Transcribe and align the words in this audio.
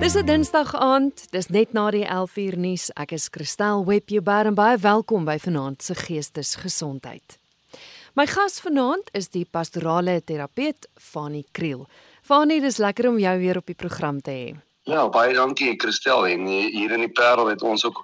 Dis 0.00 0.14
'n 0.16 0.24
Dinsdag 0.24 0.74
aand, 0.74 1.26
dis 1.30 1.48
net 1.48 1.72
na 1.72 1.90
die 1.90 2.06
11uur 2.08 2.56
nuus. 2.56 2.88
Ek 2.96 3.12
is 3.12 3.28
Christel 3.28 3.84
Webber 3.84 4.46
en 4.48 4.54
baie 4.54 4.78
welkom 4.78 5.24
by 5.24 5.36
Vanaand 5.38 5.82
se 5.82 5.94
Geestesgesondheid. 5.94 7.36
My 8.14 8.26
gas 8.26 8.60
vanaand 8.60 9.10
is 9.12 9.28
die 9.28 9.44
pastorale 9.44 10.22
terapeut 10.24 10.88
Fanie 10.96 11.44
Kriel. 11.52 11.86
Fanie, 12.22 12.60
dis 12.60 12.78
lekker 12.78 13.08
om 13.08 13.18
jou 13.18 13.38
weer 13.38 13.56
op 13.56 13.66
die 13.66 13.74
program 13.74 14.20
te 14.20 14.30
hê. 14.30 14.56
Ja, 14.88 15.04
baie 15.08 15.34
dankie 15.34 15.76
Christel 15.76 16.26
en 16.26 16.46
hier 16.46 16.90
in 16.96 17.04
die 17.04 17.12
Parel 17.12 17.46
het 17.52 17.62
ons 17.62 17.84
ook 17.84 18.00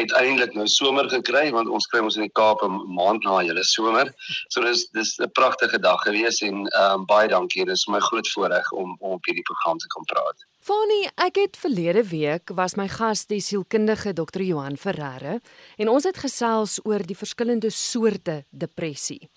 uiteindelik 0.00 0.54
nou 0.54 0.66
somer 0.66 1.10
gekry 1.12 1.50
want 1.52 1.68
ons 1.68 1.86
kry 1.92 2.00
ons 2.00 2.16
in 2.16 2.24
die 2.24 2.32
Kaap 2.32 2.64
'n 2.64 2.80
maand 2.96 3.28
na 3.28 3.42
julle 3.44 3.64
somer. 3.64 4.08
So 4.48 4.64
dis 4.64 4.88
dis 4.88 5.18
'n 5.20 5.30
pragtige 5.32 5.78
dag 5.78 6.00
gewees 6.00 6.40
en 6.40 6.66
ehm 6.66 6.94
um, 6.94 7.04
baie 7.04 7.28
dankie. 7.28 7.64
Dis 7.64 7.86
my 7.86 8.00
groot 8.00 8.28
voorreg 8.28 8.72
om 8.72 8.96
om 9.00 9.10
op 9.20 9.24
hierdie 9.24 9.44
program 9.44 9.78
te 9.78 9.86
kan 9.86 10.04
praat. 10.04 10.46
Fanie, 10.66 11.04
ek 11.22 11.36
het 11.38 11.56
verlede 11.62 12.00
week 12.10 12.50
was 12.58 12.72
my 12.74 12.88
gas 12.90 13.20
die 13.30 13.38
sielkundige 13.38 14.10
Dr. 14.18 14.42
Johan 14.42 14.74
Ferreira 14.74 15.36
en 15.78 15.90
ons 15.92 16.08
het 16.08 16.16
gesels 16.18 16.80
oor 16.82 17.04
die 17.06 17.14
verskillende 17.14 17.70
soorte 17.70 18.40
depressie. 18.50 19.28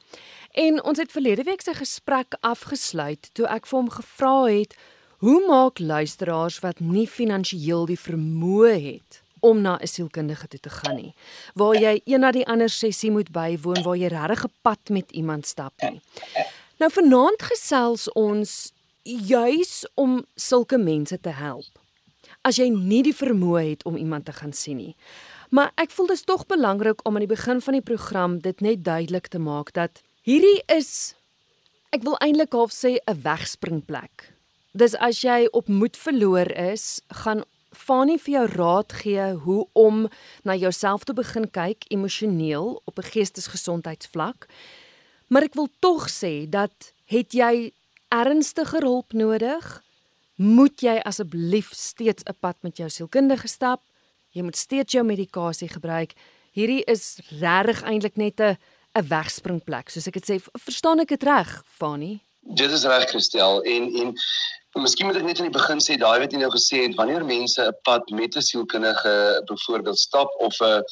En 0.57 0.79
ons 0.81 0.97
het 0.97 1.13
verlede 1.13 1.45
week 1.45 1.61
se 1.61 1.75
gesprek 1.77 2.33
afgesluit 2.41 3.29
toe 3.37 3.45
ek 3.45 3.69
vir 3.69 3.77
hom 3.77 3.91
gevra 3.93 4.31
het 4.47 4.73
Hoe 5.21 5.43
maak 5.45 5.77
luisteraars 5.77 6.57
wat 6.65 6.81
nie 6.81 7.05
finansiëel 7.05 7.85
die 7.91 7.99
vermoë 7.99 8.73
het 8.87 9.21
om 9.45 9.61
na 9.61 9.77
'n 9.77 9.87
sielkundige 9.87 10.47
toe 10.47 10.59
te 10.59 10.69
gaan 10.69 10.95
nie, 10.95 11.13
waar 11.53 11.75
jy 11.75 12.01
een 12.05 12.21
na 12.21 12.31
die 12.31 12.47
ander 12.47 12.69
sessie 12.69 13.11
moet 13.11 13.29
bywoon 13.29 13.83
waar 13.83 13.97
jy 13.97 14.07
regtig 14.07 14.45
'n 14.45 14.53
pad 14.61 14.89
met 14.89 15.11
iemand 15.11 15.45
stap 15.45 15.73
nie. 15.81 16.01
Nou 16.79 16.91
vanaand 16.91 17.41
gesels 17.41 18.11
ons 18.11 18.73
juis 19.17 19.87
om 19.95 20.25
sulke 20.35 20.77
mense 20.77 21.19
te 21.19 21.29
help. 21.29 21.79
As 22.41 22.57
jy 22.57 22.69
nie 22.69 23.03
die 23.03 23.15
vermoë 23.15 23.63
het 23.69 23.85
om 23.85 23.97
iemand 23.97 24.25
te 24.25 24.33
gaan 24.33 24.53
sien 24.53 24.77
nie. 24.77 24.95
Maar 25.49 25.71
ek 25.81 25.91
voel 25.91 26.07
dit 26.07 26.19
is 26.19 26.23
tog 26.23 26.45
belangrik 26.45 27.01
om 27.07 27.15
aan 27.15 27.25
die 27.25 27.35
begin 27.35 27.61
van 27.61 27.73
die 27.73 27.85
program 27.85 28.39
dit 28.39 28.61
net 28.61 28.83
duidelik 28.83 29.27
te 29.27 29.39
maak 29.39 29.73
dat 29.73 30.03
hierdie 30.21 30.61
is 30.67 31.15
ek 31.89 32.03
wil 32.05 32.19
eintlik 32.21 32.53
half 32.53 32.71
sê 32.71 32.97
'n 33.01 33.21
wegspringplek 33.23 34.29
Dis 34.77 34.93
as 35.01 35.23
jy 35.25 35.47
op 35.57 35.65
moed 35.67 35.97
verloor 35.97 36.51
is, 36.53 37.01
gaan 37.23 37.41
Fanie 37.73 38.17
vir 38.21 38.33
jou 38.33 38.45
raad 38.53 38.93
gee 39.01 39.25
hoe 39.43 39.63
om 39.77 40.07
na 40.45 40.55
jouself 40.57 41.03
te 41.05 41.13
begin 41.13 41.47
kyk 41.49 41.85
emosioneel 41.89 42.81
op 42.85 42.97
'n 42.97 43.09
geestesgesondheidsvlak. 43.13 44.47
Maar 45.27 45.43
ek 45.43 45.53
wil 45.53 45.69
tog 45.79 46.09
sê 46.09 46.49
dat 46.49 46.93
het 47.05 47.33
jy 47.33 47.71
ernstige 48.09 48.81
hulp 48.81 49.13
nodig, 49.13 49.83
moet 50.35 50.81
jy 50.81 50.99
asseblief 51.03 51.73
steeds 51.75 52.23
'n 52.23 52.35
pad 52.39 52.57
met 52.61 52.77
jou 52.77 52.89
sielkundige 52.89 53.47
stap. 53.47 53.81
Jy 54.31 54.41
moet 54.43 54.55
steeds 54.55 54.93
jou 54.93 55.03
medikasie 55.03 55.69
gebruik. 55.69 56.13
Hierdie 56.51 56.83
is 56.85 57.19
regtig 57.39 57.83
eintlik 57.83 58.15
net 58.15 58.39
'n 58.39 58.57
'n 58.95 59.07
wegspringplek, 59.07 59.89
soos 59.89 60.07
ek 60.07 60.13
dit 60.13 60.29
sê. 60.29 60.35
Verstaan 60.57 60.99
ek 60.99 61.07
dit 61.07 61.23
reg, 61.23 61.63
Fanie? 61.65 62.21
Dit 62.41 62.71
is 62.71 62.85
reg 62.85 63.09
gestel 63.11 63.61
en 63.63 63.83
en 63.95 64.15
Miskien 64.79 65.09
moet 65.09 65.17
ek 65.19 65.25
net 65.27 65.39
aan 65.41 65.49
die 65.49 65.55
begin 65.55 65.81
sê 65.83 65.95
daai 65.99 66.21
wat 66.21 66.31
jy 66.31 66.39
nou 66.39 66.49
gesê 66.53 66.83
het 66.85 66.93
wanneer 66.95 67.25
mense 67.27 67.59
'n 67.59 67.75
pad 67.83 68.03
met 68.15 68.35
'n 68.37 68.41
sielkundige 68.41 69.15
byvoorbeeld 69.49 69.99
stap 69.99 70.29
of 70.39 70.55
'n 70.61 70.83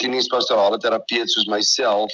klinies 0.00 0.28
pastorale 0.32 0.78
terapeut 0.78 1.28
soos 1.30 1.46
myself 1.46 2.12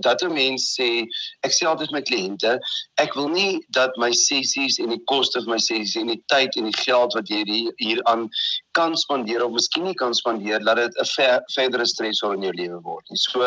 dat 0.00 0.22
'n 0.22 0.32
mens 0.32 0.76
sê 0.76 1.06
ek 1.46 1.52
sê 1.52 1.64
altyd 1.66 1.92
my 1.92 2.02
kliënte 2.02 2.58
ek 2.98 3.14
wil 3.14 3.28
nie 3.28 3.64
dat 3.70 3.96
my 3.96 4.12
sessies 4.12 4.78
en 4.78 4.90
die 4.90 5.04
koste 5.06 5.40
van 5.40 5.54
my 5.54 5.58
sessies 5.58 5.96
en 5.96 6.12
die 6.12 6.22
tyd 6.26 6.56
en 6.56 6.64
die 6.70 6.82
geld 6.84 7.14
wat 7.14 7.28
jy 7.28 7.72
hier 7.78 8.00
aan 8.04 8.28
kan 8.74 8.96
spandeer 8.96 9.44
of 9.44 9.52
miskien 9.54 9.84
nie 9.84 9.94
kan 9.94 10.14
spandeer 10.14 10.64
dat 10.64 10.76
dit 10.76 10.94
'n 11.00 11.04
ver, 11.04 11.42
verdere 11.54 11.86
stresor 11.86 12.34
in 12.34 12.42
jou 12.42 12.52
lewe 12.52 12.80
word 12.82 13.04
nie. 13.10 13.18
So 13.18 13.42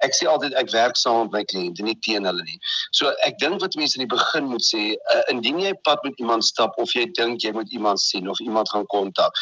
ek 0.00 0.12
sê 0.14 0.26
altyd 0.26 0.54
ek 0.54 0.70
werk 0.70 0.96
saam 0.96 1.22
met 1.22 1.32
my 1.32 1.44
kliënte 1.44 1.82
nie 1.82 1.98
teen 2.00 2.24
hulle 2.24 2.42
nie. 2.42 2.58
So 2.92 3.12
ek 3.26 3.38
dink 3.38 3.60
wat 3.60 3.74
mense 3.74 3.98
in 3.98 4.06
die 4.06 4.16
begin 4.16 4.44
moet 4.44 4.62
sê 4.62 4.94
uh, 4.94 5.22
indien 5.28 5.58
jy 5.60 5.72
pad 5.82 5.98
met 6.04 6.18
iemand 6.18 6.37
stap 6.42 6.76
of 6.78 6.92
jy 6.94 7.06
dink 7.18 7.42
jy 7.42 7.52
moet 7.52 7.72
iemand 7.72 8.00
sien 8.00 8.28
of 8.28 8.40
iemand 8.40 8.70
gaan 8.70 8.86
kontak. 8.86 9.32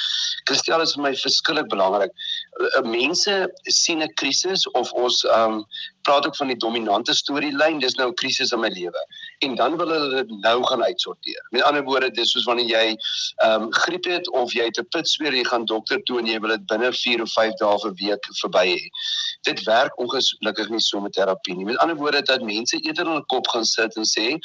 Kristel 0.44 0.80
is 0.80 0.94
vir 0.94 1.02
my 1.02 1.12
verskriklik 1.14 1.68
belangrik. 1.72 2.12
Uh, 2.60 2.82
mense 2.82 3.36
sien 3.68 4.02
'n 4.02 4.14
krisis 4.14 4.66
of 4.74 4.92
ons 4.92 5.24
um 5.24 5.64
praat 6.02 6.26
ook 6.26 6.36
van 6.36 6.48
die 6.48 6.56
dominante 6.56 7.14
storielyn, 7.14 7.80
dis 7.80 7.96
nou 7.96 8.08
'n 8.08 8.14
krisis 8.14 8.52
in 8.52 8.60
my 8.60 8.68
lewe. 8.68 9.02
En 9.38 9.54
dan 9.54 9.76
wil 9.76 9.88
hulle 9.88 10.24
dit 10.24 10.38
nou 10.40 10.64
gaan 10.64 10.82
uitsorteer. 10.82 11.46
Met 11.50 11.62
ander 11.62 11.84
woorde, 11.84 12.10
dis 12.10 12.30
soos 12.30 12.44
wanneer 12.44 12.66
jy 12.66 12.86
ehm 13.44 13.62
um, 13.62 13.72
griep 13.72 14.04
het 14.04 14.30
of 14.30 14.52
jy 14.52 14.64
het 14.64 14.78
'n 14.80 14.88
pitsweer, 14.90 15.34
jy 15.34 15.44
gaan 15.44 15.64
dokter 15.64 16.02
toe 16.02 16.18
en 16.18 16.26
jy 16.26 16.40
wil 16.40 16.50
dit 16.54 16.66
binne 16.66 16.92
4 16.92 17.22
of 17.22 17.32
5 17.32 17.54
dae 17.60 17.78
vir 17.82 17.94
week 18.00 18.28
verby 18.40 18.66
hê. 18.66 18.84
Dit 19.42 19.62
werk 19.64 19.98
ongelukkig 19.98 20.68
nie 20.68 20.80
so 20.80 21.00
met 21.00 21.12
terapie 21.12 21.56
nie. 21.56 21.64
Met 21.64 21.76
ander 21.76 21.96
woorde, 21.96 22.22
dat 22.22 22.42
mense 22.42 22.80
eerder 22.80 23.04
in 23.04 23.10
hulle 23.10 23.24
kop 23.26 23.48
gaan 23.48 23.64
sit 23.64 23.96
en 23.96 24.04
sê, 24.04 24.38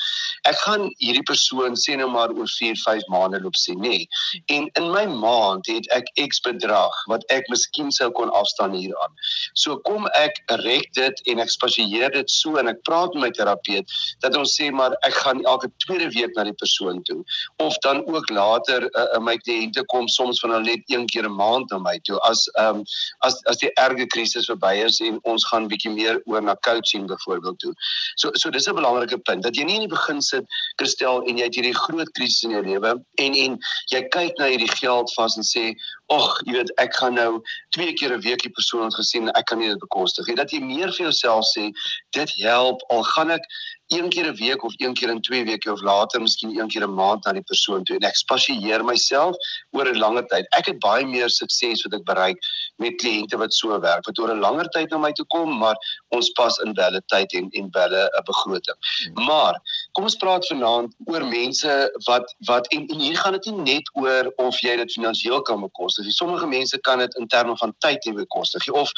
ek 0.43 0.57
gaan 0.65 0.89
hierdie 0.97 1.23
persoon 1.23 1.75
sê 1.75 1.95
nou 1.95 2.09
maar 2.09 2.29
oor 2.29 2.47
4, 2.47 2.75
5 2.75 3.07
maande 3.07 3.41
loop 3.41 3.55
sien, 3.55 3.79
nê. 3.79 4.05
En 4.45 4.69
in 4.73 4.91
my 4.91 5.05
maand 5.05 5.67
het 5.67 5.87
ek 5.91 6.11
X 6.27 6.41
bedrag 6.41 6.93
wat 7.07 7.25
ek 7.29 7.47
miskien 7.49 7.91
sou 7.91 8.11
kon 8.11 8.29
afstaan 8.29 8.73
hieraan. 8.73 9.15
So 9.53 9.77
kom 9.87 10.07
ek 10.17 10.41
rek 10.63 10.91
dit 10.97 11.21
en 11.31 11.39
ek 11.39 11.49
spasieer 11.49 12.11
dit 12.11 12.29
so 12.29 12.57
en 12.61 12.67
ek 12.71 12.83
praat 12.87 13.13
met 13.13 13.21
my 13.21 13.31
terapeut 13.35 13.97
dat 14.23 14.35
ons 14.37 14.55
sê 14.57 14.71
maar 14.81 14.95
ek 15.07 15.13
gaan 15.23 15.43
elke 15.53 15.69
tweede 15.83 16.09
week 16.15 16.33
na 16.35 16.45
die 16.47 16.57
persoon 16.63 17.01
toe 17.09 17.19
of 17.65 17.77
dan 17.85 18.01
ook 18.07 18.29
later 18.29 18.87
uh, 18.89 19.05
uh, 19.15 19.21
my 19.21 19.35
kliënte 19.43 19.83
kom 19.93 20.07
soms 20.07 20.41
van 20.43 20.55
hulle 20.55 20.69
net 20.71 20.93
een 20.93 21.05
keer 21.13 21.27
'n 21.29 21.35
maand 21.37 21.69
na 21.71 21.77
my 21.77 21.97
toe 22.09 22.19
as 22.29 22.47
um, 22.63 22.83
as 23.27 23.37
as 23.53 23.61
die 23.63 23.71
erge 23.85 24.07
krisis 24.15 24.49
verby 24.51 24.73
is 24.87 24.99
en 25.07 25.19
ons 25.33 25.45
gaan 25.51 25.69
bietjie 25.71 25.93
meer 25.93 26.21
oor 26.25 26.41
na 26.41 26.55
coaching 26.67 27.07
byvoorbeeld 27.11 27.59
toe. 27.59 27.73
So 28.15 28.33
so 28.33 28.49
dis 28.49 28.67
'n 28.67 28.75
belangrike 28.81 29.17
punt 29.29 29.43
dat 29.43 29.55
jy 29.55 29.63
nie 29.63 29.79
in 29.81 29.87
die 29.87 29.95
begin 29.95 30.21
sit 30.21 30.45
Kristel 30.75 31.23
en 31.27 31.37
jy 31.37 31.49
het 31.49 31.55
hierdie 31.55 31.77
groot 31.85 32.11
krisis 32.17 32.43
in 32.43 32.57
jou 32.57 32.63
lewe 32.65 32.97
en 33.25 33.33
en 33.45 33.59
jy 33.93 34.01
kyk 34.17 34.37
na 34.37 34.51
hierdie 34.53 34.73
geld 34.81 35.13
vas 35.17 35.37
en 35.37 35.43
sê 35.43 35.75
ag, 36.11 36.31
jy 36.45 36.55
weet, 36.57 36.71
ek 36.81 36.95
gaan 36.99 37.15
nou 37.15 37.41
twee 37.75 37.93
keer 37.93 38.13
'n 38.15 38.21
week 38.21 38.43
die 38.43 38.51
persoon 38.57 38.91
gesien, 38.91 39.29
ek 39.39 39.45
kan 39.45 39.59
nie 39.59 39.69
dit 39.69 39.79
bekostig 39.79 40.27
nie. 40.27 40.35
Dat 40.35 40.51
jy 40.51 40.59
meer 40.59 40.91
vir 40.91 41.05
jouself 41.07 41.45
sê, 41.55 41.71
dit 42.11 42.29
help 42.43 42.83
al 42.89 43.03
gaan 43.03 43.31
ek 43.31 43.45
een 43.91 44.09
keer 44.09 44.27
'n 44.27 44.35
week 44.35 44.63
of 44.63 44.73
een 44.77 44.93
keer 44.93 45.09
in 45.09 45.21
twee 45.21 45.43
weke 45.45 45.71
of 45.71 45.81
later 45.81 46.21
miskien 46.21 46.59
een 46.59 46.67
keer 46.67 46.83
'n 46.83 46.93
maand 46.93 47.25
na 47.25 47.31
die 47.31 47.41
persoon 47.41 47.83
toe 47.83 47.95
en 47.95 48.07
ek 48.07 48.15
spasieer 48.15 48.85
myself 48.85 49.35
oor 49.71 49.87
'n 49.87 49.97
langer 49.97 50.25
tyd. 50.25 50.45
Ek 50.49 50.65
het 50.65 50.79
baie 50.79 51.05
meer 51.05 51.29
sukses 51.29 51.83
wat 51.83 51.93
ek 51.93 52.03
bereik 52.03 52.37
met 52.75 52.95
kliënte 53.01 53.37
wat 53.37 53.53
so 53.53 53.79
werk, 53.79 54.05
wat 54.05 54.19
oor 54.19 54.31
'n 54.33 54.39
langer 54.39 54.69
tyd 54.69 54.89
na 54.89 54.97
my 54.97 55.11
toe 55.11 55.25
kom, 55.25 55.57
maar 55.57 55.75
ons 56.09 56.29
pas 56.29 56.57
in 56.57 56.73
welle 56.73 57.01
tyd 57.05 57.33
en 57.33 57.49
en 57.49 57.67
welle 57.71 58.09
'n 58.17 58.23
begroting. 58.23 58.77
Maar 59.13 59.59
kom 59.91 60.03
ons 60.03 60.15
praat 60.15 60.47
vanaand 60.47 60.93
oor 61.05 61.25
mense 61.25 61.91
wat 62.05 62.35
wat 62.45 62.67
en, 62.67 62.87
en 62.87 62.99
hier 62.99 63.17
gaan 63.17 63.31
dit 63.31 63.45
nie 63.45 63.73
net 63.73 63.89
oor 63.93 64.31
of 64.35 64.59
jy 64.59 64.75
dit 64.75 64.91
finansiëel 64.91 65.41
kan 65.41 65.61
bekostig 65.61 66.05
nie. 66.05 66.13
Sommige 66.13 66.47
mense 66.47 66.79
kan 66.79 66.99
dit 66.99 67.15
in 67.15 67.27
terme 67.27 67.57
van 67.57 67.73
tyd 67.77 68.05
nie 68.05 68.13
bekostig 68.13 68.67
nie. 68.67 68.75
Of 68.75 68.91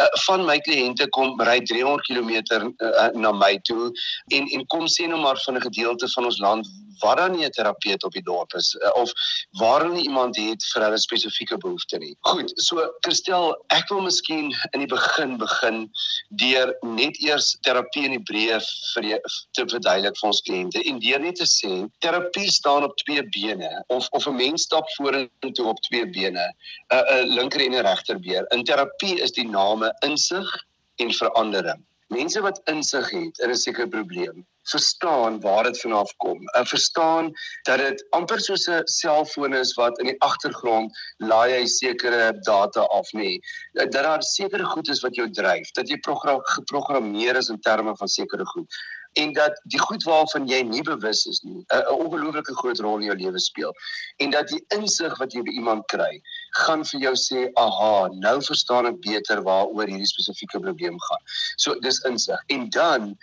uh, 0.00 0.06
van 0.26 0.44
my 0.44 0.58
kliënte 0.58 1.08
kom 1.08 1.40
ry 1.40 1.60
300 1.60 2.06
km 2.06 2.30
uh, 2.60 3.08
na 3.14 3.32
my 3.32 3.58
toe 3.62 3.92
en 4.36 4.46
en 4.56 4.66
kom 4.66 4.86
sê 4.86 5.08
nou 5.08 5.20
maar 5.20 5.40
van 5.44 5.56
'n 5.56 5.66
gedeelte 5.68 6.08
van 6.14 6.24
ons 6.24 6.38
land 6.38 6.68
waar 7.00 7.16
dan 7.16 7.32
nie 7.32 7.44
'n 7.46 7.50
terapeut 7.50 8.04
op 8.04 8.12
die 8.12 8.22
dorp 8.22 8.54
is 8.54 8.74
uh, 8.74 8.90
of 9.02 9.12
waar 9.50 9.80
hulle 9.80 10.00
iemand 10.00 10.36
het 10.36 10.64
vir 10.72 10.82
hulle 10.82 10.98
spesifieke 10.98 11.56
behoefte 11.56 11.98
nie. 11.98 12.16
Goed, 12.20 12.52
so 12.54 12.92
Christel, 13.00 13.56
ek 13.66 13.88
wil 13.88 14.00
miskien 14.00 14.52
in 14.70 14.84
die 14.84 14.90
begin 14.90 15.36
begin 15.36 15.90
deur 16.28 16.76
net 16.82 17.18
eers 17.24 17.56
terapie 17.60 18.04
in 18.04 18.16
die 18.18 18.24
breë 18.30 18.60
vir 18.94 19.20
te 19.56 19.66
verduidelik 19.66 20.18
vir 20.20 20.30
ons 20.32 20.42
kliënte 20.48 20.84
en 20.84 20.98
deur 20.98 21.20
net 21.20 21.40
te 21.40 21.48
sê 21.48 21.72
terapie 21.98 22.50
staan 22.50 22.84
op 22.84 22.96
twee 23.04 23.22
bene 23.36 23.84
of 23.88 24.08
of 24.10 24.26
'n 24.26 24.36
mens 24.36 24.62
stap 24.62 24.86
vorentoe 24.96 25.66
op 25.66 25.80
twee 25.88 26.06
bene, 26.06 26.44
'n 26.46 26.94
uh, 26.94 27.04
uh, 27.16 27.24
linker 27.24 27.60
en 27.60 27.74
'n 27.74 27.86
regterbeen. 27.86 28.46
In 28.50 28.64
terapie 28.64 29.20
is 29.20 29.32
die 29.32 29.48
name 29.48 29.94
insig 30.04 30.48
en 30.96 31.12
verandering. 31.12 31.89
Mense 32.10 32.40
wat 32.42 32.60
insig 32.70 33.10
het 33.14 33.38
in 33.38 33.50
'n 33.50 33.56
sekere 33.56 33.88
probleem, 33.88 34.46
verstaan 34.70 35.40
waar 35.40 35.64
dit 35.64 35.80
vanaf 35.80 36.16
kom. 36.16 36.48
En 36.58 36.66
verstaan 36.66 37.32
dat 37.62 37.78
dit 37.78 38.06
amper 38.10 38.40
soos 38.40 38.66
'n 38.68 38.82
selfoon 38.84 39.54
is 39.54 39.74
wat 39.74 39.98
in 39.98 40.06
die 40.06 40.20
agtergrond 40.20 40.98
laai 41.16 41.52
hy 41.52 41.66
sekere 41.66 42.38
data 42.40 42.80
af 42.80 43.12
nie. 43.12 43.40
Dat 43.72 43.92
daar 43.92 44.22
sekere 44.22 44.64
goed 44.64 44.88
is 44.88 45.02
wat 45.02 45.14
jou 45.14 45.30
dryf, 45.30 45.70
dat 45.70 45.88
jy 45.88 45.98
program 45.98 46.40
geprogrammeer 46.42 47.36
is 47.36 47.48
in 47.48 47.60
terme 47.60 47.96
van 47.96 48.08
sekere 48.08 48.46
goed 48.46 48.74
en 49.12 49.32
dat 49.32 49.60
die 49.64 49.80
goed 49.80 50.02
waarvan 50.02 50.46
jy 50.48 50.60
nie 50.62 50.82
bewus 50.86 51.24
is 51.26 51.40
nie 51.42 51.64
'n 51.74 51.88
ongelooflike 51.94 52.54
groot 52.54 52.78
rol 52.78 52.98
in 52.98 53.08
jou 53.10 53.16
lewe 53.16 53.40
speel 53.40 53.72
en 54.16 54.30
dat 54.30 54.48
die 54.48 54.64
insig 54.68 55.18
wat 55.18 55.32
jy 55.32 55.42
by 55.42 55.50
iemand 55.50 55.86
kry 55.86 56.22
gaan 56.50 56.84
vir 56.84 57.00
jou 57.00 57.14
sê, 57.14 57.50
"Aha, 57.54 58.08
nou 58.12 58.42
verstaan 58.42 58.86
ek 58.86 59.00
beter 59.00 59.42
waaroor 59.42 59.86
hierdie 59.86 60.06
spesifieke 60.06 60.60
probleem 60.60 61.00
gaan." 61.00 61.22
So 61.56 61.74
dis 61.80 62.00
insig. 62.04 62.38
En 62.48 62.70
dan 62.70 63.16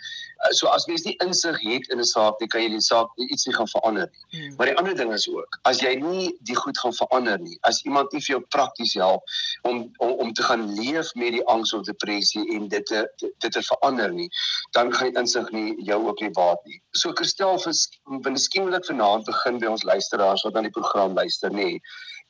uh, 0.44 0.52
so 0.52 0.66
as 0.66 0.86
mens 0.86 1.02
nie 1.02 1.16
insig 1.24 1.60
het 1.60 1.88
in 1.88 1.98
'n 1.98 2.04
saak 2.04 2.40
nie, 2.40 2.48
kan 2.48 2.62
jy 2.62 2.68
die 2.68 2.80
saak 2.80 3.08
iets 3.16 3.46
nie 3.46 3.54
gaan 3.54 3.68
verander 3.68 4.08
nie. 4.12 4.40
Hmm. 4.40 4.56
Maar 4.56 4.66
die 4.66 4.76
ander 4.76 4.96
ding 4.96 5.12
is 5.12 5.28
ook, 5.28 5.58
as 5.62 5.80
jy 5.80 5.94
nie 5.94 6.36
die 6.40 6.56
goed 6.56 6.78
gaan 6.78 6.94
verander 6.94 7.38
nie, 7.38 7.58
as 7.62 7.82
iemand 7.84 8.12
nie 8.12 8.20
vir 8.20 8.36
jou 8.36 8.44
prakties 8.48 8.94
help 8.94 9.22
om 9.62 9.90
om, 9.98 10.10
om 10.10 10.32
te 10.32 10.42
gaan 10.42 10.74
leef 10.74 11.14
met 11.14 11.32
die 11.32 11.46
angs 11.46 11.72
of 11.72 11.84
depressie 11.84 12.54
en 12.54 12.68
dit 12.68 12.86
te 12.86 13.08
dit 13.18 13.52
te 13.52 13.62
verander 13.62 14.12
nie, 14.12 14.30
dan 14.72 14.92
gaan 14.92 15.14
insig 15.14 15.50
nie 15.50 15.74
jou 15.84 16.06
ook 16.08 16.20
nie 16.20 16.30
baat 16.30 16.64
nie. 16.64 16.82
So 16.92 17.12
Christel 17.12 17.58
vir 17.58 18.32
miskien 18.32 18.68
vanaand 18.68 19.24
begin 19.24 19.58
by 19.58 19.72
ons 19.72 19.84
luisteraars 19.84 20.44
wat 20.46 20.56
aan 20.56 20.68
die 20.68 20.74
program 20.74 21.14
luister, 21.14 21.50
nê. 21.50 21.78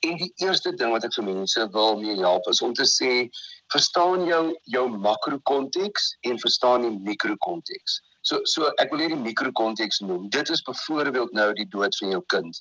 En 0.07 0.17
die 0.17 0.33
eerste 0.45 0.75
ding 0.79 0.93
wat 0.95 1.05
ek 1.09 1.15
vir 1.17 1.27
mense 1.27 1.65
wil 1.75 1.97
mee 1.99 2.19
help 2.21 2.47
is 2.51 2.61
om 2.63 2.75
te 2.75 2.87
sê 2.87 3.13
verstaan 3.75 4.27
jou 4.29 4.43
jou 4.75 4.85
makrokonteks 5.07 6.13
en 6.31 6.39
verstaan 6.39 6.87
die 6.87 6.93
mikrokonteks. 7.09 7.99
So 8.29 8.39
so 8.51 8.69
ek 8.83 8.93
wil 8.93 9.03
hierdie 9.03 9.19
mikrokonteks 9.19 9.99
noem. 10.05 10.29
Dit 10.35 10.51
is 10.55 10.63
byvoorbeeld 10.67 11.33
nou 11.35 11.49
die 11.59 11.67
dood 11.73 11.97
van 11.99 12.15
jou 12.15 12.21
kind 12.35 12.61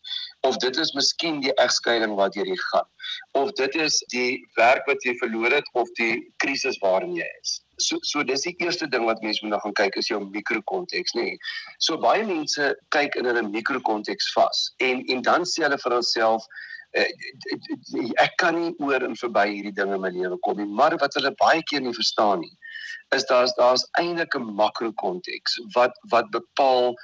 of 0.49 0.57
dit 0.63 0.77
is 0.81 0.93
miskien 0.97 1.41
die 1.43 1.53
egskeiding 1.61 2.15
wat 2.17 2.37
jy 2.39 2.45
gaan 2.71 2.89
of 3.37 3.51
dit 3.59 3.75
is 3.85 3.99
die 4.13 4.41
werk 4.57 4.89
wat 4.89 5.05
jy 5.05 5.13
verloor 5.21 5.53
het 5.59 5.67
of 5.73 5.91
die 5.99 6.15
krisis 6.43 6.79
waarin 6.81 7.13
jy 7.19 7.27
is. 7.41 7.57
So 7.77 7.99
so 8.01 8.23
dis 8.25 8.47
die 8.47 8.55
eerste 8.65 8.87
ding 8.89 9.05
wat 9.05 9.21
mense 9.21 9.45
moet 9.45 9.53
nou 9.53 9.59
gaan 9.65 9.75
kyk 9.77 9.99
is 10.01 10.09
jou 10.09 10.23
mikrokonteks, 10.23 11.13
nê. 11.13 11.27
Nee. 11.35 11.37
So 11.77 12.01
baie 12.01 12.25
mense 12.25 12.71
kyk 12.95 13.19
in 13.21 13.29
hulle 13.29 13.45
mikrokonteks 13.49 14.31
vas 14.33 14.63
en 14.89 15.05
en 15.05 15.21
dan 15.29 15.45
sê 15.45 15.67
hulle 15.67 15.77
vir 15.85 15.97
hulself 15.99 16.49
ek 16.95 18.37
kan 18.37 18.55
nie 18.55 18.73
oor 18.79 19.03
en 19.03 19.15
verby 19.19 19.47
hierdie 19.49 19.75
dinge 19.75 19.95
in 19.95 20.01
my 20.01 20.11
lewe 20.13 20.37
kom 20.45 20.57
nie 20.57 20.69
maar 20.79 20.95
wat 21.01 21.13
hulle 21.19 21.33
baie 21.41 21.63
keer 21.69 21.81
nie 21.81 21.93
verstaan 21.93 22.39
nie 22.39 22.53
is 23.15 23.25
daar's 23.25 23.53
daar's 23.59 23.83
eintlik 23.99 24.35
'n 24.35 24.53
makro 24.61 24.91
konteks 25.03 25.59
wat 25.75 25.91
wat 26.11 26.29
bepaal 26.31 26.95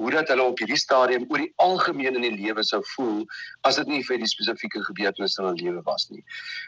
hoe 0.00 0.10
dat 0.10 0.28
hulle 0.32 0.42
op 0.48 0.58
hierdie 0.62 0.78
stadium 0.80 1.26
oor 1.28 1.42
die 1.42 1.52
algemeen 1.62 2.16
in 2.16 2.24
die 2.24 2.44
lewe 2.44 2.62
sou 2.64 2.80
voel 2.94 3.24
as 3.68 3.76
dit 3.80 3.90
nie 3.92 4.00
vir 4.08 4.20
die 4.22 4.28
spesifieke 4.30 4.80
gebeurtenisse 4.86 5.42
in 5.42 5.48
hulle 5.48 5.60
lewe 5.60 5.82
was 5.88 6.06
nie. 6.12 6.22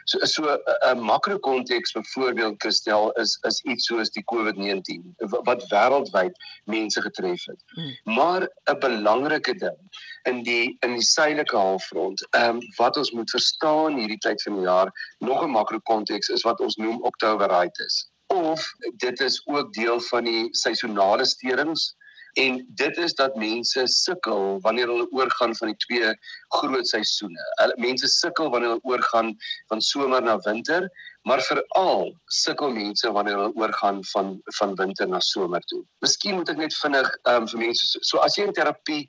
So 0.05 0.19
so 0.29 0.57
'n 0.89 1.01
makro 1.01 1.39
konteks 1.47 1.95
byvoorbeeld 1.97 2.59
Christel 2.61 3.11
is 3.23 3.37
is 3.49 3.61
iets 3.73 3.89
soos 3.89 4.13
die 4.17 4.23
COVID-19 4.33 5.15
wat 5.49 5.65
wêreldwyd 5.71 6.37
mense 6.75 7.01
getref 7.01 7.45
het. 7.49 7.61
Hmm. 7.75 7.93
Maar 8.19 8.47
'n 8.69 8.79
belangrike 8.79 9.57
ding 9.65 9.81
in 10.29 10.43
die 10.43 10.77
in 10.85 10.93
die 10.93 11.07
suidelike 11.09 11.57
halfrond, 11.57 12.27
ehm 12.29 12.55
um, 12.55 12.61
wat 12.77 12.97
ons 12.97 13.11
moet 13.11 13.29
verstaan 13.29 13.97
hierdie 13.97 14.21
tyd 14.27 14.41
van 14.41 14.55
die 14.55 14.69
jaar, 14.69 14.93
nog 15.19 15.43
'n 15.43 15.49
makro 15.57 15.79
konteks 15.79 16.29
is 16.29 16.43
wat 16.43 16.59
ons 16.59 16.75
noem 16.75 17.01
Oktoberitis. 17.01 18.09
Of 18.27 18.73
dit 18.97 19.19
is 19.19 19.41
ook 19.45 19.73
deel 19.73 19.99
van 19.99 20.23
die 20.23 20.47
seisonale 20.51 21.25
steurings 21.25 21.95
En 22.33 22.65
dit 22.67 22.97
is 22.97 23.13
dat 23.13 23.35
mense 23.35 23.87
sukkel 23.87 24.59
wanneer 24.61 24.87
hulle 24.87 25.07
oorgaan 25.11 25.55
van 25.55 25.67
die 25.67 25.77
twee 25.77 26.13
groot 26.47 26.87
seisoene. 26.87 27.43
Hulle 27.61 27.75
mense 27.77 28.07
sukkel 28.07 28.49
wanneer 28.49 28.73
hulle 28.73 28.89
oorgaan 28.95 29.35
van 29.69 29.81
somer 29.81 30.21
na 30.21 30.39
winter, 30.47 30.89
maar 31.23 31.41
veral 31.41 32.09
sukkel 32.25 32.71
mense 32.75 33.11
wanneer 33.11 33.37
hulle 33.37 33.55
oorgaan 33.55 34.03
van 34.11 34.41
van 34.57 34.75
winter 34.75 35.07
na 35.07 35.19
somer 35.19 35.61
toe. 35.71 35.79
Miskien 36.03 36.35
moet 36.35 36.49
ek 36.51 36.59
net 36.59 36.75
vinnig 36.75 37.07
um, 37.31 37.45
vir 37.47 37.61
mense 37.61 37.87
so, 37.87 38.01
so 38.09 38.19
as 38.25 38.35
jy 38.35 38.47
in 38.49 38.55
terapie 38.57 39.05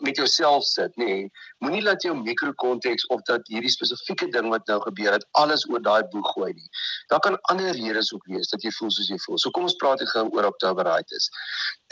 met 0.00 0.16
jouself 0.16 0.64
sit, 0.64 0.96
nê, 1.00 1.08
nee, 1.10 1.26
moenie 1.64 1.82
laat 1.84 2.06
jou 2.06 2.14
mikrokonteks 2.16 3.06
of 3.12 3.20
dat 3.28 3.44
hierdie 3.52 3.72
spesifieke 3.72 4.30
ding 4.32 4.48
wat 4.54 4.64
nou 4.72 4.78
gebeur 4.86 5.18
het 5.18 5.26
alles 5.42 5.66
oor 5.68 5.84
daai 5.84 6.00
boeg 6.14 6.32
gooi 6.32 6.52
nie. 6.54 6.68
Daar 7.12 7.20
kan 7.26 7.36
ander 7.52 7.76
redes 7.76 8.12
ook 8.16 8.24
wees 8.32 8.48
dat 8.54 8.64
jy 8.64 8.72
voel 8.78 8.94
soos 8.96 9.12
jy 9.12 9.20
voel. 9.26 9.38
So 9.42 9.52
kom 9.52 9.68
ons 9.68 9.76
praat 9.82 10.00
gou 10.14 10.24
oor 10.32 10.48
Oktoberheid 10.48 11.12
is. 11.20 11.28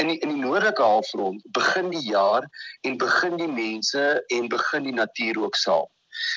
In 0.00 0.14
die 0.14 0.18
in 0.24 0.32
die 0.32 0.40
noordelike 0.40 0.82
halfrond 0.82 1.44
begin 1.52 1.92
die 1.92 2.06
jaar 2.08 2.48
en 2.88 2.96
begin 2.96 3.36
die 3.36 3.52
mense 3.52 4.08
en 4.32 4.48
begin 4.48 4.88
die 4.88 4.96
natuur 4.96 5.44
ook 5.44 5.60
saam. 5.60 5.88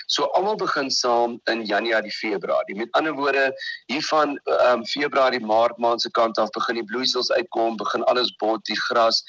So 0.05 0.29
almal 0.37 0.55
begin 0.55 0.89
saam 0.91 1.39
in 1.51 1.65
Januarie, 1.65 2.11
Februarie. 2.11 2.75
Met 2.75 2.91
ander 2.91 3.13
woorde, 3.13 3.53
hier 3.85 4.03
van 4.09 4.37
ehm 4.43 4.79
um, 4.79 4.85
Februarie, 4.85 5.39
Maart 5.39 5.77
maand 5.77 6.01
se 6.01 6.11
kant 6.11 6.37
af 6.37 6.49
begin 6.49 6.75
die 6.75 6.85
bloeisels 6.85 7.31
uitkom, 7.31 7.77
begin 7.77 8.03
alles 8.03 8.35
bot, 8.35 8.65
die 8.65 8.79
gras 8.87 9.23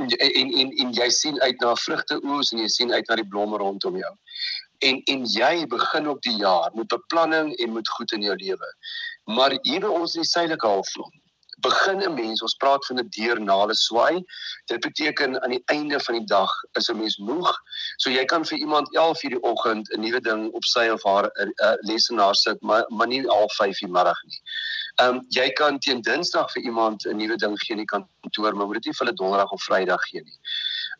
en 0.00 0.08
en 0.08 0.52
en, 0.58 0.70
en 0.70 0.92
jy 0.92 1.08
sien 1.10 1.40
uit 1.40 1.60
na 1.60 1.74
vrugte 1.76 2.20
oes 2.24 2.52
en 2.52 2.58
jy 2.58 2.68
sien 2.68 2.92
uit 2.92 3.08
na 3.08 3.16
die 3.20 3.28
blomme 3.28 3.58
rondom 3.60 3.96
jou. 3.96 4.12
En 4.78 5.02
en 5.14 5.26
jy 5.28 5.66
begin 5.66 6.08
op 6.08 6.22
die 6.22 6.36
jaar 6.36 6.70
met 6.74 6.88
beplanning 6.88 7.52
en 7.56 7.72
met 7.72 7.88
goed 7.88 8.12
in 8.12 8.22
jou 8.22 8.36
lewe. 8.36 8.70
Maar 9.24 9.58
hier 9.62 9.80
by 9.80 9.92
ons 9.92 10.14
in 10.14 10.24
die 10.24 10.30
suidelike 10.30 10.66
halfrond 10.66 11.20
begin 11.62 12.02
'n 12.02 12.14
mens, 12.14 12.42
ons 12.42 12.54
praat 12.54 12.86
van 12.86 12.98
'n 12.98 13.08
deurnale 13.16 13.74
swaai. 13.74 14.24
Dit 14.66 14.80
beteken 14.80 15.42
aan 15.42 15.50
die 15.50 15.62
einde 15.64 16.00
van 16.00 16.14
die 16.18 16.26
dag 16.26 16.50
is 16.78 16.88
'n 16.88 16.96
mens 16.96 17.16
moeg. 17.16 17.50
So 17.96 18.10
jy 18.10 18.24
kan 18.24 18.44
vir 18.44 18.58
iemand 18.58 18.88
11:00 18.96 19.30
die 19.30 19.42
oggend 19.42 19.90
'n 19.92 20.00
nuwe 20.00 20.20
ding 20.20 20.50
op 20.52 20.64
sy 20.64 20.88
of 20.88 21.02
haar 21.02 21.30
uh, 21.34 21.74
lesenaar 21.80 22.34
sit, 22.34 22.60
maar 22.60 22.84
maar 22.88 23.06
nie 23.06 23.28
al 23.28 23.48
5:00 23.50 23.78
die 23.78 23.88
middag 23.88 24.22
nie. 24.24 24.40
Ehm 25.00 25.08
um, 25.08 25.24
jy 25.28 25.50
kan 25.52 25.78
teen 25.78 26.02
Dinsdag 26.02 26.52
vir 26.52 26.62
iemand 26.62 27.04
'n 27.04 27.16
nuwe 27.16 27.36
ding 27.36 27.58
gee 27.58 27.76
in 27.76 27.84
die 27.84 27.92
kantoor, 27.92 28.54
maar 28.54 28.66
moet 28.66 28.74
dit 28.74 28.84
nie 28.84 28.94
vir 28.94 29.06
hulle 29.06 29.16
Donderdag 29.16 29.50
of 29.50 29.62
Vrydag 29.62 30.02
gee 30.10 30.22
nie. 30.22 30.38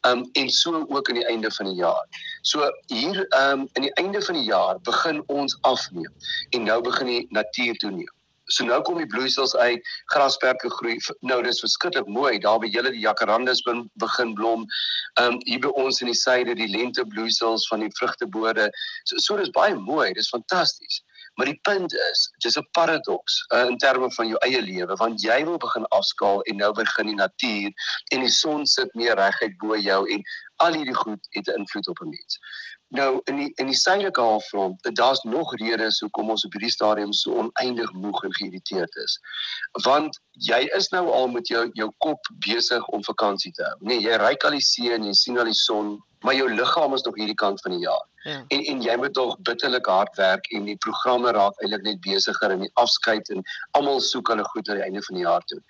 Ehm 0.00 0.18
um, 0.18 0.28
en 0.32 0.50
so 0.50 0.86
ook 0.88 1.08
aan 1.08 1.20
die 1.20 1.26
einde 1.26 1.50
van 1.50 1.66
die 1.66 1.74
jaar. 1.74 2.06
So 2.42 2.70
hier 2.86 3.26
ehm 3.28 3.60
um, 3.60 3.68
in 3.72 3.82
die 3.82 3.94
einde 3.94 4.22
van 4.22 4.34
die 4.34 4.44
jaar 4.44 4.80
begin 4.80 5.22
ons 5.26 5.58
afneem 5.60 6.12
en 6.50 6.62
nou 6.62 6.80
begin 6.80 7.06
die 7.06 7.26
natuur 7.30 7.76
toeneem. 7.76 8.12
So 8.50 8.64
nou 8.64 8.80
kom 8.82 8.98
die 8.98 9.06
bloeisels 9.06 9.54
uit, 9.56 9.80
grasperke 10.12 10.70
groei. 10.70 10.98
Nou 11.20 11.42
dis 11.42 11.60
verskriklik 11.62 12.06
mooi. 12.06 12.38
Daar 12.42 12.58
by 12.58 12.66
julle 12.66 12.90
die 12.90 13.04
jacarandas 13.04 13.62
begin 14.02 14.34
blom. 14.34 14.66
Um 15.20 15.38
hier 15.46 15.62
by 15.62 15.70
ons 15.78 16.00
in 16.02 16.10
die 16.10 16.18
suide 16.18 16.54
die 16.58 16.68
lentebloeisels 16.68 17.68
van 17.70 17.80
die 17.80 17.92
vrugtebode. 17.98 18.70
So 19.04 19.18
so 19.18 19.36
dis 19.36 19.54
baie 19.54 19.74
mooi. 19.74 20.12
Dis 20.12 20.32
fantasties. 20.32 21.02
Maar 21.34 21.46
die 21.48 21.58
punt 21.62 21.92
is, 22.10 22.30
dis 22.44 22.58
'n 22.58 22.68
paradoks 22.76 23.34
uh, 23.54 23.64
in 23.64 23.78
terme 23.78 24.10
van 24.12 24.28
jou 24.28 24.38
eie 24.44 24.60
lewe 24.62 24.96
want 24.96 25.22
jy 25.22 25.44
wil 25.44 25.56
begin 25.56 25.86
afskaal 25.98 26.42
en 26.42 26.56
nou 26.56 26.72
begin 26.76 27.06
die 27.06 27.16
natuur 27.16 27.70
en 28.12 28.20
die 28.20 28.34
son 28.42 28.66
sit 28.66 28.94
meer 28.94 29.16
reguit 29.16 29.56
bo 29.56 29.76
jou 29.76 30.02
en 30.12 30.22
al 30.56 30.76
hierdie 30.76 30.98
goed 31.04 31.26
het 31.30 31.48
'n 31.48 31.64
invloed 31.64 31.88
op 31.88 32.00
'n 32.00 32.08
mens. 32.08 32.38
Nou 32.92 33.20
in 33.24 33.38
die 33.40 33.52
in 33.56 33.70
die 33.70 33.76
suidelike 33.76 34.20
halfrond, 34.20 34.88
daar's 34.96 35.22
nog 35.22 35.54
redes 35.56 36.00
hoekom 36.04 36.30
ons 36.30 36.44
op 36.44 36.52
hierdie 36.52 36.72
stadium 36.72 37.12
so 37.16 37.38
oneindig 37.40 37.92
moeg 37.96 38.20
en 38.26 38.34
geïrriteerd 38.36 38.98
is. 39.00 39.14
Want 39.86 40.18
jy 40.48 40.58
is 40.76 40.90
nou 40.92 41.06
al 41.08 41.30
met 41.32 41.48
jou 41.48 41.62
jou 41.78 41.88
kop 42.04 42.28
besig 42.44 42.84
om 42.92 43.04
vakansie 43.04 43.52
te 43.56 43.64
hou. 43.64 43.78
Nee, 43.80 44.02
jy 44.04 44.18
ry 44.20 44.34
al 44.36 44.58
die 44.58 44.66
see 44.66 44.92
en 44.92 45.08
jy 45.08 45.16
sien 45.16 45.40
al 45.40 45.48
die 45.48 45.56
son, 45.56 45.94
maar 46.20 46.36
jou 46.36 46.50
liggaam 46.52 46.92
is 46.92 47.06
nog 47.08 47.16
hierdie 47.16 47.38
kant 47.44 47.64
van 47.64 47.78
die 47.78 47.86
jaar. 47.86 48.04
Ja. 48.28 48.44
En 48.54 48.60
en 48.74 48.84
jy 48.84 48.98
moet 49.00 49.16
tog 49.16 49.38
bitterlik 49.48 49.88
hard 49.88 50.20
werk 50.20 50.52
en 50.52 50.68
die 50.68 50.76
programme 50.84 51.32
raak 51.32 51.64
eintlik 51.64 51.88
net 51.88 52.04
besigger 52.04 52.52
en 52.52 52.68
die 52.68 52.72
afskeid 52.84 53.32
en 53.32 53.40
almal 53.78 54.04
soek 54.04 54.28
hulle 54.34 54.44
goed 54.52 54.68
aan 54.68 54.82
die 54.82 54.90
einde 54.90 55.08
van 55.08 55.16
die 55.16 55.24
jaar 55.24 55.48
toe. 55.48 55.62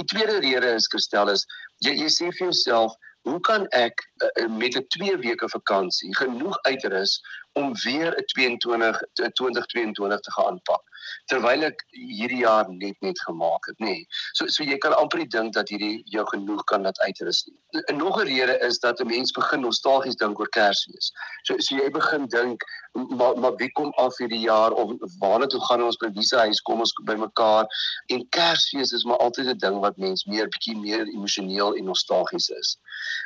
Die 0.00 0.08
tweede 0.08 0.40
rede 0.40 0.72
is 0.80 0.88
Christel 0.88 1.36
is 1.36 1.44
jy 1.84 1.98
jy 2.00 2.08
sê 2.08 2.32
vir 2.32 2.46
jouself 2.48 2.96
hoe 3.22 3.40
kan 3.40 3.66
ek 3.68 4.10
uh, 4.16 4.48
met 4.56 4.76
'n 4.76 4.86
2 4.88 5.16
weke 5.16 5.48
vakansie 5.48 6.16
genoeg 6.16 6.62
uitrus 6.62 7.20
om 7.52 7.74
weer 7.82 8.10
'n 8.18 8.24
22 8.26 9.02
2022 9.32 10.20
te 10.20 10.32
gaan 10.32 10.46
aanpak 10.46 10.82
terwyl 11.30 11.64
ek 11.68 11.84
hierdie 11.90 12.42
jaar 12.42 12.68
net 12.68 12.96
net 13.00 13.20
gemaak 13.26 13.66
het 13.70 13.78
nê 13.78 13.92
nee. 13.92 14.06
so 14.38 14.46
so 14.46 14.64
jy 14.64 14.78
kan 14.84 14.94
amper 14.98 15.24
dink 15.34 15.54
dat 15.54 15.68
hierdie 15.68 16.02
jou 16.14 16.24
genoeg 16.30 16.64
kan 16.70 16.86
laat 16.88 17.00
uitrus 17.06 17.44
nie 17.46 17.82
en 17.88 17.96
nog 17.96 18.20
'n 18.20 18.26
rede 18.26 18.58
is 18.68 18.78
dat 18.78 19.00
'n 19.00 19.06
mens 19.06 19.32
begin 19.32 19.60
nostalgies 19.60 20.16
dink 20.16 20.38
oor 20.38 20.48
Kersfees 20.58 21.12
so 21.42 21.58
so 21.58 21.76
jy 21.76 21.90
begin 21.90 22.26
dink 22.26 22.64
maar 22.92 23.38
maar 23.38 23.56
wie 23.56 23.72
kom 23.72 23.92
af 23.96 24.18
hierdie 24.18 24.44
jaar 24.44 24.72
of 24.72 24.92
waarna 25.18 25.46
toe 25.46 25.60
gaan 25.68 25.82
ons 25.82 25.96
by 25.96 26.10
wie 26.12 26.26
se 26.30 26.36
huis 26.36 26.60
kom 26.60 26.80
ons 26.80 26.92
by 27.04 27.14
mekaar 27.14 27.66
en 28.06 28.28
Kersfees 28.28 28.92
is 28.92 29.04
maar 29.04 29.18
altyd 29.18 29.46
'n 29.46 29.58
ding 29.58 29.80
wat 29.80 29.96
mens 29.96 30.24
meer 30.24 30.48
bietjie 30.48 30.76
meer 30.76 31.06
emosioneel 31.06 31.74
en 31.74 31.84
nostalgies 31.84 32.48
is 32.48 32.78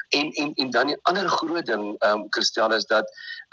en 0.09 0.30
en 0.33 0.54
en 0.54 0.71
dan 0.71 0.87
die 0.87 0.99
ander 1.02 1.28
groot 1.28 1.66
ding 1.66 1.95
ehm 1.99 2.21
um, 2.21 2.26
Christel 2.30 2.73
is 2.73 2.87
dat 2.87 3.06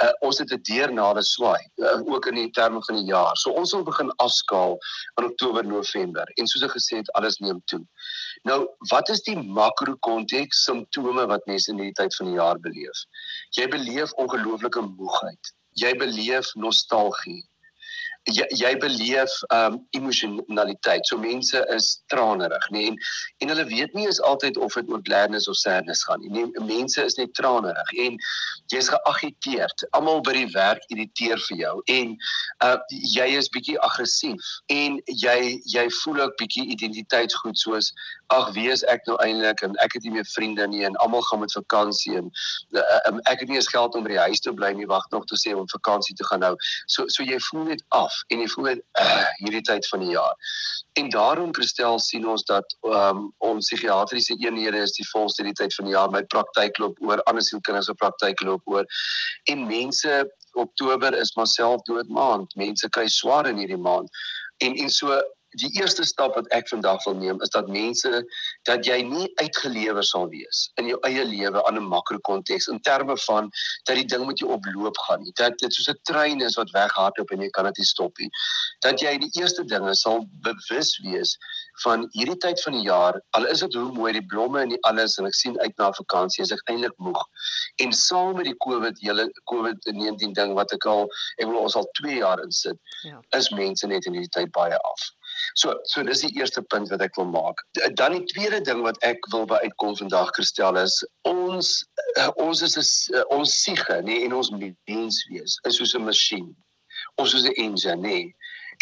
uh, 0.04 0.10
ons 0.20 0.38
het 0.38 0.52
'n 0.52 0.62
deurnale 0.62 1.24
swaai 1.24 1.64
uh, 1.76 2.00
ook 2.06 2.26
in 2.26 2.36
die 2.36 2.50
terme 2.50 2.84
van 2.84 2.96
die 2.96 3.06
jaar. 3.06 3.38
So 3.38 3.52
ons 3.52 3.72
wil 3.72 3.84
begin 3.84 4.13
afskaal 4.24 4.78
in 5.20 5.28
Oktober, 5.30 5.66
November 5.66 6.30
en 6.38 6.50
soos 6.50 6.66
ek 6.68 6.76
gesê 6.78 7.00
het, 7.02 7.12
alles 7.20 7.40
neem 7.44 7.62
toe. 7.72 7.82
Nou, 8.50 8.60
wat 8.92 9.10
is 9.14 9.24
die 9.28 9.38
makro 9.38 9.96
konteks 10.06 10.64
simptome 10.68 11.26
wat 11.32 11.46
mense 11.50 11.72
in 11.72 11.80
hierdie 11.82 11.98
tyd 12.02 12.16
van 12.20 12.32
die 12.32 12.40
jaar 12.40 12.60
beleef? 12.60 13.06
Jy 13.58 13.68
beleef 13.72 14.14
ongelooflike 14.22 14.86
moegheid. 14.94 15.54
Jy 15.80 15.94
beleef 15.98 16.52
nostalgie. 16.60 17.42
Jy, 18.32 18.46
jy 18.56 18.74
beleef 18.80 19.32
um 19.54 19.80
emosionaliteit. 19.98 21.06
So 21.06 21.18
mense 21.18 21.66
is 21.76 22.02
tranerig, 22.12 22.68
nê? 22.72 22.88
Nee? 22.88 22.88
En 22.94 23.44
en 23.44 23.50
hulle 23.50 23.66
weet 23.66 23.94
nie 23.94 24.08
is 24.08 24.22
altyd 24.22 24.58
of 24.58 24.74
dit 24.74 24.90
oor 24.90 25.00
gladness 25.04 25.48
of 25.48 25.56
sadness 25.56 26.04
gaan 26.04 26.22
nie. 26.24 26.30
Nee, 26.30 26.66
mense 26.66 27.04
is 27.04 27.18
net 27.20 27.34
tranerig 27.34 27.92
en 28.06 28.18
jy's 28.72 28.90
geagiteerd. 28.90 29.86
Almal 29.92 30.22
by 30.26 30.36
die 30.38 30.50
werk 30.56 30.84
irriteer 30.94 31.42
vir 31.50 31.58
jou 31.58 31.76
en 31.92 32.16
uh 32.66 32.78
jy 32.90 33.28
is 33.38 33.52
bietjie 33.54 33.78
aggressief 33.86 34.52
en 34.74 35.00
jy 35.06 35.38
jy 35.74 35.86
voel 36.02 36.24
ook 36.26 36.38
bietjie 36.40 36.66
identiteitsgoed 36.76 37.60
soos 37.60 37.92
ag 38.34 38.52
wie 38.58 38.70
is 38.72 38.84
ek 38.92 39.06
nou 39.10 39.16
eintlik 39.24 39.64
en 39.66 39.76
ek 39.86 39.98
het 39.98 40.06
nie 40.06 40.14
meer 40.18 40.28
vriende 40.34 40.68
nie 40.68 40.84
en 40.88 40.96
almal 41.06 41.24
gaan 41.30 41.44
met 41.44 41.56
vakansie 41.56 42.16
en 42.20 42.30
uh, 42.80 43.14
ek 43.32 43.44
het 43.44 43.50
nie 43.50 43.60
eens 43.60 43.70
geld 43.72 43.96
om 43.96 44.06
by 44.06 44.14
die 44.16 44.22
huis 44.26 44.44
te 44.44 44.54
bly 44.54 44.72
nie 44.78 44.90
wag 44.90 45.06
nog 45.14 45.28
te 45.30 45.40
sê 45.40 45.54
om 45.58 45.70
vakansie 45.72 46.16
te 46.20 46.28
gaan 46.30 46.44
nou. 46.46 46.54
So 46.88 47.08
so 47.14 47.26
jy 47.26 47.40
voel 47.50 47.70
net 47.72 47.84
af 47.96 48.16
en 48.34 48.44
jy 48.44 48.50
voel 48.56 48.70
net 48.72 48.84
uh, 49.02 49.26
hierdie 49.42 49.64
tyd 49.70 49.88
van 49.92 50.06
die 50.06 50.14
jaar. 50.16 50.54
En 51.00 51.10
daarom 51.14 51.54
Christel 51.54 52.00
sien 52.00 52.28
ons 52.30 52.46
dat 52.50 52.76
um, 52.86 53.26
ons 53.46 53.68
psigiatriese 53.68 54.38
eenhede 54.42 54.84
is 54.86 54.96
die 54.98 55.08
volste 55.10 55.46
die 55.46 55.56
tyd 55.58 55.74
van 55.76 55.90
die 55.90 55.96
jaar. 55.96 56.12
My 56.14 56.24
praktyk 56.36 56.78
loop 56.82 57.00
oor 57.02 57.22
ander 57.30 57.46
sielkinders 57.46 57.90
se 57.90 57.98
praktyk 57.98 58.42
loop 58.46 58.62
oor. 58.70 58.86
En 59.50 59.68
mense 59.68 60.22
Oktober 60.54 61.16
is 61.18 61.34
maar 61.36 61.50
selfdood 61.50 62.10
maand 62.14 62.54
mense 62.56 62.90
kry 62.90 63.08
swaar 63.10 63.50
in 63.50 63.62
hierdie 63.62 63.82
maand. 63.82 64.10
En 64.62 64.78
en 64.78 64.90
so 64.94 65.18
die 65.62 65.70
eerste 65.80 66.04
stap 66.04 66.36
wat 66.36 66.48
ek 66.56 66.68
vandag 66.70 67.04
wil 67.06 67.16
neem 67.16 67.42
is 67.46 67.52
dat 67.54 67.68
mense 67.68 68.24
dat 68.70 68.86
jy 68.88 69.00
nie 69.06 69.28
uitgelewer 69.42 70.04
sal 70.04 70.28
wees 70.32 70.66
in 70.82 70.90
jou 70.90 70.98
eie 71.08 71.26
lewe 71.26 71.62
aan 71.68 71.78
'n 71.78 71.90
makrokonteks 71.92 72.68
in 72.74 72.80
terme 72.82 73.18
van 73.26 73.50
dat 73.90 73.96
die 73.96 74.06
ding 74.06 74.26
met 74.26 74.40
jou 74.40 74.52
oploop 74.52 74.98
gaan 75.08 75.22
nie. 75.22 75.32
Dat 75.36 75.58
dit 75.58 75.74
soos 75.74 75.90
'n 75.90 76.00
trein 76.04 76.42
is 76.42 76.56
wat 76.56 76.72
weghardloop 76.72 77.32
en 77.32 77.42
jy 77.42 77.50
kan 77.50 77.66
dit 77.66 77.78
nie 77.78 77.86
stop 77.86 78.18
nie. 78.18 78.30
Dat 78.80 79.00
jy 79.00 79.18
die 79.18 79.32
eerste 79.42 79.66
dinge 79.66 79.96
sal 79.96 80.26
bewus 80.42 80.98
wees 81.04 81.38
van 81.84 82.08
hierdie 82.12 82.38
tyd 82.38 82.62
van 82.62 82.74
die 82.74 82.86
jaar 82.88 83.22
al 83.32 83.46
is 83.46 83.60
dit 83.60 83.74
hoe 83.74 83.92
mooi 83.92 84.14
die 84.14 84.26
blomme 84.26 84.62
en 84.62 84.70
die 84.70 84.82
alles 84.82 85.18
en 85.18 85.26
ek 85.26 85.34
sien 85.34 85.60
uit 85.60 85.78
na 85.78 85.92
vakansie 85.92 86.44
is 86.44 86.52
ek 86.52 86.62
eintlik 86.70 86.98
moeg. 86.98 87.22
En 87.78 87.94
saam 87.94 88.36
met 88.36 88.46
die 88.46 88.58
covid 88.58 89.00
hele 89.00 89.30
covid-19 89.52 90.34
ding 90.34 90.54
wat 90.54 90.74
ek 90.74 90.86
al 90.86 91.10
ek 91.38 91.48
wil 91.48 91.62
ons 91.66 91.76
al 91.76 91.90
2 92.02 92.18
jaar 92.18 92.42
insit 92.44 92.78
ja. 93.04 93.20
is 93.38 93.50
mense 93.50 93.88
net 93.88 94.06
in 94.06 94.14
hierdie 94.14 94.36
tyd 94.40 94.52
baie 94.52 94.78
af 94.78 95.14
So 95.54 95.74
so 95.84 96.04
dis 96.04 96.24
die 96.26 96.34
eerste 96.40 96.62
punt 96.62 96.90
wat 96.90 97.02
ek 97.02 97.16
wil 97.20 97.30
maak. 97.30 97.62
Dan 98.00 98.18
die 98.18 98.26
tweede 98.32 98.62
ding 98.62 98.82
wat 98.86 98.98
ek 99.04 99.26
wil 99.32 99.46
by 99.50 99.60
uitkom 99.64 99.96
vandag 100.00 100.34
Christel 100.38 100.80
is 100.82 100.96
ons 101.30 101.72
uh, 102.18 102.32
ons 102.42 102.62
is 102.62 102.76
'n 102.78 103.18
eh, 103.18 103.26
ons 103.38 103.56
siege 103.64 104.02
nê 104.02 104.24
en 104.26 104.34
ons 104.40 104.52
menswees 104.52 105.60
is 105.68 105.78
soos 105.78 105.96
'n 105.96 106.06
masjien. 106.10 106.50
Ons 107.22 107.34
is 107.34 107.46
'n 107.46 107.58
engine 107.66 108.02
nê 108.02 108.20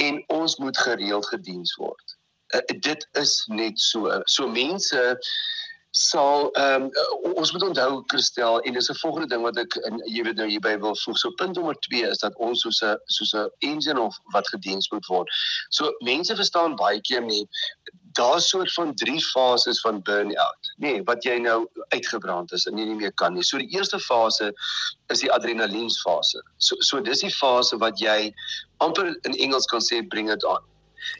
en 0.07 0.23
ons 0.27 0.57
moet 0.57 0.77
gereeld 0.77 1.25
gediens 1.25 1.75
word. 1.75 2.17
Uh, 2.55 2.61
dit 2.79 3.07
is 3.13 3.33
net 3.47 3.79
so. 3.79 4.21
So 4.25 4.47
mense 4.47 5.17
sal 5.91 6.51
ehm 6.55 6.87
um, 6.87 7.33
ons 7.35 7.51
moet 7.51 7.63
onthou 7.63 8.03
Christel 8.07 8.59
en 8.59 8.73
dis 8.73 8.89
'n 8.89 8.99
volgende 9.03 9.27
ding 9.27 9.41
wat 9.43 9.57
ek 9.57 9.75
in 9.75 9.99
jy 10.05 10.23
weet 10.23 10.35
nou 10.35 10.47
hierby 10.47 10.77
wil 10.79 10.95
voeg. 10.95 11.17
So 11.17 11.31
punt 11.31 11.55
nommer 11.55 11.75
2 11.87 12.07
is 12.09 12.23
dat 12.23 12.35
ons 12.35 12.61
soos 12.61 12.81
'n 12.81 12.97
soos 13.05 13.33
'n 13.33 13.49
engine 13.59 13.99
of 13.99 14.15
wat 14.31 14.47
gediens 14.47 14.89
moet 14.91 15.05
word. 15.05 15.27
So 15.69 15.91
mense 15.99 16.35
verstaan 16.35 16.75
baie 16.75 17.01
keer 17.01 17.21
nie 17.21 17.47
daar's 18.13 18.49
soort 18.49 18.73
van 18.73 18.95
drie 18.95 19.25
fases 19.25 19.79
van 19.79 20.01
burn-out. 20.01 20.73
Nee, 20.77 21.03
wat 21.03 21.23
jy 21.23 21.37
nou 21.37 21.67
uitgebrand 21.87 22.51
is 22.51 22.65
en 22.65 22.75
nie, 22.75 22.85
nie 22.85 22.95
meer 22.95 23.13
kan 23.13 23.33
nie. 23.33 23.43
So 23.43 23.57
die 23.57 23.71
eerste 23.75 23.99
fase 23.99 24.53
is 25.07 25.19
die 25.19 25.31
adrenaliensfase. 25.31 26.43
So 26.57 26.75
so 26.79 27.01
dis 27.01 27.23
die 27.23 27.35
fase 27.35 27.77
wat 27.77 27.99
jy 27.99 28.33
amper 28.77 29.15
in 29.21 29.37
Engels 29.37 29.65
kan 29.65 29.81
sê 29.81 30.01
bring 30.07 30.31
it 30.31 30.43
on. 30.43 30.70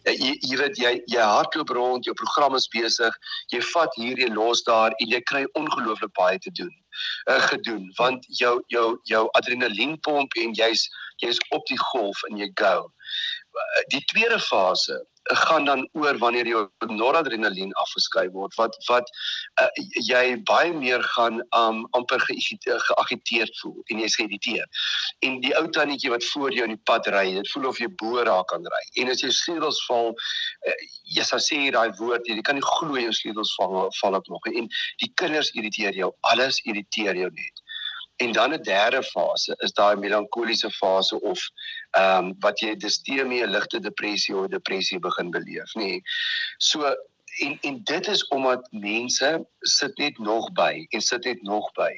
Jy 0.06 0.34
jy 0.42 0.58
weet 0.60 0.78
jy 0.82 0.92
jy 1.14 1.26
hardloop 1.34 1.74
rond, 1.78 2.06
jou 2.06 2.14
program 2.18 2.56
is 2.56 2.68
besig, 2.74 3.18
jy 3.54 3.62
vat 3.74 3.98
hier 3.98 4.20
jy 4.20 4.30
los 4.34 4.64
daar 4.68 4.96
en 5.00 5.14
jy 5.14 5.22
kry 5.32 5.44
ongelooflik 5.60 6.14
baie 6.20 6.40
te 6.40 6.54
doen. 6.60 6.74
Uh, 7.30 7.40
gedoen 7.48 7.88
want 7.98 8.26
jou 8.40 8.58
jou 8.74 8.88
jou 9.10 9.24
adrenalienpomp 9.40 10.36
en 10.44 10.58
jy's 10.58 10.88
jy's 11.24 11.40
op 11.56 11.66
die 11.70 11.80
golf 11.92 12.22
en 12.30 12.38
jy 12.42 12.50
go. 12.62 12.76
Die 13.94 14.04
tweede 14.12 14.40
fase 14.40 15.00
gaan 15.24 15.66
dan 15.66 15.90
oor 15.92 16.18
wanneer 16.18 16.48
jou 16.48 16.70
noradrenalien 16.88 17.74
afgeskei 17.74 18.30
word 18.30 18.56
wat 18.56 18.76
wat 18.90 19.10
uh, 19.62 19.68
jy 20.08 20.38
baie 20.50 20.74
meer 20.74 21.04
gaan 21.16 21.42
um, 21.58 21.84
amper 21.98 22.24
geagiteerd 22.26 23.60
voel 23.62 23.78
en 23.86 24.02
jy's 24.02 24.16
geïrriteerd. 24.16 24.82
En 25.20 25.40
die 25.44 25.54
ou 25.58 25.68
tannetjie 25.70 26.10
wat 26.14 26.26
voor 26.34 26.54
jou 26.54 26.66
in 26.66 26.76
die 26.76 26.84
pad 26.90 27.08
ry, 27.14 27.28
dit 27.38 27.52
voel 27.54 27.70
of 27.70 27.80
jy 27.80 27.90
bo 28.02 28.24
raak 28.26 28.50
kan 28.52 28.66
ry. 28.66 28.84
En 29.04 29.14
as 29.14 29.22
jou 29.22 29.32
sleutels 29.32 29.80
val, 29.88 30.12
uh, 30.68 30.78
jy 31.16 31.26
sal 31.28 31.44
sê 31.44 31.64
daai 31.74 31.92
woord, 32.00 32.28
jy 32.28 32.42
kan 32.46 32.58
nie 32.58 32.66
glo 32.66 32.98
jou 33.00 33.14
sleutels 33.16 33.54
val 33.60 33.92
val 34.02 34.18
op 34.18 34.28
nog 34.32 34.50
en 34.52 34.70
die 35.04 35.12
kinders 35.22 35.54
irriteer 35.54 35.96
jou, 35.98 36.12
alles 36.34 36.62
irriteer 36.66 37.18
jou 37.20 37.30
net. 37.30 37.61
En 38.22 38.32
dan 38.32 38.54
'n 38.54 38.62
derde 38.62 39.04
fase 39.04 39.54
is 39.66 39.74
daai 39.74 39.96
melankoliese 39.96 40.72
fase 40.72 41.22
of 41.22 41.40
ehm 41.92 42.26
um, 42.26 42.36
wat 42.40 42.60
jy 42.60 42.76
distemie, 42.76 43.48
ligte 43.48 43.80
depressie 43.80 44.36
of 44.36 44.52
depressie 44.58 45.00
begin 45.00 45.32
beleef, 45.32 45.74
nê. 45.74 46.02
So 46.58 46.96
en 47.40 47.58
en 47.62 47.84
dit 47.84 48.08
is 48.08 48.28
omdat 48.28 48.68
mense 48.72 49.48
sit 49.60 49.98
net 49.98 50.18
nog 50.18 50.52
by 50.52 50.86
en 50.90 51.02
sit 51.02 51.24
net 51.24 51.42
nog 51.42 51.72
by. 51.72 51.92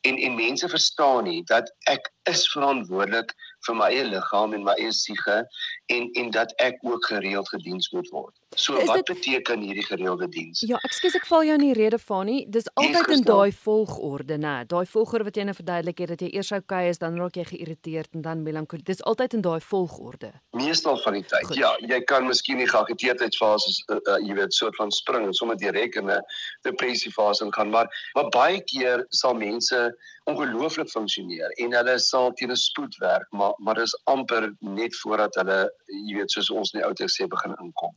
En 0.00 0.16
en 0.16 0.34
mense 0.34 0.68
verstaan 0.68 1.24
nie 1.24 1.42
dat 1.44 1.72
ek 1.90 2.12
is 2.30 2.44
verantwoordelik 2.52 3.34
vir 3.66 3.78
my 3.80 3.88
eie 3.90 4.04
liggaam 4.04 4.54
en 4.54 4.66
my 4.68 4.76
eie 4.78 4.92
siege 4.92 5.38
en 5.86 6.10
en 6.12 6.30
dat 6.30 6.52
ek 6.60 6.78
ook 6.82 7.06
gereeld 7.06 7.48
gediens 7.48 7.90
moet 7.90 8.08
word. 8.08 8.36
So 8.54 8.76
is 8.76 8.86
wat 8.86 8.96
dit, 9.06 9.14
beteken 9.14 9.60
hierdie 9.60 9.84
gereelde 9.84 10.28
diens? 10.28 10.62
Ja, 10.66 10.78
ekskuus 10.86 11.16
ek 11.18 11.26
val 11.26 11.44
jou 11.46 11.56
in 11.58 11.64
die 11.64 11.74
rede 11.76 11.98
Fanie. 11.98 12.44
Dis 12.50 12.68
altyd 12.74 13.10
in 13.16 13.24
daai 13.26 13.52
volgorde, 13.64 14.38
né? 14.40 14.54
Daai 14.70 14.84
volgorde 14.86 15.28
wat 15.28 15.36
jy 15.38 15.46
nou 15.48 15.56
verduidelik 15.56 16.02
het 16.04 16.14
dat 16.14 16.24
jy 16.24 16.30
eers 16.34 16.52
okay 16.54 16.88
is, 16.92 17.00
dan 17.02 17.18
raak 17.20 17.38
jy 17.38 17.44
geïrriteerd 17.50 18.14
en 18.14 18.24
dan 18.26 18.42
melankolie. 18.46 18.84
Dis 18.86 19.02
altyd 19.02 19.38
in 19.38 19.44
daai 19.44 19.60
volgorde. 19.60 20.32
Meestal 20.56 21.00
van 21.02 21.18
die 21.18 21.24
tyd. 21.24 21.46
Goed. 21.50 21.58
Ja, 21.60 21.74
jy 21.80 22.00
kan 22.08 22.28
miskien 22.28 22.62
die 22.62 22.68
geagiteerdheidsfases 22.70 23.82
uh, 23.88 23.98
uh, 23.98 24.18
jy 24.24 24.38
weet 24.38 24.54
soort 24.54 24.78
van 24.80 24.92
spring 24.94 25.26
en 25.28 25.36
sommer 25.36 25.58
direk 25.60 25.98
in 26.00 26.10
'n 26.10 26.20
depressiefase 26.62 27.46
gaan, 27.50 27.70
maar 27.70 27.88
maar 28.14 28.28
baie 28.30 28.60
keer 28.64 29.04
sal 29.10 29.34
mense 29.34 29.78
ongelooflik 30.24 30.88
funksioneer 30.88 31.52
en 31.60 31.74
hulle 31.76 31.98
sal 31.98 32.32
teen 32.32 32.50
'n 32.50 32.56
spoed 32.56 32.96
werk, 32.96 33.26
maar 33.30 33.52
maar 33.58 33.74
dis 33.74 33.94
amper 34.04 34.54
net 34.60 34.96
voordat 34.96 35.34
hulle 35.34 35.58
jy 35.86 36.14
weet 36.16 36.30
soos 36.30 36.50
ons 36.50 36.72
in 36.72 36.80
die 36.80 36.86
ou 36.86 36.94
tyd 36.94 37.12
sê 37.12 37.28
begin 37.28 37.54
inkom. 37.60 37.92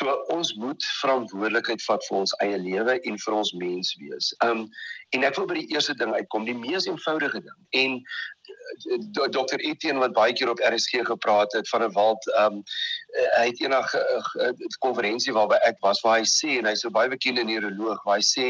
So 0.00 0.12
ons 0.32 0.54
moet 0.56 0.84
verantwoordelikheid 1.00 1.82
vat 1.84 2.04
vir 2.08 2.16
ons 2.22 2.32
eie 2.40 2.56
lewe 2.56 2.94
en 3.04 3.18
vir 3.20 3.34
ons 3.36 3.50
mens 3.60 3.90
wees. 4.00 4.30
Um 4.46 4.62
en 5.16 5.26
ek 5.26 5.36
wil 5.36 5.48
by 5.50 5.58
die 5.58 5.74
eerste 5.74 5.92
ding 5.98 6.14
uitkom, 6.14 6.46
die 6.48 6.56
mees 6.56 6.86
eenvoudige 6.88 7.42
ding. 7.44 7.58
En 7.82 7.96
eh, 7.98 9.26
Dr 9.34 9.60
Etienne 9.60 10.00
wat 10.00 10.14
baie 10.16 10.32
keer 10.38 10.52
op 10.52 10.62
RSG 10.64 11.02
gepraat 11.10 11.52
het 11.58 11.68
van 11.68 11.84
'n 11.84 11.92
wald 11.98 12.30
um 12.44 12.62
hy 13.36 13.44
het 13.50 13.60
eendag 13.60 13.92
'n 14.46 14.72
konferensie 14.86 15.36
waarby 15.36 15.60
ek 15.68 15.76
was 15.84 16.00
waar 16.06 16.22
hy 16.22 16.24
sê 16.24 16.56
en 16.62 16.70
hy's 16.72 16.86
'n 16.86 16.96
baie 16.96 17.12
bekende 17.12 17.44
neuroloog 17.44 18.00
waar 18.04 18.22
hy 18.22 18.26
sê 18.30 18.48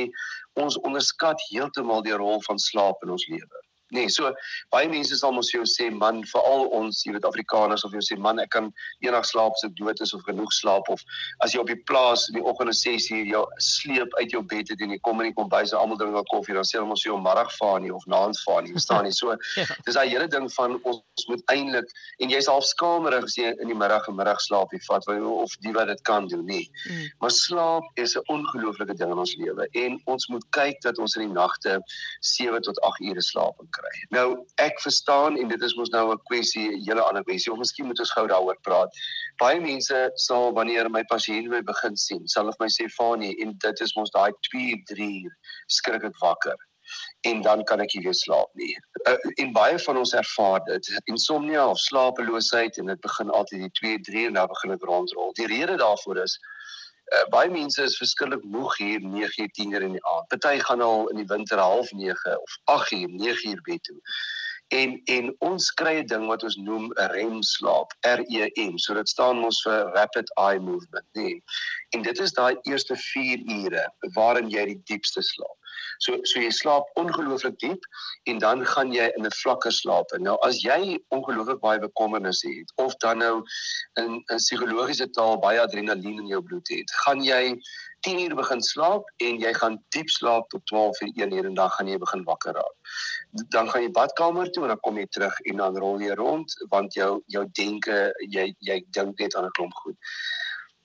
ons 0.54 0.78
onderskat 0.87 1.42
heeltemal 1.50 2.07
die 2.07 2.14
rol 2.23 2.38
van 2.47 2.59
slaap 2.59 3.02
in 3.02 3.11
ons 3.19 3.26
lewe. 3.26 3.66
Nee, 3.90 4.09
so 4.09 4.30
baie 4.70 4.88
mense 4.88 5.16
sal 5.18 5.32
mos 5.35 5.50
vir 5.50 5.61
jou 5.61 5.68
sê 5.68 5.88
man, 5.90 6.23
veral 6.30 6.68
ons, 6.76 7.02
jy 7.06 7.14
weet 7.16 7.26
Afrikaners 7.26 7.85
of 7.87 7.94
jy 7.97 8.02
sê 8.06 8.18
man, 8.18 8.38
ek 8.42 8.52
kan 8.54 8.70
eendag 9.02 9.26
slaap 9.26 9.56
as 9.59 9.66
ek 9.66 9.75
dood 9.80 10.00
is 10.04 10.14
of 10.14 10.23
genoeg 10.28 10.52
slaap 10.54 10.90
of 10.94 11.02
as 11.44 11.54
jy 11.54 11.62
op 11.62 11.70
die 11.70 11.78
plaas 11.90 12.28
in 12.30 12.38
die 12.38 12.44
oggend 12.44 12.70
om 12.70 12.76
6:00 12.76 13.26
jou 13.32 13.42
sleep 13.59 14.14
uit 14.20 14.30
jou 14.37 14.42
bed 14.52 14.70
het 14.70 14.80
en 14.80 14.94
jy 14.94 15.00
kom 15.06 15.20
in 15.25 15.30
die 15.30 15.37
kombuis 15.37 15.75
en 15.75 15.80
almal 15.80 15.99
drink 15.99 16.14
al 16.20 16.28
koffie, 16.30 16.54
dan 16.54 16.68
sê 16.68 16.78
hulle 16.78 16.90
mos 16.92 17.04
jy 17.04 17.14
om 17.14 17.25
middag 17.26 17.50
vaar 17.59 17.80
nie 17.80 17.92
of 17.94 18.06
naand 18.06 18.38
vaar 18.47 18.62
nie, 18.62 18.75
verstaan 18.76 19.09
jy? 19.09 19.14
So 19.20 19.35
ja. 19.59 19.66
dis 19.85 19.97
daai 19.99 20.09
hele 20.09 20.28
ding 20.32 20.47
van 20.54 20.78
ons 20.88 21.26
moet 21.28 21.42
eintlik 21.52 21.90
en 22.25 22.30
jy's 22.32 22.47
half 22.49 22.64
skamerig 22.64 23.26
as 23.26 23.35
jy 23.37 23.50
in 23.61 23.68
die 23.68 23.76
middag 23.76 24.06
en 24.09 24.16
middag 24.16 24.40
slaap 24.40 24.73
jy 24.73 24.80
vat 24.87 25.04
of 25.11 25.56
die 25.61 25.75
wat 25.76 25.90
dit 25.90 26.00
kan 26.09 26.28
doen 26.30 26.47
nie. 26.47 26.70
Mm. 26.88 27.11
Maar 27.20 27.35
slaap 27.37 27.85
is 28.00 28.16
'n 28.16 28.25
ongelooflike 28.32 28.97
ding 28.97 29.12
in 29.12 29.18
ons 29.18 29.35
lewe 29.37 29.66
en 29.85 30.00
ons 30.06 30.28
moet 30.28 30.47
kyk 30.56 30.80
dat 30.80 30.99
ons 30.99 31.16
in 31.16 31.26
die 31.26 31.35
nagte 31.35 31.80
7 32.23 32.62
tot 32.62 32.80
8 32.80 33.00
ure 33.11 33.23
slaap 33.23 33.59
kan 33.75 33.79
kry. 33.80 33.92
Nou 34.16 34.26
ek 34.62 34.80
verstaan 34.84 35.38
en 35.40 35.50
dit 35.52 35.66
is 35.66 35.76
mos 35.78 35.92
nou 35.94 36.04
'n 36.12 36.22
kwessie, 36.30 36.68
'n 36.70 36.84
hele 36.87 37.02
ander 37.02 37.25
kwessie 37.25 37.52
of 37.52 37.58
miskien 37.58 37.87
moet 37.87 38.00
ons 38.00 38.14
gou 38.16 38.26
daaroor 38.28 38.58
praat. 38.62 39.02
Baie 39.42 39.60
mense 39.60 40.10
sal 40.14 40.52
wanneer 40.52 40.90
my 40.90 41.04
pasiënt 41.12 41.49
my 41.49 41.62
begin 41.62 41.96
sien, 41.96 42.26
sal 42.28 42.44
vir 42.44 42.60
my 42.60 42.68
sê 42.68 42.88
Fanie 42.88 43.37
en 43.42 43.56
dit 43.58 43.80
is 43.80 43.96
mos 43.96 44.10
daai 44.10 44.32
2, 44.52 44.82
3 44.94 45.28
skrik 45.68 46.04
ek 46.04 46.18
wakker 46.20 46.56
en 47.20 47.42
dan 47.42 47.64
kan 47.64 47.80
ek 47.80 47.94
nie 47.94 48.04
weer 48.04 48.16
slaap 48.16 48.50
nie. 48.58 48.72
Uh, 49.08 49.16
en 49.42 49.52
baie 49.52 49.78
van 49.78 50.00
ons 50.00 50.14
ervaar 50.16 50.62
dit, 50.66 50.88
insomnia 51.12 51.66
of 51.68 51.78
slapeloosheid 51.78 52.78
en 52.80 52.87
dit 52.87 53.00
begin 53.00 53.30
altyd 53.30 53.66
die 53.66 53.75
2, 53.80 54.00
3 54.08 54.26
en 54.30 54.38
dan 54.40 54.50
begin 54.54 54.75
dit 54.75 54.88
rondrol. 54.90 55.32
Die 55.38 55.46
rede 55.46 55.76
daarvoor 55.76 56.22
is 56.25 56.38
uh, 57.14 57.25
baie 57.31 57.50
mense 57.50 57.83
is 57.83 57.97
verskillik 58.00 58.43
moeg 58.43 58.76
hier 58.79 59.00
9 59.00 59.43
uur 59.43 59.50
10 59.59 59.73
uur 59.73 59.87
in 59.88 59.97
die 59.99 60.05
aand. 60.12 60.29
Party 60.29 60.59
gaan 60.59 60.81
al 60.81 61.09
in 61.09 61.17
die 61.23 61.31
winter 61.31 61.59
half 61.59 61.93
9 61.93 62.37
of 62.38 62.59
8 62.64 62.90
uur 62.99 63.09
9 63.09 63.50
uur 63.50 63.62
bed 63.69 63.83
toe. 63.83 63.99
En 64.71 65.00
en 65.05 65.31
ons 65.43 65.71
kry 65.75 65.97
'n 65.99 66.07
ding 66.07 66.26
wat 66.31 66.43
ons 66.47 66.57
noem 66.57 66.85
'n 66.95 67.11
REM 67.14 67.43
slaap, 67.43 67.95
R 68.07 68.21
E 68.29 68.50
M. 68.55 68.79
So 68.79 68.95
dit 68.95 69.09
staan 69.09 69.43
mos 69.43 69.62
vir 69.67 69.90
rapid 69.99 70.31
eye 70.38 70.61
movement, 70.61 71.07
nee. 71.12 71.43
En 71.90 72.02
dit 72.02 72.19
is 72.19 72.33
daai 72.33 72.55
eerste 72.62 72.97
4 72.97 73.43
ure 73.57 73.85
waarin 74.14 74.50
jy 74.50 74.64
die 74.64 74.81
diepste 74.85 75.23
slaap. 75.23 75.60
So 75.99 76.18
so 76.22 76.40
jy 76.40 76.50
slaap 76.50 76.88
ongelooflik 77.00 77.58
diep 77.58 77.84
en 78.30 78.38
dan 78.38 78.64
gaan 78.66 78.92
jy 78.92 79.10
in 79.16 79.26
'n 79.26 79.37
vlakker 79.42 79.72
slaap. 79.72 80.06
Nou 80.18 80.37
as 80.46 80.62
jy 80.62 80.99
ongelooflik 81.10 81.60
baie 81.60 81.78
bekommernisse 81.78 82.49
het 82.49 82.72
of 82.76 82.96
dan 82.96 83.18
nou 83.18 83.44
in 83.96 84.25
'n 84.30 84.37
psigologiese 84.37 85.10
taal 85.10 85.38
baie 85.38 85.60
adrenalien 85.60 86.18
in 86.18 86.26
jou 86.26 86.42
bloed 86.42 86.68
het, 86.68 86.90
gaan 87.04 87.22
jy 87.25 87.60
10 88.00 88.20
uur 88.20 88.34
begin 88.34 88.62
slaap 88.62 89.04
en 89.16 89.40
jy 89.40 89.52
gaan 89.54 89.76
diep 89.88 90.08
slaap 90.08 90.49
tot 90.49 90.66
12 90.66 91.00
uur 91.00 91.12
1 91.14 91.32
uur 91.37 91.46
en 91.46 91.54
dan 91.54 91.70
gaan 91.70 91.88
jy 91.88 91.99
begin 91.99 92.25
wakker 92.25 92.54
raak. 92.56 92.76
Dan 93.52 93.70
gaan 93.70 93.82
jy 93.82 93.90
badkamer 93.90 94.50
toe 94.50 94.62
en 94.62 94.72
dan 94.75 94.80
kom 94.80 94.96
jy 94.99 95.06
terug 95.06 95.40
en 95.40 95.56
dan 95.56 95.76
rol 95.76 96.00
jy 96.00 96.14
rond 96.14 96.54
want 96.68 96.94
jou 96.94 97.22
jou 97.26 97.44
denke 97.52 98.12
jy 98.28 98.54
jy 98.58 98.80
dink 98.96 99.18
net 99.18 99.37
aan 99.37 99.44
'n 99.44 99.56
klomp 99.58 99.75
goed. 99.84 99.96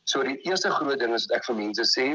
So 0.04 0.24
die 0.24 0.38
eerste 0.46 0.70
groot 0.70 1.00
ding 1.00 1.14
is 1.14 1.26
wat 1.28 1.38
ek 1.38 1.46
vir 1.46 1.56
mense 1.56 1.86
sê, 1.90 2.08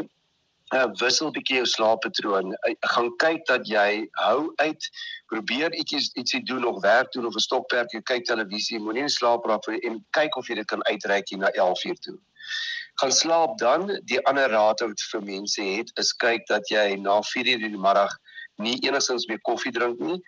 uh, 0.75 0.87
wissel 1.01 1.31
bietjie 1.35 1.61
jou 1.61 1.67
slaappatroon. 1.67 2.55
Uh, 2.69 2.75
gaan 2.95 3.11
kyk 3.23 3.45
dat 3.51 3.69
jy 3.69 4.07
hou 4.23 4.53
uit 4.63 4.89
probeer 5.33 5.75
ietjies 5.75 6.11
ietsie 6.21 6.43
doen 6.47 6.65
of 6.69 6.81
werk 6.83 7.13
doen 7.13 7.27
of 7.27 7.35
'n 7.35 7.47
stokperd 7.47 7.93
jy 7.93 8.03
kyk 8.03 8.25
televisie 8.25 8.79
moenie 8.79 9.07
in 9.07 9.15
slaap 9.19 9.47
raak 9.47 9.69
en 9.69 10.05
kyk 10.19 10.37
of 10.37 10.49
jy 10.49 10.61
dit 10.63 10.67
kan 10.67 10.83
uitreik 10.87 11.31
na 11.37 11.51
11 11.55 11.85
uur 11.85 11.99
toe. 12.07 12.19
Gaan 13.01 13.13
slaap 13.13 13.59
dan. 13.59 14.01
Die 14.05 14.21
ander 14.27 14.51
raad 14.51 14.81
wat 14.81 15.01
vir 15.13 15.23
mense 15.23 15.63
het 15.63 15.91
is 15.97 16.13
kyk 16.13 16.47
dat 16.47 16.69
jy 16.69 16.97
na 16.97 17.21
4 17.23 17.47
uur 17.47 17.65
in 17.65 17.77
die 17.77 17.87
middag 17.87 18.19
nie 18.61 18.77
enigstens 18.85 19.27
meer 19.29 19.41
koffie 19.49 19.73
drink 19.73 20.01
nie 20.05 20.19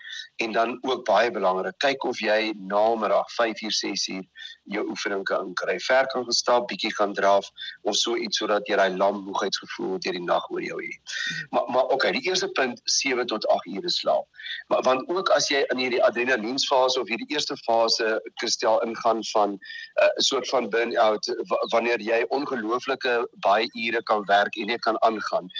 en 0.44 0.52
dan 0.56 0.78
ook 0.88 1.04
baie 1.08 1.30
belangrik 1.30 1.76
kyk 1.84 2.04
of 2.08 2.20
jy 2.24 2.52
namiddag 2.56 3.28
5 3.36 3.62
uur 3.68 3.74
6 3.78 4.06
uur 4.14 4.24
jou 4.64 4.84
oefening 4.88 5.24
kan 5.24 5.46
inkry 5.46 5.78
ver 5.80 6.06
kan 6.12 6.24
gestap 6.24 6.68
bietjie 6.68 6.94
gaan 6.94 7.14
draf 7.14 7.50
of 7.82 7.96
so 7.96 8.16
iets 8.16 8.38
sodat 8.38 8.68
jy 8.68 8.76
daai 8.76 8.96
lam 8.96 9.24
moegheidsgevoel 9.24 9.98
deur 9.98 10.12
die 10.12 10.24
nag 10.24 10.50
oor 10.50 10.62
jou 10.62 10.80
het 10.82 11.16
maar 11.50 11.70
maar 11.72 11.84
okay 11.96 12.12
die 12.12 12.24
eerste 12.28 12.48
punt 12.48 12.80
7 12.84 13.26
tot 13.26 13.46
8 13.48 13.66
ure 13.66 13.90
slaap. 13.90 14.26
Maar 14.66 14.82
want 14.82 15.08
ook 15.08 15.28
as 15.28 15.48
jy 15.48 15.62
in 15.70 15.78
hierdie 15.78 16.02
adrenalienfase 16.04 17.00
of 17.00 17.08
hierdie 17.08 17.28
eerste 17.34 17.56
fase 17.56 18.20
kristel 18.40 18.80
ingaan 18.86 19.24
van 19.32 19.50
'n 19.50 19.58
uh, 20.02 20.08
soort 20.16 20.48
van 20.48 20.68
burn-out 20.70 21.26
wanneer 21.74 22.00
jy 22.00 22.24
ongelooflike 22.28 23.28
baie 23.46 23.68
ure 23.86 24.02
kan 24.02 24.24
werk 24.26 24.56
en 24.56 24.66
net 24.66 24.80
kan 24.80 25.00
aangaan 25.02 25.50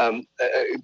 um 0.00 0.26
uh, 0.36 0.78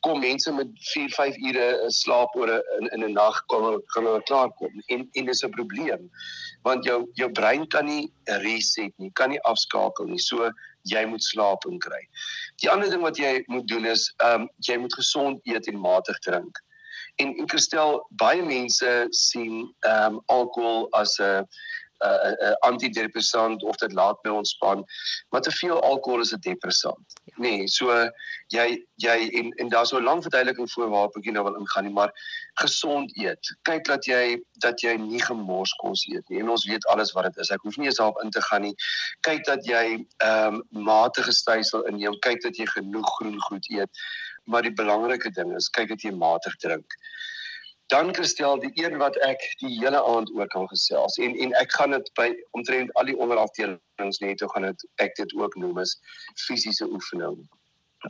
kom 0.00 0.20
mense 0.20 0.52
met 0.52 0.68
4 0.92 1.10
5 1.10 1.36
ure 1.36 1.84
slaap 1.88 2.36
oor 2.36 2.50
in 2.78 2.86
in 2.92 3.04
'n 3.04 3.12
nag 3.12 3.44
kom 3.46 3.82
gaan 3.86 4.04
hulle 4.04 4.22
klaar 4.22 4.50
kom 4.50 4.82
en 4.86 5.08
en 5.12 5.24
dis 5.24 5.44
'n 5.44 5.50
probleem 5.50 6.10
want 6.62 6.86
jou 6.86 6.98
jou 7.18 7.28
brein 7.32 7.66
kan 7.66 7.86
nie 7.86 8.10
reset 8.42 8.92
nie 8.98 9.10
kan 9.18 9.30
nie 9.30 9.40
afskakel 9.48 10.06
nie 10.10 10.22
so 10.22 10.50
jy 10.90 11.04
moet 11.06 11.22
slaap 11.22 11.66
en 11.68 11.78
kry. 11.78 12.00
Die 12.62 12.70
ander 12.70 12.90
ding 12.90 13.02
wat 13.06 13.18
jy 13.18 13.42
moet 13.46 13.68
doen 13.70 13.86
is 13.86 14.08
um 14.26 14.48
jy 14.66 14.78
moet 14.82 14.94
gesond 14.98 15.42
eet 15.48 15.68
en 15.70 15.78
matig 15.78 16.18
drink. 16.26 16.58
En 17.22 17.34
en 17.38 17.48
Christel 17.50 18.00
baie 18.22 18.42
mense 18.42 18.92
sien 19.14 19.68
um 19.88 20.20
alkohol 20.26 20.88
as 20.98 21.18
'n 21.20 21.46
'n 22.02 22.08
uh, 22.08 22.48
uh, 22.48 22.52
antidepressant 22.68 23.62
of 23.62 23.76
dit 23.76 23.92
laat 23.92 24.18
my 24.22 24.30
ontspan. 24.30 24.84
Maar 25.28 25.40
te 25.40 25.50
veel 25.50 25.80
alkohol 25.80 26.20
is 26.20 26.32
'n 26.32 26.40
depressant. 26.40 27.06
Ja. 27.24 27.34
Nee, 27.36 27.68
so 27.68 28.10
jy 28.46 28.86
jy 28.94 29.28
en 29.38 29.50
en 29.50 29.68
daar's 29.68 29.88
so 29.88 29.98
'n 29.98 30.02
lang 30.02 30.22
verduideliking 30.22 30.70
voor 30.72 30.88
waarop 30.88 31.16
ek 31.16 31.24
nou 31.24 31.44
wil 31.44 31.58
ingaan 31.58 31.84
nie, 31.84 31.92
maar 31.92 32.12
gesond 32.54 33.16
eet. 33.16 33.56
Kyk 33.62 33.84
dat 33.84 34.04
jy 34.04 34.42
dat 34.52 34.80
jy 34.80 34.96
nie 34.96 35.22
gemors 35.22 35.72
kos 35.72 36.06
eet 36.06 36.28
nie. 36.28 36.40
En 36.40 36.48
ons 36.48 36.66
weet 36.66 36.86
alles 36.86 37.12
wat 37.12 37.24
dit 37.24 37.36
is. 37.36 37.50
Ek 37.50 37.62
hoef 37.62 37.76
nie 37.76 37.86
eens 37.86 37.96
daarop 37.96 38.22
in 38.22 38.30
te 38.30 38.42
gaan 38.42 38.62
nie. 38.62 38.74
Kyk 39.20 39.44
dat 39.44 39.66
jy 39.66 40.06
ehm 40.16 40.54
um, 40.54 40.62
matige 40.70 41.32
stysel 41.32 41.86
inneem. 41.86 42.18
Kyk 42.18 42.42
dat 42.42 42.56
jy 42.56 42.66
genoeg 42.66 43.08
groen 43.16 43.40
goed 43.40 43.70
eet. 43.70 43.90
Maar 44.44 44.62
die 44.62 44.72
belangrike 44.74 45.30
ding 45.30 45.54
is 45.56 45.68
kyk 45.68 45.88
dat 45.88 46.02
jy 46.02 46.10
matig 46.10 46.56
drink 46.56 46.98
dan 47.92 48.14
Christel 48.14 48.60
die 48.60 48.72
een 48.84 48.96
wat 48.96 49.16
ek 49.26 49.42
die 49.60 49.74
hele 49.76 50.00
aand 50.08 50.30
oor 50.32 50.48
kan 50.54 50.68
gesels 50.68 51.18
en 51.20 51.34
en 51.44 51.50
ek 51.60 51.74
gaan 51.76 51.92
dit 51.92 52.06
by 52.16 52.28
omtrent 52.56 52.92
al 53.00 53.10
die 53.10 53.16
onderafdelings 53.24 54.20
net 54.24 54.40
toe 54.40 54.48
gaan 54.54 54.68
dit 54.70 54.86
ek 55.04 55.12
dit 55.20 55.34
ook 55.36 55.56
noem 55.60 55.82
is 55.84 55.98
fisiese 56.46 56.88
oefening. 56.88 57.36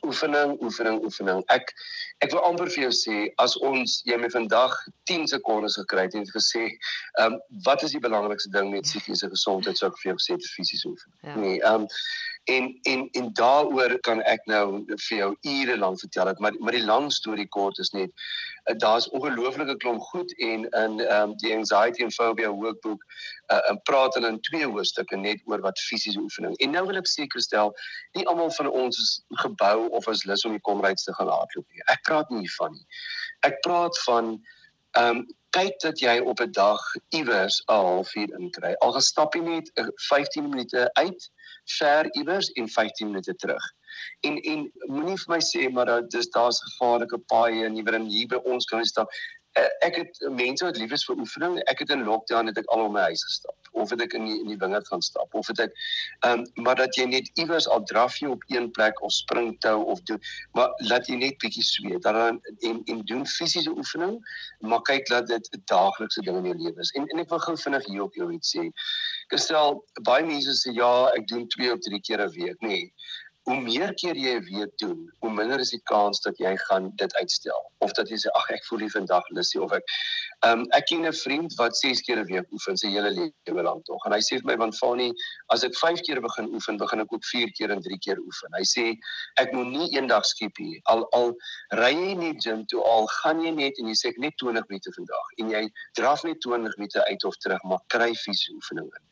Oefening, 0.06 0.54
oefening, 0.62 1.02
oefening. 1.04 1.42
Ek 1.52 1.74
ek 2.22 2.30
wil 2.34 2.44
amper 2.46 2.70
vir 2.70 2.84
jou 2.86 2.92
sê 2.96 3.16
as 3.42 3.56
ons 3.68 4.00
jy 4.06 4.18
my 4.20 4.30
vandag 4.32 4.74
10 5.10 5.26
sekondes 5.32 5.78
gekry 5.80 6.06
het 6.06 6.18
en 6.18 6.28
gesê, 6.30 6.68
ehm 7.20 7.34
um, 7.34 7.40
wat 7.66 7.82
is 7.86 7.94
die 7.96 8.02
belangrikste 8.02 8.52
ding 8.54 8.70
met 8.70 8.86
psigiese 8.86 9.30
gesondheid 9.32 9.78
sou 9.78 9.90
ek 9.90 9.98
vir 10.02 10.12
jou 10.12 10.18
gesê 10.20 10.38
te 10.38 10.52
fisies 10.56 10.84
oefen. 10.90 11.16
Ja. 11.22 11.34
Nee, 11.36 11.56
ehm 11.60 11.82
um, 11.82 11.88
en 12.44 12.78
en 12.82 13.08
en 13.10 13.32
daaroor 13.32 14.00
kan 14.00 14.22
ek 14.22 14.40
nou 14.50 14.84
vir 14.86 15.18
jou 15.18 15.28
ure 15.42 15.76
lank 15.78 16.00
vertel 16.00 16.26
het 16.26 16.38
maar 16.38 16.54
maar 16.58 16.74
die 16.74 16.84
lang 16.84 17.12
storie 17.12 17.46
kort 17.48 17.78
is 17.78 17.90
net 17.90 18.10
uh, 18.70 18.74
daar's 18.76 19.08
ongelooflike 19.08 19.76
klomp 19.76 20.02
goed 20.02 20.34
en 20.38 20.66
in 20.66 20.98
ehm 21.00 21.30
um, 21.30 21.36
die 21.36 21.54
anxiety 21.54 22.02
and 22.02 22.14
phobia 22.14 22.50
workbook 22.50 23.04
uh, 23.52 23.60
en 23.70 23.78
praat 23.82 24.14
hulle 24.14 24.28
in 24.34 24.40
twee 24.40 24.66
hoofstukke 24.66 25.16
net 25.16 25.42
oor 25.44 25.60
wat 25.60 25.78
fisiese 25.78 26.18
oefening 26.18 26.56
en 26.56 26.70
nou 26.70 26.86
wil 26.86 26.98
ek 26.98 27.06
seker 27.06 27.40
stel 27.40 27.74
nie 28.18 28.26
almal 28.26 28.50
van 28.58 28.70
ons 28.70 28.98
is 28.98 29.12
gebou 29.44 29.88
of 29.88 30.08
is 30.08 30.24
lus 30.24 30.44
om 30.44 30.58
die 30.58 30.66
komryds 30.70 31.06
te 31.06 31.14
gaan 31.14 31.30
hardloop 31.30 31.66
nie 31.70 31.86
ek 31.94 32.02
praat 32.12 32.30
nie 32.30 32.46
hiervan 32.46 32.78
nie 32.78 32.86
ek 33.50 33.62
praat 33.68 34.02
van 34.06 34.34
ehm 35.00 35.22
um, 35.22 35.28
kyk 35.52 35.74
dat 35.84 36.00
jy 36.00 36.14
op 36.32 36.40
'n 36.40 36.52
dag 36.56 36.80
iewers 37.16 37.60
'n 37.68 37.84
halfuur 37.86 38.30
inkry 38.40 38.72
al 38.80 38.92
gestap 38.92 39.34
jy 39.36 39.42
net 39.48 39.70
15 40.08 40.48
minute 40.48 40.90
uit 40.94 41.30
ver 41.78 42.08
iewers 42.14 42.50
en 42.52 42.68
15 42.68 43.06
minute 43.06 43.34
terug. 43.34 43.72
En 44.20 44.40
en 44.40 44.72
moenie 44.86 45.18
vir 45.18 45.34
my 45.34 45.40
sê 45.44 45.68
maar 45.72 46.08
dis 46.08 46.30
daar's 46.30 46.62
gevaarlike 46.62 47.18
paaie 47.32 47.64
en 47.64 47.76
iewers 47.76 48.08
hier 48.08 48.28
by 48.28 48.40
ons 48.44 48.66
kan 48.66 48.80
jy 48.80 48.86
stap. 48.86 49.12
Uh, 49.58 49.68
ek 49.86 49.96
het 49.96 50.22
mense 50.30 50.64
wat 50.64 50.78
lief 50.80 50.92
is 50.96 51.04
vir 51.04 51.18
oefening. 51.20 51.58
Ek 51.68 51.78
het 51.84 51.90
in 51.90 52.04
lockdown 52.04 52.48
het 52.48 52.58
ek 52.58 52.70
al 52.72 52.86
om 52.86 52.94
my 52.96 53.08
huis 53.10 53.24
gestap 53.24 53.62
of 53.72 53.90
het 53.90 54.02
ek 54.04 54.14
in 54.16 54.26
die, 54.28 54.38
in 54.40 54.50
die 54.52 54.58
wingerd 54.60 54.88
gaan 54.88 55.02
stap 55.04 55.34
of 55.34 55.48
het 55.50 55.60
ek 55.66 55.74
ehm 56.26 56.42
um, 56.42 56.64
maar 56.64 56.76
dat 56.76 56.96
jy 56.96 57.06
net 57.08 57.30
iewers 57.40 57.68
al 57.68 57.84
draf 57.88 58.18
jy 58.20 58.28
op 58.34 58.44
een 58.52 58.70
plek 58.76 59.00
of 59.02 59.12
spring 59.16 59.54
tou 59.64 59.78
of 59.94 60.02
doen 60.10 60.20
maar 60.58 60.72
laat 60.90 61.08
jy 61.08 61.16
net 61.20 61.38
bietjie 61.44 61.64
sweet 61.64 62.04
dan 62.04 62.40
en 62.68 62.82
en 62.92 63.02
doen 63.08 63.24
fisiese 63.26 63.72
oefening 63.72 64.18
maar 64.60 64.84
kyk 64.88 65.08
dat 65.08 65.26
dit 65.32 65.48
'n 65.56 65.62
daaglikse 65.72 66.22
ding 66.28 66.36
in 66.36 66.50
jou 66.52 66.58
lewe 66.58 66.80
is. 66.80 66.92
En 66.96 67.08
en 67.08 67.24
ek 67.24 67.28
wil 67.28 67.44
gou 67.48 67.56
vinnig 67.64 67.86
hier 67.86 68.02
op 68.02 68.14
jou 68.14 68.32
iets 68.32 68.56
sê. 68.56 68.68
Gestel 69.32 69.84
baie 70.02 70.24
mense 70.24 70.52
sê 70.60 70.74
ja, 70.76 70.92
ek 71.16 71.28
doen 71.28 71.48
2 71.48 71.72
of 71.72 71.80
3 71.80 72.00
keer 72.00 72.20
'n 72.20 72.32
week, 72.36 72.60
nê. 72.60 72.68
Nee 72.68 72.92
hoe 73.48 73.60
meer 73.60 73.90
keer 73.98 74.14
jy 74.14 74.34
'n 74.38 74.44
week 74.46 74.72
doen, 74.78 74.98
hoe 75.18 75.30
minder 75.30 75.60
is 75.60 75.70
die 75.70 75.82
kans 75.90 76.20
dat 76.20 76.38
jy 76.38 76.56
gaan 76.68 76.92
dit 76.96 77.14
uitstel 77.14 77.62
of 77.78 77.92
dat 77.92 78.08
jy 78.08 78.16
sê 78.16 78.30
ag 78.38 78.50
ek 78.54 78.64
voel 78.68 78.78
nie 78.84 78.90
vandag 78.90 79.28
lusie 79.34 79.60
of 79.62 79.72
ek 79.72 79.82
ehm 80.46 80.60
um, 80.60 80.66
ek 80.78 80.86
ken 80.86 81.06
'n 81.06 81.12
vriend 81.12 81.54
wat 81.58 81.76
6 81.76 82.02
keer 82.06 82.18
'n 82.22 82.26
week 82.30 82.46
oefen 82.52 82.76
sy 82.76 82.92
hele 82.94 83.10
lewe 83.10 83.62
lank 83.62 83.84
tog 83.84 84.06
en 84.06 84.12
hy 84.12 84.20
sê 84.20 84.38
vir 84.38 84.46
my 84.50 84.56
want 84.62 84.78
Fani 84.78 85.10
as 85.48 85.64
ek 85.64 85.74
5 85.74 86.00
keer 86.06 86.20
begin 86.20 86.54
oefen, 86.54 86.78
begin 86.78 87.00
ek 87.00 87.12
ook 87.12 87.24
4 87.24 87.50
keer 87.58 87.70
en 87.70 87.82
3 87.82 87.98
keer 87.98 88.18
oefen. 88.18 88.54
Hy 88.58 88.64
sê 88.74 88.84
ek 89.42 89.52
moet 89.52 89.70
nie 89.74 89.90
eendag 89.96 90.24
skiep 90.24 90.58
nie. 90.58 90.80
Al 90.84 91.02
al 91.12 91.34
ry 91.82 91.92
jy 91.92 92.14
nie 92.14 92.34
gym 92.38 92.66
toe 92.66 92.82
al 92.82 93.06
gaan 93.22 93.42
jy 93.42 93.50
net 93.50 93.78
en 93.78 93.90
jy 93.90 93.96
sê 93.98 94.14
ek 94.14 94.18
net 94.18 94.38
20 94.38 94.62
minute 94.68 94.94
vandag 94.94 95.26
en 95.38 95.50
jy 95.50 95.64
draf 95.98 96.22
net 96.24 96.38
20 96.46 96.78
minute 96.78 97.04
uit 97.10 97.24
of 97.24 97.36
terug 97.42 97.62
maar 97.64 97.82
kry 97.88 98.14
fisiese 98.14 98.54
oefening 98.54 98.86
in. 98.86 99.04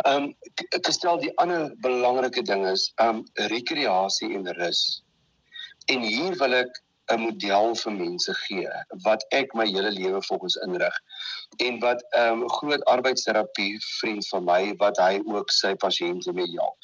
Ehm 0.00 0.22
um, 0.24 0.28
ek 0.72 0.88
stel 0.96 1.18
die 1.20 1.32
ander 1.42 1.66
belangrike 1.84 2.42
ding 2.48 2.62
is 2.68 2.86
ehm 2.96 3.18
um, 3.20 3.48
rekreasie 3.52 4.30
en 4.38 4.48
rus. 4.56 5.02
En 5.92 6.00
hier 6.00 6.36
wil 6.40 6.54
ek 6.62 6.78
'n 7.12 7.20
model 7.20 7.74
vir 7.80 7.92
mense 7.92 8.34
gee 8.44 8.70
wat 9.06 9.26
ek 9.38 9.52
my 9.58 9.66
hele 9.68 9.90
lewe 9.90 10.22
volgens 10.28 10.56
inrig 10.66 10.96
en 11.66 11.80
wat 11.84 12.04
'n 12.12 12.20
um, 12.20 12.48
groot 12.48 12.84
arbeidsterapie 12.94 13.74
vriend 13.98 14.28
van 14.28 14.44
my 14.44 14.62
wat 14.84 14.96
hy 14.96 15.20
ook 15.34 15.52
sy 15.52 15.74
pasiënte 15.84 16.32
mee 16.32 16.48
help. 16.54 16.76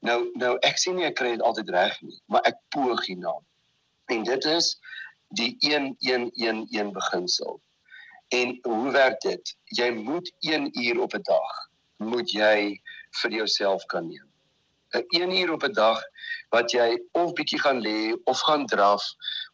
Nou 0.00 0.18
nou 0.44 0.52
ek 0.70 0.76
sien 0.84 1.00
nie 1.00 1.08
ek 1.08 1.16
kry 1.22 1.32
dit 1.36 1.46
altyd 1.52 1.72
reg 1.78 1.96
nie, 2.02 2.20
maar 2.26 2.44
ek 2.52 2.60
poog 2.76 3.06
hierna. 3.06 3.34
En 4.12 4.22
dit 4.28 4.44
is 4.44 4.76
die 5.40 5.56
1111 5.64 6.92
beginsel. 6.92 7.60
En 8.28 8.58
hoe 8.62 8.92
werk 8.92 9.20
dit? 9.20 9.56
Jy 9.64 9.90
moet 9.96 10.32
1 10.40 10.70
uur 10.84 11.00
op 11.08 11.14
'n 11.14 11.22
dag 11.22 11.69
moet 12.00 12.32
jy 12.32 12.80
vir 13.22 13.36
jouself 13.40 13.86
kan 13.92 14.08
neem. 14.08 14.26
'n 14.92 15.04
1 15.16 15.30
uur 15.40 15.52
op 15.52 15.64
'n 15.64 15.72
dag 15.72 16.00
wat 16.54 16.72
jy 16.72 16.88
of 17.12 17.32
bietjie 17.38 17.60
gaan 17.60 17.80
lê 17.80 18.16
of 18.24 18.40
gaan 18.40 18.66
draf 18.66 19.04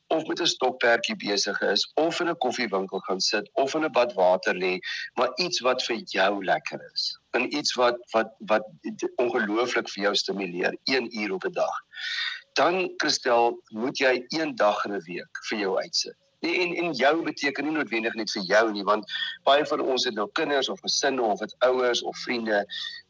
of 0.09 0.27
met 0.27 0.41
'n 0.41 0.47
stokperdjie 0.47 1.17
besig 1.17 1.61
is 1.61 1.85
of 1.95 2.21
in 2.21 2.31
'n 2.31 2.39
koffiewinkel 2.45 3.01
gaan 3.09 3.21
sit 3.21 3.51
of 3.53 3.75
in 3.75 3.85
'n 3.85 3.93
bad 3.93 4.13
water 4.15 4.55
lê, 4.55 4.75
maar 5.15 5.31
iets 5.37 5.61
wat 5.61 5.85
vir 5.85 5.97
jou 5.97 6.45
lekker 6.45 6.81
is. 6.95 7.19
En 7.31 7.55
iets 7.59 7.75
wat 7.75 7.99
wat 8.13 8.31
wat 8.39 8.65
ongelooflik 9.17 9.89
vir 9.89 10.03
jou 10.03 10.15
stimuleer 10.15 10.77
1 10.85 11.19
uur 11.21 11.33
op 11.33 11.45
'n 11.45 11.53
dag. 11.53 11.77
Dan 12.53 12.93
Christel, 12.97 13.61
moet 13.69 13.99
jy 13.99 14.25
een 14.29 14.55
dag 14.55 14.85
in 14.85 14.93
'n 14.93 15.05
week 15.05 15.45
vir 15.49 15.59
jou 15.59 15.81
uitsit 15.83 16.17
en 16.40 16.75
en 16.77 16.92
jou 16.92 17.22
beteken 17.25 17.64
nie 17.64 17.72
noodwendig 17.72 18.14
net 18.14 18.31
vir 18.31 18.42
jou 18.42 18.64
nie, 18.72 18.85
want 18.85 19.12
baie 19.49 19.64
van 19.66 19.81
ons 19.81 20.05
het 20.05 20.14
nou 20.14 20.29
kinders 20.33 20.68
of 20.68 20.81
gesinne 20.81 21.22
of 21.22 21.40
dit 21.40 21.55
ouers 21.68 22.03
of 22.03 22.18
vriende, 22.25 22.64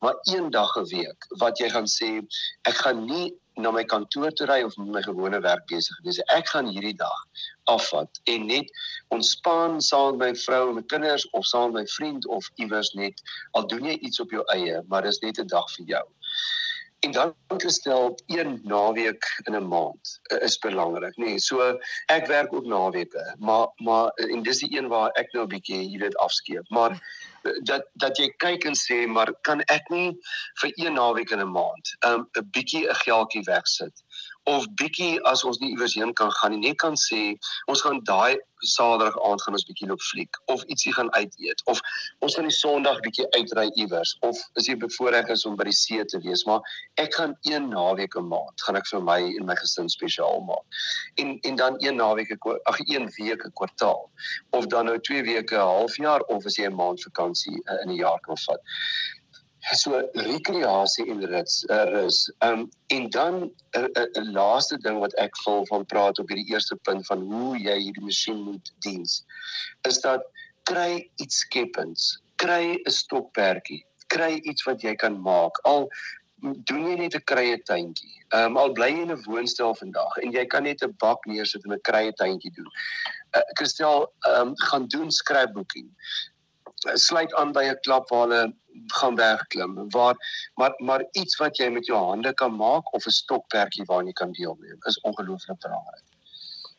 maar 0.04 0.14
een 0.32 0.50
dag 0.50 0.76
'n 0.76 0.88
week 0.92 1.26
wat 1.42 1.58
jy 1.58 1.70
gaan 1.70 1.86
sê 1.86 2.22
ek 2.62 2.74
gaan 2.84 3.04
nie 3.06 3.34
na 3.56 3.70
my 3.70 3.84
kantoor 3.84 4.32
toe 4.36 4.46
ry 4.46 4.62
of 4.62 4.76
met 4.76 4.88
my 4.88 5.02
gewone 5.02 5.40
werk 5.40 5.64
besig 5.70 6.00
wees. 6.04 6.20
Ek 6.34 6.48
gaan 6.52 6.68
hierdie 6.68 6.96
dag 6.96 7.22
afvat 7.72 8.20
en 8.24 8.46
net 8.46 8.68
ontspan 9.08 9.80
saam 9.80 10.18
met 10.18 10.34
my 10.34 10.40
vrou 10.42 10.68
en 10.68 10.74
my 10.74 10.84
kinders 10.92 11.24
of 11.30 11.46
saam 11.46 11.72
met 11.72 11.86
my 11.86 11.86
vriend 11.96 12.26
of 12.26 12.50
iewers 12.56 12.92
net 12.94 13.22
al 13.52 13.66
doen 13.66 13.88
jy 13.88 13.96
iets 13.96 14.20
op 14.20 14.30
jou 14.30 14.44
eie, 14.54 14.82
maar 14.88 15.02
dis 15.02 15.20
net 15.24 15.40
'n 15.40 15.46
dag 15.46 15.70
vir 15.76 15.86
jou. 15.86 16.04
En 17.00 17.12
dan 17.12 17.34
gestel 17.48 18.18
een 18.26 18.60
naweek 18.64 19.40
in 19.44 19.54
'n 19.56 19.68
maand 19.68 20.20
uh, 20.32 20.42
is 20.42 20.58
belangrik, 20.58 21.16
nê. 21.16 21.24
Nee, 21.24 21.38
so 21.38 21.78
ek 22.06 22.26
werk 22.26 22.52
ook 22.52 22.64
naweke, 22.64 23.36
maar 23.38 23.68
maar 23.76 24.08
en 24.08 24.42
dis 24.42 24.58
die 24.58 24.78
een 24.78 24.88
waar 24.88 25.10
ek 25.10 25.32
nou 25.32 25.44
'n 25.44 25.48
bietjie 25.48 25.82
hier 25.88 25.98
dit 25.98 26.16
afskeep. 26.16 26.68
Maar 26.68 27.00
dat 27.62 27.86
dat 27.92 28.18
jy 28.18 28.28
kyk 28.36 28.64
en 28.64 28.76
sê 28.78 29.06
maar 29.06 29.32
kan 29.40 29.60
ek 29.60 29.88
nie 29.88 30.18
vir 30.60 30.72
een 30.74 30.96
naweek 30.98 31.30
in 31.30 31.40
'n 31.40 31.52
maand 31.52 31.96
'n 32.00 32.08
um, 32.10 32.28
bietjie 32.50 32.88
'n 32.88 33.00
geldjie 33.04 33.42
wegsit 33.42 34.02
of 34.46 34.66
bietjie 34.80 35.20
as 35.30 35.44
ons 35.44 35.58
nie 35.60 35.72
iewers 35.74 35.96
heen 35.98 36.12
kan 36.14 36.30
gaan 36.40 36.54
nie 36.54 36.68
net 36.68 36.78
kan 36.82 36.94
sê 36.94 37.22
ons 37.66 37.82
gaan 37.82 38.02
daai 38.10 38.36
Saterdag 38.64 39.16
aand 39.20 39.42
gaan 39.44 39.56
ons 39.58 39.66
bietjie 39.68 39.86
loop 39.88 40.00
fliek 40.00 40.38
of 40.52 40.62
ietsie 40.72 40.92
gaan 40.96 41.10
uit 41.12 41.34
eet 41.44 41.60
of 41.72 41.80
ons 42.24 42.36
gaan 42.36 42.48
die 42.48 42.54
Sondag 42.56 43.02
bietjie 43.04 43.26
uitry 43.36 43.66
iewers 43.82 44.14
of 44.28 44.38
as 44.56 44.68
jy 44.70 44.76
bevoorreg 44.80 45.28
is 45.34 45.44
om 45.50 45.58
by 45.58 45.66
die 45.68 45.76
see 45.76 46.04
te 46.08 46.20
wees 46.24 46.46
maar 46.48 46.64
ek 47.02 47.18
gaan 47.18 47.34
een 47.50 47.68
naweek 47.74 48.16
'n 48.16 48.28
maand 48.30 48.64
gaan 48.64 48.80
ek 48.80 48.88
vir 48.92 49.02
my 49.10 49.18
en 49.26 49.46
my 49.50 49.56
gesin 49.60 49.90
spesiaal 49.92 50.40
maak. 50.48 50.64
En 51.20 51.38
en 51.42 51.56
dan 51.56 51.76
een 51.84 51.96
naweek 51.96 52.32
ag 52.72 52.78
een 52.86 53.10
week 53.18 53.44
'n 53.44 53.52
kwartaal 53.60 54.10
of 54.50 54.66
dan 54.66 54.86
nou 54.86 54.98
twee 55.00 55.22
weke 55.22 55.56
'n 55.56 55.70
halfjaar 55.74 56.20
of 56.20 56.46
as 56.46 56.56
jy 56.56 56.66
'n 56.66 56.74
maand 56.74 57.02
vakansie 57.02 57.60
uh, 57.64 57.82
in 57.82 57.90
'n 57.90 58.00
jaar 58.00 58.20
kan 58.20 58.38
vat 58.38 58.60
so 59.74 59.98
rekreasie 60.14 61.06
en 61.10 61.24
rus 61.26 61.64
uh, 61.70 61.84
rus. 61.90 62.32
Um 62.42 62.68
en 62.86 63.10
dan 63.10 63.34
'n 63.42 63.50
uh, 63.78 63.82
uh, 63.82 64.02
uh, 64.02 64.32
laaste 64.32 64.78
ding 64.78 64.98
wat 64.98 65.14
ek 65.14 65.34
wil 65.44 65.66
van 65.66 65.86
praat 65.86 66.18
op 66.18 66.28
hierdie 66.28 66.52
eerste 66.52 66.76
punt 66.76 67.06
van 67.06 67.20
hoe 67.20 67.58
jy 67.58 67.78
hierdie 67.78 68.04
masjien 68.04 68.42
moet 68.42 68.72
diens 68.78 69.24
is 69.82 70.00
dat 70.00 70.22
kry 70.62 71.10
iets 71.16 71.38
skepends. 71.38 72.22
Kry 72.36 72.78
'n 72.84 72.90
stokperdjie. 72.90 73.84
Kry 74.06 74.38
iets 74.42 74.62
wat 74.64 74.82
jy 74.82 74.94
kan 74.94 75.20
maak. 75.20 75.58
Al 75.64 75.90
doen 76.40 76.86
jy 76.86 76.94
net 76.94 77.14
'n 77.14 77.24
krye 77.24 77.58
tuintjie. 77.62 78.14
Ehm 78.28 78.44
um, 78.44 78.56
al 78.56 78.72
bly 78.72 78.90
jy 78.90 79.02
in 79.02 79.12
'n 79.12 79.22
woonstel 79.26 79.74
vandag 79.74 80.16
en 80.22 80.32
jy 80.32 80.46
kan 80.46 80.62
net 80.62 80.82
'n 80.82 80.94
bak 80.98 81.26
neersit 81.26 81.64
en 81.64 81.72
'n 81.72 81.82
krye 81.82 82.12
tuintjie 82.12 82.54
doen. 82.54 82.70
Uh, 83.36 83.42
Christel, 83.58 84.12
ehm 84.26 84.40
um, 84.40 84.54
gaan 84.56 84.86
doen 84.86 85.10
scrapbooking 85.10 85.90
sluit 86.94 87.34
aan 87.34 87.52
by 87.52 87.64
'n 87.64 87.80
klap 87.80 88.08
waar 88.08 88.28
hulle 88.28 88.54
gaan 88.86 89.16
wegklim 89.16 89.90
waar 89.90 90.16
maar 90.54 90.74
maar 90.78 91.04
iets 91.12 91.36
wat 91.36 91.56
jy 91.56 91.68
met 91.68 91.86
jou 91.86 91.98
hande 91.98 92.34
kan 92.34 92.56
maak 92.56 92.92
of 92.94 93.06
'n 93.06 93.18
stokperdjie 93.20 93.84
waarna 93.84 94.12
jy 94.12 94.12
kan 94.12 94.32
deelneem 94.32 94.78
is 94.86 95.00
ongelooflik 95.00 95.60
belangrik. 95.60 96.04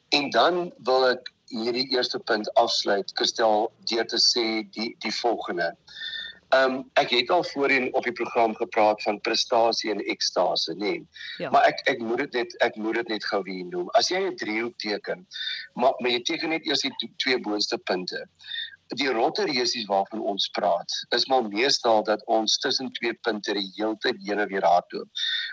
En 0.10 0.30
dan 0.30 0.74
wil 0.78 1.10
ek 1.10 1.34
hierdie 1.48 1.90
eerste 1.96 2.20
punt 2.20 2.54
afsluit 2.54 3.14
Kristel 3.14 3.72
deur 3.92 4.06
te 4.06 4.20
sê 4.20 4.46
die 4.72 4.96
die 5.04 5.16
volgende. 5.22 5.76
Ehm 6.56 6.74
um, 6.74 6.76
ek 6.94 7.10
het 7.12 7.30
al 7.30 7.44
voorheen 7.44 7.90
op 7.94 8.04
die 8.04 8.16
program 8.16 8.54
gepraat 8.56 9.02
van 9.04 9.20
prestasie 9.22 9.92
en 9.92 10.04
ekstase, 10.14 10.74
nê. 10.74 10.78
Nee. 10.80 11.08
Ja. 11.38 11.50
Maar 11.50 11.68
ek 11.68 11.82
ek 11.92 12.00
moet 12.00 12.18
dit 12.24 12.38
net 12.40 12.56
ek 12.64 12.76
moet 12.76 12.96
dit 12.96 13.08
net 13.08 13.26
gou 13.26 13.42
weer 13.44 13.66
noem. 13.66 13.90
As 14.00 14.08
jy 14.08 14.22
'n 14.24 14.36
driehoek 14.36 14.78
teken, 14.78 15.28
maar, 15.74 15.94
maar 16.00 16.12
jy 16.12 16.22
teken 16.22 16.50
net 16.50 16.66
eers 16.66 16.82
die 16.82 17.12
twee 17.18 17.40
boonste 17.40 17.78
punte 17.78 18.28
die 18.96 19.10
rotteresies 19.12 19.86
waarvan 19.86 20.22
ons 20.22 20.48
praat 20.56 20.94
is 21.16 21.26
maar 21.28 21.44
meestal 21.44 22.04
dat 22.04 22.24
ons 22.26 22.58
tussen 22.58 22.92
twee 22.92 23.14
punte 23.14 23.54
die 23.54 23.72
hele 23.76 23.98
tyd 24.04 24.20
heen 24.24 24.40
en 24.40 24.48
weer 24.48 24.66
hardloop. 24.66 25.10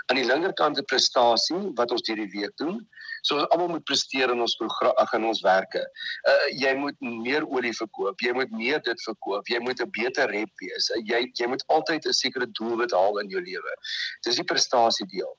Aan 0.07 0.21
die 0.21 0.27
linkerkant 0.27 0.79
'n 0.79 0.85
prestasie 0.85 1.63
wat 1.75 1.91
ons 1.91 2.03
deur 2.03 2.17
die 2.17 2.31
week 2.31 2.57
doen. 2.57 2.89
So 3.25 3.39
ons 3.41 3.49
almal 3.55 3.71
moet 3.73 3.85
presteer 3.89 4.33
in 4.35 4.43
ons 4.45 4.57
program 4.61 4.93
in 5.17 5.25
ons 5.25 5.41
werke. 5.45 5.81
Uh 6.29 6.49
jy 6.61 6.75
moet 6.77 6.97
meer 7.01 7.47
olie 7.49 7.73
verkoop, 7.77 8.21
jy 8.21 8.35
moet 8.37 8.51
meer 8.53 8.83
dit 8.85 9.05
verkoop, 9.07 9.49
jy 9.49 9.61
moet 9.65 9.81
'n 9.81 9.91
beter 9.97 10.29
rep 10.31 10.53
wees. 10.61 10.91
Uh, 10.91 11.01
jy 11.11 11.21
jy 11.41 11.49
moet 11.49 11.65
altyd 11.77 12.07
'n 12.07 12.13
sekere 12.13 12.47
doelwit 12.59 12.93
haal 12.93 13.19
in 13.23 13.31
jou 13.33 13.41
lewe. 13.41 13.73
Dis 14.27 14.37
die 14.37 14.45
prestasie 14.45 15.07
deel. 15.15 15.33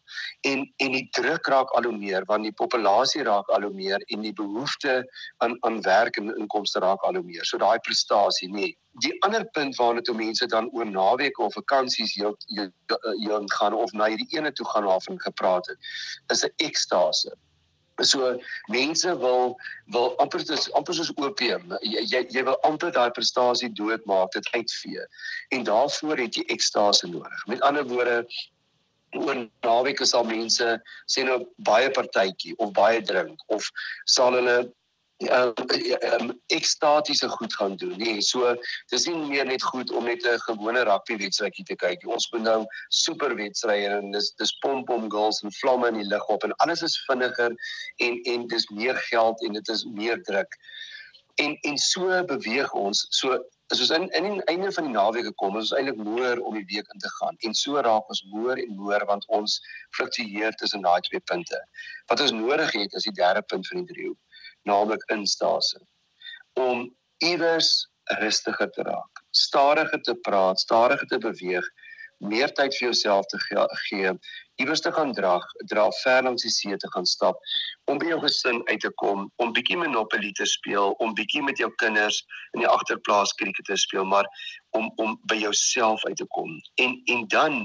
En 0.49 0.65
en 0.79 0.91
die 0.97 1.07
druk 1.19 1.47
raak 1.47 1.69
al 1.77 1.89
hoe 1.89 1.97
meer 1.97 2.25
want 2.25 2.43
die 2.43 2.55
populasie 2.63 3.23
raak 3.23 3.49
al 3.49 3.69
hoe 3.69 3.73
meer 3.73 4.01
en 4.07 4.21
die 4.21 4.33
behoefte 4.33 5.03
aan 5.45 5.57
aan 5.61 5.81
werk 5.81 6.17
en 6.17 6.33
inkomste 6.37 6.79
raak 6.79 7.01
al 7.03 7.21
hoe 7.21 7.23
meer. 7.23 7.45
So 7.45 7.57
daai 7.57 7.79
prestasie 7.79 8.49
nie. 8.49 8.73
Die 9.03 9.13
ander 9.27 9.45
punt 9.53 9.75
waarna 9.77 10.01
toe 10.01 10.15
mense 10.15 10.47
dan 10.47 10.69
oor 10.73 10.85
naweke 10.85 11.41
of 11.43 11.53
vakansies 11.53 12.15
heel 12.15 12.37
heel 12.47 13.43
gaan 13.59 13.73
of 13.73 13.91
na 13.93 14.09
hierdie 14.09 14.37
ene 14.37 14.51
toe 14.51 14.65
gaan 14.73 14.87
waarvan 14.89 15.19
gepraat 15.21 15.67
het, 15.67 15.77
is 16.31 16.45
'n 16.45 16.53
ekstase. 16.57 17.35
So 18.03 18.39
mense 18.67 19.17
wil 19.19 19.55
wil 19.93 20.15
amper 20.19 20.43
dis 20.43 20.67
amper 20.73 20.93
soos 20.97 21.13
opium. 21.15 21.77
Jy 21.81 22.25
jy, 22.29 22.43
wil 22.43 22.58
amper 22.67 22.91
daai 22.91 23.12
prestasie 23.15 23.71
doodmaak, 23.71 24.34
dit 24.36 24.49
uitvee. 24.51 25.05
En 25.55 25.63
daarvoor 25.63 26.17
het 26.25 26.36
jy 26.36 26.43
ekstase 26.51 27.08
nodig. 27.08 27.47
Met 27.47 27.62
ander 27.62 27.88
woorde 27.88 28.25
oor 29.15 29.45
naweke 29.63 30.05
sal 30.05 30.25
mense 30.27 30.65
sê 31.08 31.23
nou 31.23 31.45
baie 31.67 31.91
partytjie 31.91 32.55
of 32.60 32.73
baie 32.75 32.99
drink 33.01 33.39
of 33.47 33.69
sal 34.05 34.36
hulle 34.36 34.58
um, 35.29 36.31
ekstatiese 36.53 37.29
goed 37.29 37.53
gaan 37.53 37.75
doen 37.75 37.97
nie. 37.97 38.21
So 38.21 38.55
dis 38.91 39.07
nie 39.07 39.15
meer 39.29 39.45
net 39.45 39.63
goed 39.63 39.91
om 39.91 40.05
net 40.05 40.25
'n 40.25 40.39
gewone 40.47 40.83
rugby 40.83 41.17
wedstrydjie 41.17 41.65
te 41.65 41.75
kyk. 41.75 42.05
Ons 42.07 42.29
moet 42.31 42.41
nou 42.41 42.65
super 42.89 43.35
wedstrye 43.35 43.89
en 43.97 44.11
dis 44.11 44.31
dis 44.38 44.57
pom 44.61 44.83
pom 44.85 45.09
goals 45.11 45.41
en 45.43 45.51
vlamme 45.61 45.88
in 45.88 46.01
die 46.01 46.09
lug 46.09 46.27
op 46.27 46.43
en 46.43 46.55
alles 46.65 46.81
is 46.81 46.97
vinniger 47.07 47.55
en 47.97 48.21
en 48.23 48.47
dis 48.47 48.69
meer 48.69 48.95
geld 48.95 49.43
en 49.43 49.53
dit 49.53 49.69
is 49.69 49.85
meer 49.85 50.21
druk. 50.23 50.57
En 51.35 51.57
en 51.61 51.77
so 51.77 52.23
beweeg 52.23 52.73
ons. 52.73 53.07
So 53.09 53.39
soos 53.73 53.89
in 53.89 54.09
in 54.09 54.23
die 54.23 54.43
einde 54.43 54.71
van 54.71 54.83
die 54.83 54.93
naweek 54.93 55.31
kom 55.35 55.55
ons 55.55 55.71
is 55.71 55.77
eintlik 55.77 55.97
moer 55.97 56.41
om 56.41 56.53
die 56.53 56.67
week 56.69 56.85
in 56.93 56.99
te 56.99 57.09
gaan 57.19 57.35
en 57.39 57.53
so 57.53 57.81
raak 57.81 58.09
ons 58.09 58.23
moer 58.33 58.57
en 58.57 58.75
moer 58.75 59.05
want 59.05 59.25
ons 59.27 59.61
fluktueer 59.97 60.53
tussen 60.61 60.81
daai 60.81 61.01
twee 61.01 61.19
punte. 61.19 61.59
Wat 62.07 62.21
ons 62.21 62.31
nodig 62.31 62.71
het 62.71 62.93
is 62.93 63.03
die 63.03 63.17
derde 63.21 63.41
punt 63.41 63.67
van 63.67 63.85
die 63.85 63.93
driehoek 63.93 64.19
naamlik 64.65 65.04
instasie 65.13 65.82
om 66.60 66.88
iewers 67.23 67.88
rustiger 68.21 68.69
te 68.71 68.86
raak, 68.86 69.23
stadiger 69.32 70.01
te 70.01 70.15
praat, 70.28 70.60
stadiger 70.60 71.08
te 71.08 71.19
beweeg, 71.19 71.65
meer 72.23 72.51
tyd 72.56 72.75
vir 72.78 72.88
jouself 72.88 73.25
te 73.28 73.39
gee, 73.89 74.13
iewers 74.62 74.82
te 74.82 74.91
gaan 74.95 75.12
drag, 75.13 75.43
dra 75.67 75.89
ver 76.04 76.23
langs 76.23 76.45
die 76.45 76.51
see 76.54 76.78
te 76.80 76.89
gaan 76.93 77.06
stap, 77.06 77.39
om 77.91 77.99
by 77.99 78.08
jou 78.13 78.19
gesin 78.23 78.62
uit 78.69 78.80
te 78.86 78.91
kom, 79.01 79.25
om 79.43 79.51
bietjie 79.56 79.78
Monopoly 79.82 80.32
te 80.38 80.47
speel, 80.47 80.95
om 81.04 81.15
bietjie 81.17 81.43
met 81.43 81.60
jou 81.60 81.71
kinders 81.82 82.21
in 82.56 82.63
die 82.63 82.71
agterplaas 82.71 83.34
krieket 83.41 83.67
te 83.67 83.78
speel, 83.80 84.06
maar 84.08 84.30
om 84.78 84.91
om 85.01 85.17
by 85.28 85.41
jouself 85.41 86.06
uit 86.06 86.17
te 86.21 86.30
kom. 86.38 86.56
En 86.82 86.95
en 87.12 87.28
dan 87.28 87.60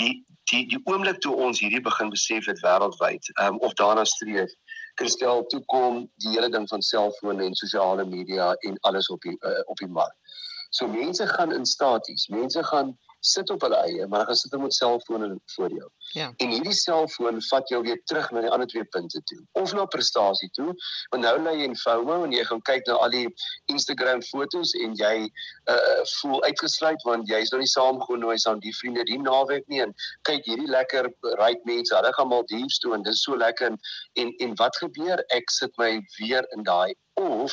die 0.00 0.24
die 0.50 0.64
die 0.70 0.80
oomblik 0.84 1.20
toe 1.20 1.34
ons 1.34 1.60
hierdie 1.60 1.82
begin 1.82 2.10
besef 2.10 2.48
het 2.48 2.62
wêreldwyd, 2.64 3.28
um, 3.42 3.60
of 3.60 3.74
daarna 3.74 4.04
streef, 4.08 4.52
Kristel 4.96 5.44
toe 5.52 5.60
kom 5.72 6.04
die 6.24 6.32
hele 6.34 6.48
ding 6.52 6.68
van 6.68 6.82
selfone 6.82 7.44
en 7.44 7.54
sosiale 7.54 8.04
media 8.08 8.52
en 8.68 8.78
alles 8.88 9.08
op 9.12 9.20
die 9.26 9.36
uh, 9.40 9.60
op 9.72 9.80
die 9.82 9.88
mark. 9.88 10.14
So 10.70 10.88
mense 10.88 11.26
gaan 11.26 11.52
in 11.52 11.66
staties, 11.66 12.28
mense 12.32 12.64
gaan 12.64 12.96
sit 13.20 13.50
op 13.50 13.60
hulle 13.66 13.76
eie, 13.86 14.06
maar 14.06 14.24
hulle 14.26 14.36
sit 14.36 14.54
met 14.60 14.74
selfone 14.74 15.38
voor 15.54 15.70
jou. 15.70 15.88
Ja. 16.14 16.32
En 16.36 16.50
hierdie 16.50 16.74
selfoon 16.74 17.42
vat 17.42 17.68
jou 17.68 17.82
weer 17.82 18.00
terug 18.04 18.30
na 18.30 18.40
die 18.40 18.50
ander 18.50 18.68
twee 18.70 18.84
punte 18.84 19.22
toe. 19.22 19.38
Of 19.52 19.72
na 19.74 19.84
prestasie 19.84 20.48
toe, 20.50 20.74
want 21.10 21.22
nou 21.22 21.34
lê 21.42 21.56
jy 21.58 21.68
in 21.70 21.76
FOMO 21.76 22.22
en 22.24 22.32
jy 22.32 22.44
gaan 22.48 22.62
kyk 22.68 22.86
na 22.86 22.98
al 23.04 23.10
die 23.14 23.26
Instagram 23.72 24.22
fotos 24.22 24.74
en 24.82 24.94
jy 25.00 25.14
uh 25.72 26.02
voel 26.20 26.42
uitgesluit 26.44 27.02
want 27.04 27.28
jy 27.28 27.40
is 27.42 27.50
nou 27.52 27.60
nie 27.60 27.70
saamgenooi 27.70 28.36
aan 28.48 28.60
die 28.62 28.74
vriende 28.78 29.04
die 29.08 29.18
naweek 29.18 29.66
nie 29.72 29.82
en 29.82 29.94
kyk 30.28 30.46
hierdie 30.46 30.70
lekker 30.70 31.10
ryk 31.40 31.64
mense, 31.68 31.94
hulle 31.94 32.12
gaan 32.14 32.30
Maldives 32.30 32.78
toe 32.82 32.94
en 32.94 33.02
dis 33.06 33.22
so 33.22 33.36
lekker 33.36 33.72
en 33.72 33.80
en, 34.22 34.32
en 34.44 34.54
wat 34.60 34.76
gebeur? 34.82 35.22
Ek 35.34 35.50
sit 35.50 35.74
my 35.80 35.98
weer 36.18 36.46
in 36.56 36.64
daai 36.66 36.94
of 37.16 37.52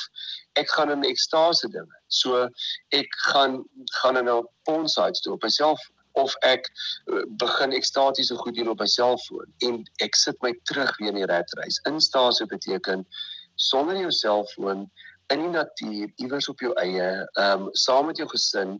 ek 0.59 0.69
gaan 0.69 0.91
in 0.91 1.03
ekstase 1.07 1.69
dinge. 1.71 1.99
So 2.07 2.47
ek 2.89 3.19
gaan 3.31 3.63
gaan 3.99 4.17
in 4.17 4.29
'n 4.29 4.47
porn 4.63 4.87
sites 4.87 5.21
toe 5.21 5.33
op 5.33 5.43
myself 5.43 5.79
of 6.13 6.35
ek 6.45 6.69
uh, 7.05 7.23
begin 7.41 7.71
ekstatiese 7.73 8.35
goed 8.35 8.55
doen 8.55 8.69
op 8.69 8.79
my 8.79 8.89
selfoon 8.89 9.49
en 9.65 9.81
ek 10.05 10.15
sit 10.15 10.37
my 10.41 10.53
terug 10.69 10.97
weer 10.97 11.09
in 11.13 11.21
die 11.21 11.29
ratreis. 11.29 11.79
Instasie 11.89 12.45
beteken 12.45 13.07
sonder 13.55 13.97
jou 13.97 14.11
selfoon 14.11 14.85
in 15.33 15.41
die 15.41 15.53
natuur 15.53 16.11
iewers 16.21 16.49
op 16.51 16.59
jou 16.61 16.73
eie, 16.81 17.09
ehm 17.39 17.67
um, 17.67 17.69
saam 17.71 18.05
met 18.05 18.19
jou 18.19 18.27
gesin 18.29 18.75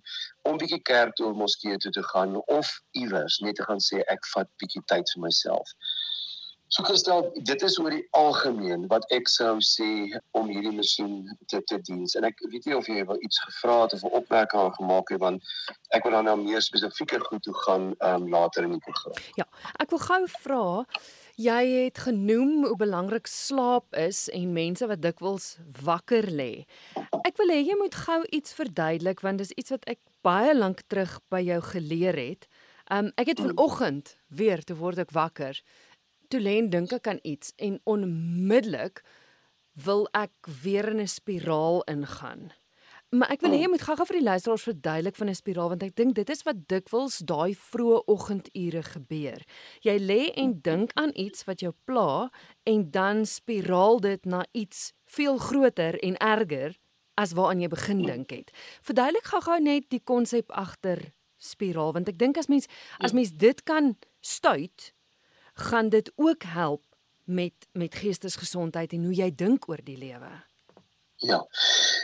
om 0.49 0.59
bietjie 0.61 0.81
kerk 0.85 1.15
toe 1.17 1.29
of 1.31 1.37
moskee 1.39 1.77
toe 1.77 1.91
te 1.91 2.03
gaan 2.11 2.35
of 2.51 2.69
iewers 2.91 3.39
net 3.39 3.55
te 3.55 3.65
gaan 3.69 3.81
sê 3.81 4.03
ek 4.13 4.27
vat 4.33 4.49
bietjie 4.61 4.83
tyd 4.91 5.09
vir 5.15 5.23
myself. 5.23 5.71
So 6.73 6.81
gestel, 6.83 7.27
dit 7.45 7.61
is 7.61 7.75
oor 7.77 7.93
die 7.93 8.05
algemeen 8.17 8.87
wat 8.89 9.03
ek 9.13 9.27
sou 9.29 9.59
sê 9.61 9.87
om 10.33 10.47
hierdie 10.49 10.73
masjien 10.73 11.19
te 11.51 11.59
te 11.69 11.77
dien. 11.85 12.01
En 12.17 12.25
ek 12.25 12.39
weet 12.49 12.65
nie 12.65 12.77
of 12.77 12.87
jy 12.89 13.03
wel 13.05 13.19
iets 13.21 13.37
gevra 13.45 13.83
het 13.83 13.93
of 13.93 14.01
'n 14.01 14.15
opmerking 14.17 14.73
gemaak 14.79 15.13
het 15.13 15.21
want 15.21 15.51
ek 15.93 16.03
wil 16.03 16.17
dan 16.17 16.25
nou 16.25 16.37
meer 16.41 16.61
spesifieker 16.65 17.21
goed 17.29 17.43
toe 17.45 17.53
gaan 17.65 17.93
um, 17.99 18.25
later 18.29 18.63
in 18.63 18.73
die 18.73 18.81
program. 18.87 19.13
Ja, 19.37 19.45
ek 19.77 19.93
wil 19.93 20.01
gou 20.01 20.21
vra 20.39 20.65
Jy 21.33 21.89
het 21.89 21.97
genoem 21.97 22.65
hoe 22.65 22.75
belangrik 22.77 23.25
slaap 23.27 23.95
is 23.97 24.29
en 24.29 24.51
mense 24.53 24.85
wat 24.85 25.01
dikwels 25.01 25.57
wakker 25.81 26.27
lê. 26.29 26.65
Ek 27.25 27.37
wil 27.41 27.49
hê 27.49 27.63
jy 27.65 27.73
moet 27.79 27.95
gou 27.95 28.19
iets 28.29 28.53
verduidelik 28.53 29.21
want 29.25 29.41
dis 29.41 29.53
iets 29.57 29.73
wat 29.73 29.85
ek 29.89 29.97
baie 30.21 30.53
lank 30.53 30.85
terug 30.87 31.19
by 31.33 31.41
jou 31.41 31.57
geleer 31.73 32.13
het. 32.13 32.45
Um 32.93 33.09
ek 33.17 33.33
het 33.33 33.41
vanoggend 33.41 34.13
weer 34.29 34.61
te 34.61 34.77
word 34.77 35.01
ek 35.01 35.11
wakker 35.17 35.57
toe 36.33 36.41
lê 36.41 36.57
en 36.57 36.71
dink 36.73 36.93
ek 36.95 37.07
aan 37.11 37.21
iets 37.21 37.53
en 37.61 37.77
onmiddellik 37.89 39.03
wil 39.85 40.07
ek 40.17 40.51
weer 40.63 40.89
in 40.89 41.01
'n 41.01 41.07
spiraal 41.07 41.81
ingaan. 41.89 42.51
Maar 43.13 43.29
ek 43.29 43.41
wil 43.41 43.51
hê 43.53 43.59
jy 43.61 43.69
moet 43.69 43.81
gou-gou 43.85 44.05
vir 44.09 44.17
die 44.17 44.25
luisteraars 44.25 44.65
verduidelik 44.65 45.15
van 45.15 45.29
'n 45.29 45.35
spiraal 45.37 45.69
want 45.69 45.83
ek 45.83 45.95
dink 45.95 46.15
dit 46.15 46.29
is 46.29 46.41
wat 46.43 46.67
dikwels 46.67 47.17
daai 47.17 47.53
vroeë 47.53 48.05
oggendure 48.05 48.83
gebeur. 48.83 49.41
Jy 49.81 49.97
lê 49.99 50.33
en 50.33 50.61
dink 50.61 50.91
aan 50.93 51.11
iets 51.13 51.43
wat 51.45 51.59
jou 51.59 51.73
pla 51.85 52.31
en 52.63 52.91
dan 52.91 53.25
spiraal 53.25 53.99
dit 53.99 54.25
na 54.25 54.45
iets 54.51 54.93
veel 55.05 55.37
groter 55.37 55.99
en 55.99 56.17
erger 56.17 56.77
as 57.13 57.33
waaraan 57.33 57.61
jy 57.61 57.67
begin 57.67 58.01
dink 58.01 58.29
het. 58.29 58.51
Verduidelik 58.81 59.25
gou-gou 59.25 59.59
net 59.61 59.89
die 59.89 60.01
konsep 60.03 60.51
agter 60.51 61.13
spiraal 61.37 61.93
want 61.93 62.09
ek 62.09 62.17
dink 62.17 62.37
as 62.37 62.47
mens 62.47 62.65
as 62.99 63.13
mens 63.13 63.31
dit 63.31 63.63
kan 63.63 63.95
stuit 64.21 64.93
gaan 65.53 65.89
dit 65.89 66.11
ook 66.15 66.43
help 66.43 66.83
met 67.23 67.53
met 67.71 67.95
geestesgesondheid 67.95 68.93
en 68.93 69.03
hoe 69.03 69.13
jy 69.13 69.35
dink 69.35 69.69
oor 69.69 69.79
die 69.83 69.97
lewe. 69.97 70.31
Ja. 71.23 71.39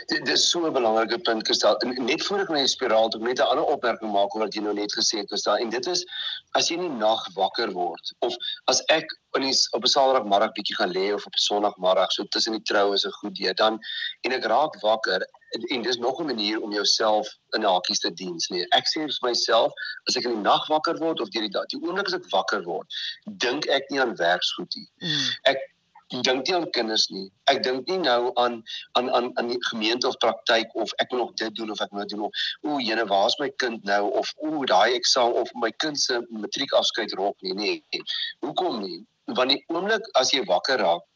Dit 0.06 0.28
is 0.28 0.50
so 0.50 0.66
'n 0.66 0.72
belangrike 0.72 1.18
punt 1.18 1.46
gestel. 1.46 1.76
Net 1.78 2.24
voor 2.24 2.38
ek 2.38 2.48
die 2.48 2.66
spiraal 2.66 3.08
toe 3.08 3.20
net 3.20 3.38
'n 3.38 3.42
ander 3.52 3.64
opmerking 3.64 4.12
maak 4.12 4.34
oor 4.34 4.42
wat 4.42 4.54
jy 4.54 4.62
nou 4.62 4.74
net 4.74 4.92
gesê 4.92 5.18
het, 5.18 5.42
daar 5.44 5.58
en 5.58 5.70
dit 5.70 5.86
is 5.86 6.04
as 6.50 6.68
jy 6.68 6.74
in 6.74 6.80
die 6.80 6.98
nag 6.98 7.26
wakker 7.34 7.70
word 7.72 8.14
of 8.18 8.34
as 8.64 8.82
ek 8.86 9.06
in 9.36 9.42
die, 9.42 9.54
op 9.70 9.82
'n 9.84 9.86
Saterdagmiddag 9.86 10.52
bietjie 10.52 10.76
gaan 10.76 10.92
lê 10.92 11.12
of 11.14 11.26
op 11.26 11.34
'n 11.34 11.44
Sondagmiddag 11.48 12.12
so 12.12 12.24
tussen 12.24 12.52
die 12.52 12.62
troue 12.62 12.94
is 12.94 13.04
'n 13.04 13.10
goed 13.10 13.38
idee, 13.38 13.54
dan 13.54 13.78
en 14.20 14.32
ek 14.32 14.44
raak 14.44 14.80
wakker 14.80 15.26
en, 15.56 15.66
en 15.76 15.82
dis 15.82 15.96
nog 15.96 16.20
'n 16.20 16.26
manier 16.26 16.60
om 16.60 16.72
jouself 16.72 17.28
in 17.56 17.62
hakies 17.62 17.98
te 17.98 18.12
diens 18.12 18.48
nee. 18.48 18.66
Ek 18.76 18.86
sê 18.90 19.00
vir 19.00 19.28
myself 19.28 19.72
as 20.08 20.16
ek 20.16 20.24
in 20.24 20.38
die 20.38 20.46
nag 20.46 20.66
wakker 20.68 20.98
word 20.98 21.20
of 21.20 21.28
deur 21.34 21.46
die 21.48 21.56
dag 21.56 21.66
die 21.66 21.80
oomblik 21.82 22.06
as 22.06 22.18
ek 22.20 22.30
wakker 22.30 22.62
word 22.64 23.02
dink 23.44 23.66
ek 23.66 23.90
nie 23.90 24.00
aan 24.00 24.16
werksgoed 24.16 24.74
nie. 24.76 24.88
Mm. 25.02 25.28
ek 25.54 25.68
dink 26.10 26.46
nie 26.46 26.54
aan 26.54 26.70
kinders 26.74 27.06
nie. 27.10 27.28
Ek 27.50 27.62
dink 27.62 27.86
nie 27.86 27.98
nou 28.02 28.32
aan 28.34 28.62
aan 28.98 29.10
aan 29.14 29.30
aan 29.38 29.50
die 29.52 29.58
gemeente 29.70 30.08
of 30.08 30.16
praktyk 30.22 30.74
of 30.74 30.92
ek 30.98 31.10
moet 31.10 31.20
nog 31.20 31.34
dit 31.42 31.54
doen 31.54 31.70
of 31.70 31.80
ek 31.80 31.92
moet 31.94 32.08
doen 32.10 32.24
of 32.26 32.46
o 32.66 32.78
jene 32.82 33.06
waar's 33.06 33.38
my 33.38 33.50
kind 33.62 33.84
nou? 33.84 34.10
of 34.22 34.32
o 34.42 34.64
daai 34.64 34.94
eksamen 34.98 35.38
of 35.42 35.52
my 35.54 35.70
kind 35.70 36.00
se 36.00 36.18
matriekafskeid 36.30 37.14
rok 37.14 37.36
nie. 37.46 37.54
Nee 37.54 38.02
hoekom 38.40 38.82
nie? 38.82 39.06
Want 39.38 39.54
die 39.54 39.62
oomblik 39.70 40.10
as 40.18 40.34
jy 40.34 40.42
wakker 40.50 40.82
raak 40.82 41.06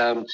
ehm 0.00 0.18
um, 0.18 0.24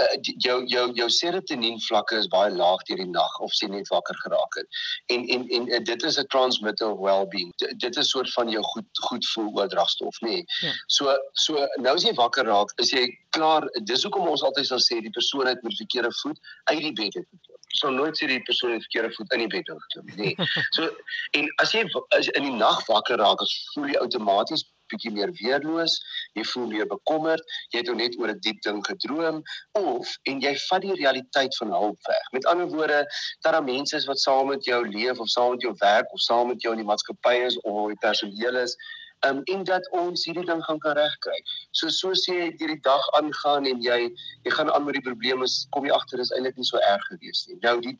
uh, 0.00 0.16
jou 0.44 0.64
jou 0.66 0.92
jou 0.92 1.08
serotonien 1.10 1.80
vlakke 1.80 2.16
is 2.16 2.28
baie 2.28 2.50
laag 2.52 2.82
deur 2.88 3.00
die 3.00 3.08
nag 3.10 3.38
of 3.40 3.54
jy 3.60 3.68
net 3.72 3.88
wakker 3.88 4.16
geraak 4.24 4.58
het. 4.60 4.80
En 5.14 5.26
en 5.36 5.48
en 5.48 5.68
uh, 5.72 5.80
dit 5.84 6.02
is 6.02 6.18
'n 6.18 6.26
transmitter 6.26 6.90
of 6.90 6.98
well-being. 6.98 7.52
D 7.56 7.72
dit 7.76 7.96
is 7.96 8.10
soort 8.10 8.32
van 8.32 8.50
jou 8.50 8.62
goed 8.62 9.02
goed 9.08 9.28
voel 9.32 9.50
oordragstof, 9.54 10.20
nê. 10.20 10.28
Nee. 10.28 10.44
Ja. 10.60 10.72
So 10.86 11.16
so 11.32 11.66
nou 11.76 11.94
as 11.94 12.04
jy 12.04 12.14
wakker 12.14 12.44
raak, 12.44 12.72
is 12.76 12.90
jy 12.90 13.06
klaar. 13.30 13.68
Dis 13.82 14.02
hoekom 14.02 14.28
ons 14.28 14.42
altyd 14.42 14.66
sal 14.66 14.82
sê 14.84 15.00
die 15.00 15.16
persoon 15.18 15.46
het 15.46 15.62
met 15.62 15.76
verkeerde 15.76 16.12
voet 16.22 16.38
uit 16.64 16.80
die 16.80 16.92
bed 16.92 17.14
het 17.14 17.26
geklim. 17.26 17.60
So 17.80 17.90
nooit 17.90 18.16
sê 18.18 18.28
die 18.30 18.42
persoon 18.42 18.72
het 18.76 18.86
verkeerde 18.88 19.14
voet 19.16 19.32
in 19.32 19.44
die 19.44 19.52
bed 19.56 19.72
geklim 19.72 20.16
nie. 20.16 20.34
So 20.76 20.90
en 21.38 21.52
as 21.62 21.72
jy 21.72 21.84
as 22.16 22.28
in 22.28 22.48
die 22.50 22.56
nag 22.56 22.84
wakker 22.86 23.16
raak, 23.16 23.40
as 23.40 23.54
voel 23.74 23.92
jy 23.92 24.00
outomaties 24.00 24.64
bietjie 24.92 25.12
meer 25.14 25.32
weerloos, 25.40 25.96
jy 26.38 26.44
voel 26.52 26.66
meer 26.72 26.88
bekommerd, 26.90 27.42
jy 27.72 27.82
het 27.82 27.94
net 27.94 28.18
oor 28.18 28.32
'n 28.34 28.40
diep 28.40 28.60
ding 28.62 28.82
gedroom 28.86 29.42
of 29.72 30.16
en 30.24 30.40
jy 30.40 30.54
vat 30.68 30.82
die 30.82 30.94
realiteit 30.94 31.56
van 31.56 31.72
hulp 31.72 31.98
weg. 32.06 32.30
Met 32.32 32.46
ander 32.46 32.68
woorde, 32.68 33.04
dat 33.42 33.52
daar 33.52 33.64
mense 33.64 33.96
is 33.96 34.06
wat 34.06 34.18
saam 34.18 34.48
met 34.48 34.64
jou 34.64 34.82
leef 34.88 35.18
of 35.18 35.28
saam 35.28 35.50
met 35.50 35.62
jou 35.62 35.74
werk 35.78 36.12
of 36.12 36.20
saam 36.20 36.48
met 36.48 36.62
jou 36.62 36.72
in 36.72 36.82
die 36.82 36.90
maatskappy 36.90 37.36
is 37.46 37.60
of 37.60 37.88
die 37.88 38.00
personeel 38.00 38.56
is, 38.56 38.76
um, 39.20 39.42
en 39.44 39.64
dat 39.64 39.88
ons 39.90 40.24
hierdie 40.24 40.44
ding 40.44 40.62
gaan 40.64 40.78
kan 40.78 40.96
regkry. 40.98 41.38
So 41.70 41.88
so 41.88 42.12
sê 42.12 42.36
jy 42.36 42.50
hierdie 42.60 42.80
dag 42.82 43.08
aangaan 43.18 43.66
en 43.70 43.82
jy 43.82 43.98
jy 44.44 44.54
gaan 44.58 44.70
aan 44.72 44.84
met 44.84 44.98
die 44.98 45.06
probleme, 45.08 45.48
kom 45.70 45.88
jy 45.88 45.94
agter 45.96 46.22
is 46.22 46.32
eintlik 46.36 46.56
nie 46.56 46.68
so 46.68 46.80
erg 46.92 47.04
gewees 47.10 47.46
nie. 47.48 47.58
Nou 47.64 47.78
die 47.80 47.96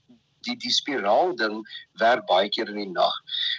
die 0.47 0.57
die 0.63 0.73
spiraal 0.75 1.35
ding 1.37 1.61
werk 2.01 2.27
baie 2.31 2.49
keer 2.49 2.71
in 2.73 2.81
die 2.81 2.89
nag. 2.93 3.15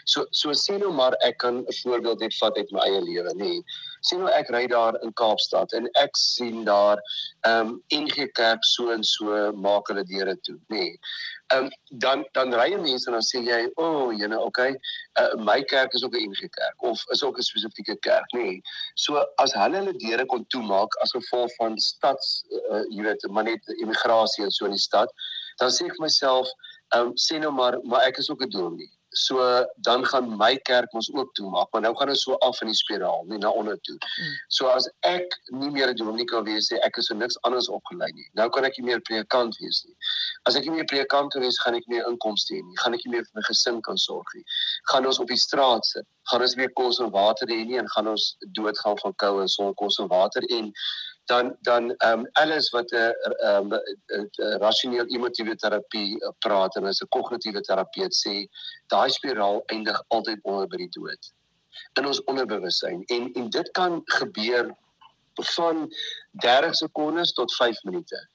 So 0.06 0.26
so 0.32 0.56
sê 0.56 0.80
nou 0.82 0.91
maar 0.93 1.17
ek 1.30 1.39
kan 1.43 1.63
'n 1.63 1.78
voorbeeld 1.84 2.19
net 2.26 2.36
vat 2.41 2.58
uit 2.58 2.71
my 2.71 2.84
eie 2.88 3.02
lewe, 3.02 3.34
nê. 3.36 3.52
Nee. 3.54 3.63
Sien 4.02 4.19
nou 4.19 4.30
ek 4.32 4.50
ry 4.54 4.67
daar 4.67 4.95
in 5.04 5.13
Kaapstad 5.13 5.73
en 5.73 5.89
ek 6.04 6.15
sien 6.15 6.63
daar 6.65 7.02
ehm 7.45 7.67
um, 7.67 7.82
NG 7.91 8.30
Kerk 8.34 8.63
so 8.63 8.91
en 8.91 9.04
so 9.04 9.52
maak 9.54 9.88
hulle 9.88 10.04
deure 10.04 10.38
toe, 10.41 10.60
nê. 10.69 10.78
Nee. 10.78 11.00
Ehm 11.47 11.63
um, 11.65 11.69
dan 12.04 12.26
dan 12.36 12.54
ry 12.60 12.67
jy 12.71 12.80
mense 12.84 13.08
en 13.08 13.15
dan 13.15 13.23
sê 13.23 13.39
jy, 13.39 13.60
"O, 13.76 13.84
oh, 13.84 14.08
jene, 14.19 14.39
okay, 14.39 14.76
uh, 15.21 15.36
my 15.50 15.62
kerk 15.63 15.93
is 15.93 16.04
ook 16.04 16.15
'n 16.15 16.30
NG 16.32 16.50
Kerk 16.58 16.84
of 16.84 17.04
is 17.15 17.23
ook 17.23 17.38
'n 17.38 17.41
spesifieke 17.50 17.95
kerk, 18.00 18.34
nê." 18.36 18.43
Nee. 18.43 18.62
So 18.95 19.26
as 19.38 19.54
hulle 19.54 19.78
hulle 19.78 19.93
deure 19.93 20.26
kon 20.26 20.45
toemaak 20.47 20.97
as 21.02 21.12
gevolg 21.12 21.56
van 21.56 21.80
stads 21.80 22.43
uh, 22.71 22.84
jy 22.89 23.02
weet, 23.04 23.28
maar 23.30 23.43
net 23.43 23.63
immigrasie 23.67 24.43
en 24.43 24.52
so 24.52 24.65
in 24.65 24.76
die 24.76 24.88
stad, 24.89 25.13
dan 25.58 25.69
sê 25.69 25.86
ek 25.86 25.95
vir 25.95 26.08
myself 26.08 26.52
Ehm 26.95 27.08
um, 27.08 27.15
sê 27.15 27.39
nou 27.39 27.52
maar 27.52 27.80
maar 27.84 28.08
ek 28.08 28.17
is 28.17 28.30
ook 28.30 28.43
'n 28.43 28.50
dominee. 28.50 28.91
So 29.10 29.65
dan 29.76 30.06
gaan 30.06 30.38
my 30.38 30.58
kerk 30.58 30.93
ons 30.93 31.10
ook 31.13 31.34
toe 31.34 31.50
maak, 31.50 31.67
maar 31.71 31.82
nou 31.82 31.95
gaan 31.97 32.08
dit 32.08 32.17
so 32.17 32.34
af 32.34 32.62
in 32.62 32.67
die 32.67 32.76
spiraal, 32.76 33.23
nie 33.26 33.38
na 33.38 33.50
onder 33.50 33.80
toe. 33.82 33.95
Mm. 33.95 34.34
So 34.47 34.67
as 34.67 34.89
ek 35.00 35.39
nie 35.45 35.71
meer 35.71 35.89
'n 35.89 35.95
dominee 35.95 36.26
kan 36.26 36.43
wees 36.43 36.69
nie, 36.69 36.80
ek 36.80 36.97
is 36.97 37.08
so 37.08 37.15
niks 37.15 37.41
anders 37.41 37.69
opgelei 37.69 38.12
nie. 38.12 38.30
Nou 38.34 38.50
kan 38.50 38.65
ek 38.65 38.78
nie 38.78 38.86
meer 38.86 39.02
predikant 39.02 39.58
wees 39.58 39.84
nie. 39.88 39.95
As 40.43 40.56
ek 40.56 40.63
nie 40.65 40.76
meer 40.76 40.86
predikant 40.86 41.32
kan 41.32 41.41
wees, 41.41 41.60
gaan 41.60 41.76
ek 41.76 41.88
nie 41.88 41.97
meer 41.97 42.08
inkomste 42.08 42.54
hê 42.54 42.62
nie. 42.62 42.78
Gaan 42.78 42.93
ek 42.93 43.06
nie 43.06 43.12
meer 43.12 43.23
vir 43.23 43.36
my 43.36 43.41
gesin 43.41 43.82
kan 43.82 43.97
sorg 43.97 44.34
nie. 44.36 44.43
Gaan 44.91 45.06
ons 45.06 45.19
op 45.19 45.28
die 45.28 45.38
straat 45.38 45.86
sit. 45.86 46.06
Gaan 46.30 46.41
ons 46.41 46.56
weer 46.56 46.73
kos 46.73 47.00
en 47.00 47.12
water 47.12 47.47
hê 47.47 47.65
nie 47.65 47.78
en 47.78 47.89
gaan 47.89 48.08
ons 48.08 48.38
doodgaan 48.52 48.97
van 48.97 49.13
koue 49.15 49.41
en 49.41 49.47
sonder 49.47 49.73
kos 49.76 50.00
en 50.00 50.08
water 50.08 50.43
en 50.50 50.73
dan 51.28 51.56
dan 51.68 51.92
ehm 51.92 52.20
um, 52.20 52.28
alles 52.42 52.70
wat 52.76 52.92
'n 52.92 52.96
uh, 52.96 53.12
ehm 53.50 53.74
uh, 53.74 54.56
rasioneel 54.63 55.08
emotiewe 55.16 55.56
terapie 55.56 56.18
praat 56.46 56.76
en 56.76 56.86
as 56.86 57.02
'n 57.02 57.13
kognitiewe 57.18 57.62
terapeut 57.62 58.13
sê 58.24 58.36
daai 58.88 59.10
spiraal 59.10 59.63
eindig 59.66 60.04
altyd 60.08 60.40
onder 60.44 60.68
by 60.68 60.78
die 60.78 60.94
dood 61.00 61.32
in 62.00 62.06
ons 62.06 62.24
onderbewussyn 62.24 63.04
en 63.06 63.32
en 63.34 63.50
dit 63.50 63.72
kan 63.72 64.02
gebeur 64.20 64.76
van 65.38 65.94
30 66.32 66.76
sekondes 66.76 67.34
tot 67.34 67.56
5 67.56 67.84
minute. 67.84 68.28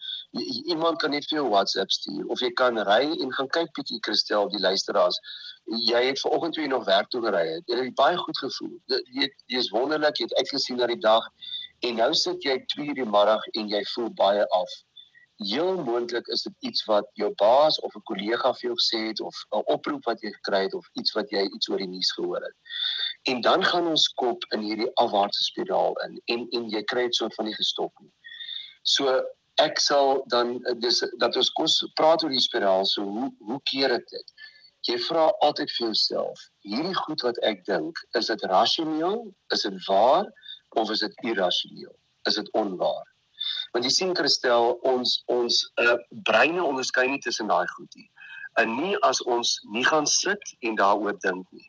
Iemand 0.64 1.00
kan 1.00 1.10
net 1.10 1.26
vir 1.28 1.38
jou 1.38 1.48
WhatsApp 1.48 1.90
stuur 1.90 2.26
of 2.26 2.40
jy 2.40 2.50
kan 2.52 2.78
ry 2.78 3.02
en 3.20 3.32
gaan 3.32 3.48
kyk 3.48 3.72
bietjie 3.76 3.98
Christel 4.00 4.48
die 4.48 4.60
luisteraars. 4.60 5.18
Jy 5.64 6.04
het 6.06 6.20
vanoggend 6.20 6.54
toe 6.54 6.62
jy 6.62 6.70
nog 6.70 6.84
werk 6.84 7.08
toe 7.10 7.22
gery 7.24 7.46
het, 7.48 7.66
jy 7.66 7.84
het 7.84 7.94
baie 7.98 8.16
goed 8.16 8.38
gevoel. 8.38 8.78
Jy 8.86 9.28
jy 9.46 9.58
is 9.58 9.70
wonderlik, 9.74 10.18
jy 10.18 10.28
het 10.30 10.38
uitgesien 10.38 10.80
na 10.80 10.86
die 10.86 11.00
dag 11.02 11.26
En 11.86 11.98
nou 11.98 12.12
sit 12.14 12.44
jy 12.46 12.56
2 12.74 12.88
uur 12.88 12.98
die 13.00 13.10
middag 13.10 13.44
en 13.58 13.70
jy 13.70 13.82
voel 13.94 14.10
baie 14.18 14.42
af. 14.58 14.74
Heel 15.42 15.80
moontlik 15.82 16.28
is 16.34 16.44
dit 16.46 16.68
iets 16.68 16.84
wat 16.86 17.08
jou 17.18 17.32
baas 17.40 17.78
of 17.80 17.94
'n 17.98 18.04
kollega 18.10 18.52
vir 18.58 18.68
jou 18.68 18.76
gesê 18.78 19.00
het 19.08 19.20
of 19.20 19.34
'n 19.56 19.64
oproep 19.74 20.04
wat 20.10 20.22
jy 20.22 20.30
gekry 20.36 20.60
het 20.66 20.74
of 20.74 20.86
iets 21.00 21.14
wat 21.18 21.30
jy 21.30 21.42
iets 21.42 21.68
oor 21.68 21.82
die 21.82 21.90
nuus 21.94 22.12
gehoor 22.12 22.42
het. 22.42 22.56
En 23.30 23.40
dan 23.40 23.64
gaan 23.64 23.86
ons 23.86 24.08
kop 24.08 24.44
in 24.54 24.60
hierdie 24.60 24.90
afwaartse 24.94 25.44
spiraal 25.44 25.98
in 26.06 26.20
en 26.26 26.46
en 26.50 26.70
jy 26.70 26.82
kry 26.82 27.02
dit 27.10 27.14
soort 27.14 27.34
van 27.34 27.46
nie 27.50 27.58
gestop 27.58 27.92
nie. 28.00 28.12
So 28.82 29.22
ek 29.58 29.80
sal 29.80 30.22
dan 30.26 30.60
dis 30.78 31.02
dat 31.18 31.36
ons 31.36 31.50
kos 31.50 31.82
praat 31.94 32.22
oor 32.22 32.30
die 32.30 32.46
spiraal 32.48 32.86
so 32.86 33.02
hoe 33.02 33.30
hoe 33.38 33.60
keer 33.72 33.88
dit 33.88 34.08
dit? 34.10 34.32
Jy 34.82 34.98
vra 34.98 35.28
altyd 35.46 35.70
vir 35.70 35.86
jouself, 35.86 36.40
hierdie 36.66 36.94
goed 36.94 37.22
wat 37.22 37.38
ek 37.46 37.64
dink, 37.64 37.98
is 38.18 38.26
dit 38.26 38.42
rasioneel? 38.50 39.20
Is 39.54 39.62
dit 39.62 39.76
waar? 39.86 40.26
Of 40.74 40.90
is 40.90 41.02
dit 41.04 41.24
irrasioneel? 41.24 41.94
Is 42.28 42.34
dit 42.34 42.52
onwaar? 42.52 43.08
Want 43.72 43.84
jy 43.84 43.90
sien 43.90 44.14
Christel, 44.16 44.76
ons 44.88 45.22
ons 45.32 45.58
uh, 45.80 45.96
breine 46.28 46.62
onderskei 46.64 47.08
nie 47.08 47.20
tussen 47.24 47.50
daai 47.50 47.66
goed 47.76 47.94
nie. 47.98 48.08
En 48.60 48.74
nie 48.76 48.96
as 49.08 49.22
ons 49.24 49.54
nie 49.72 49.84
gaan 49.86 50.06
sit 50.06 50.56
en 50.60 50.76
daaroor 50.76 51.16
dink 51.24 51.46
nie. 51.50 51.68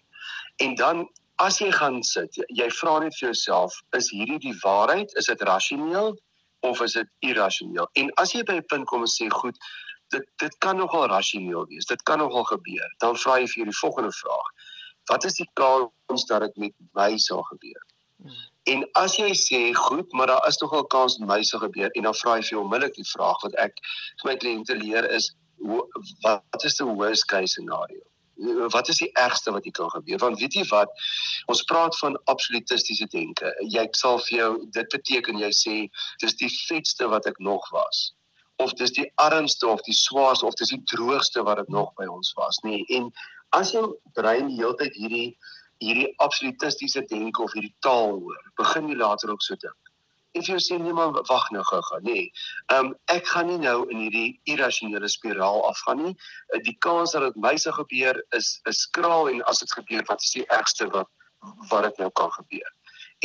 En 0.66 0.76
dan 0.76 1.06
as 1.42 1.60
jy 1.64 1.72
gaan 1.72 2.02
sit, 2.04 2.36
jy, 2.38 2.46
jy 2.60 2.68
vra 2.80 3.00
net 3.04 3.16
vir 3.20 3.30
jouself, 3.32 3.80
is 3.98 4.12
hierdie 4.14 4.42
die 4.44 4.56
waarheid? 4.62 5.16
Is 5.20 5.32
dit 5.32 5.42
rasioneel 5.48 6.14
of 6.68 6.82
is 6.84 6.98
dit 7.00 7.10
irrasioneel? 7.32 7.88
En 8.00 8.12
as 8.22 8.36
jy 8.36 8.44
by 8.44 8.60
'n 8.60 8.68
punt 8.70 8.88
kom 8.92 9.08
en 9.08 9.12
sê, 9.12 9.30
goed, 9.32 9.58
dit 10.14 10.26
dit 10.44 10.58
kan 10.58 10.78
nogal 10.78 11.08
rasioneel 11.08 11.66
wees. 11.72 11.86
Dit 11.90 12.04
kan 12.04 12.18
nogal 12.18 12.44
gebeur. 12.44 12.88
Dan 13.04 13.18
vra 13.18 13.40
jy 13.40 13.48
vir 13.56 13.72
die 13.72 13.80
volgende 13.82 14.12
vraag. 14.12 14.50
Wat 15.12 15.26
is 15.28 15.40
die 15.40 15.50
kans 15.60 16.26
dat 16.30 16.46
dit 16.48 16.58
met 16.58 16.74
my 16.94 17.18
sal 17.18 17.44
gebeur? 17.50 17.82
En 18.72 18.86
as 19.00 19.18
jy 19.20 19.32
sê 19.36 19.62
goed, 19.76 20.12
maar 20.14 20.28
daar 20.32 20.48
is 20.48 20.58
tog 20.58 20.72
al 20.74 20.86
kans 20.88 21.18
dat 21.18 21.28
my 21.28 21.42
se 21.44 21.60
gebeur 21.60 21.92
en 21.92 22.08
dan 22.08 22.16
vra 22.16 22.38
jy 22.40 22.46
vir 22.50 22.62
onmiddellik 22.62 22.96
die 22.96 23.10
vraag 23.12 23.42
wat 23.44 23.58
ek 23.66 23.82
vir 24.22 24.30
my 24.30 24.36
kliënte 24.40 24.78
leer 24.80 25.08
is 25.12 25.34
wat 26.24 26.64
is 26.68 26.80
die 26.80 26.88
worst 26.88 27.28
case 27.32 27.54
scenario? 27.56 28.02
Wat 28.74 28.90
is 28.90 28.98
die 29.00 29.12
ergste 29.20 29.52
wat 29.52 29.68
kan 29.72 29.92
gebeur? 29.94 30.20
Want 30.20 30.40
weet 30.40 30.56
jy 30.58 30.64
wat? 30.72 30.90
Ons 31.52 31.64
praat 31.70 31.96
van 32.00 32.18
absolutistiese 32.32 33.08
denke. 33.12 33.52
Jy 33.72 33.86
sal 34.00 34.20
vir 34.26 34.38
jou 34.38 34.50
dit 34.76 34.90
beteken 34.96 35.40
jy 35.44 35.52
sê 35.56 35.76
dis 36.24 36.36
die 36.42 36.52
vetste 36.68 37.08
wat 37.12 37.28
ek 37.30 37.40
nog 37.40 37.70
was 37.76 38.12
of 38.62 38.74
dis 38.80 38.94
die 38.96 39.12
armste 39.16 39.68
of 39.68 39.82
die 39.82 39.96
swaarste 39.98 40.46
of 40.46 40.56
dis 40.60 40.70
die 40.70 40.84
droogste 40.92 41.44
wat 41.44 41.58
dit 41.62 41.72
nog 41.74 41.94
by 42.00 42.06
ons 42.06 42.34
was, 42.38 42.60
nê? 42.64 42.78
Nee. 42.78 43.00
En 43.00 43.10
as 43.58 43.74
jou 43.74 43.86
brein 44.18 44.48
die 44.50 44.60
hele 44.60 44.76
tyd 44.80 44.96
hierdie 44.98 45.30
hierdie 45.84 46.12
absolutistiese 46.24 47.06
denke 47.10 47.44
of 47.44 47.54
hierdie 47.54 47.76
taal 47.86 48.20
hoor, 48.20 48.44
begin 48.60 48.90
jy 48.90 49.00
later 49.00 49.34
ook 49.36 49.44
so 49.46 49.60
dink 49.60 49.94
if 50.34 50.50
jy 50.50 50.58
sê 50.66 50.78
nee 50.82 50.94
maar 50.94 51.14
wag 51.30 51.50
nou 51.54 51.64
gou-gou. 51.70 52.00
Nee. 52.06 52.26
Ehm 52.74 52.92
um, 52.92 52.94
ek 53.14 53.28
gaan 53.32 53.50
nie 53.52 53.60
nou 53.62 53.86
in 53.94 54.00
hierdie 54.06 54.40
irrasionele 54.50 55.10
spiraal 55.10 55.62
afgaan 55.70 56.02
nie. 56.04 56.14
Uh, 56.54 56.62
die 56.66 56.76
kans 56.86 57.14
dat 57.14 57.28
dit 57.28 57.42
my 57.46 57.56
se 57.58 57.74
gebeur 57.78 58.22
is 58.38 58.56
is 58.70 58.86
skraal 58.88 59.30
en 59.30 59.44
as 59.52 59.62
dit 59.64 59.76
gebeur 59.80 60.06
wat 60.10 60.26
is 60.26 60.34
die 60.40 60.48
ergste 60.58 60.90
wat 60.96 61.10
wat 61.70 61.90
dit 61.90 62.02
nou 62.04 62.10
kan 62.22 62.32
gebeur. 62.40 62.72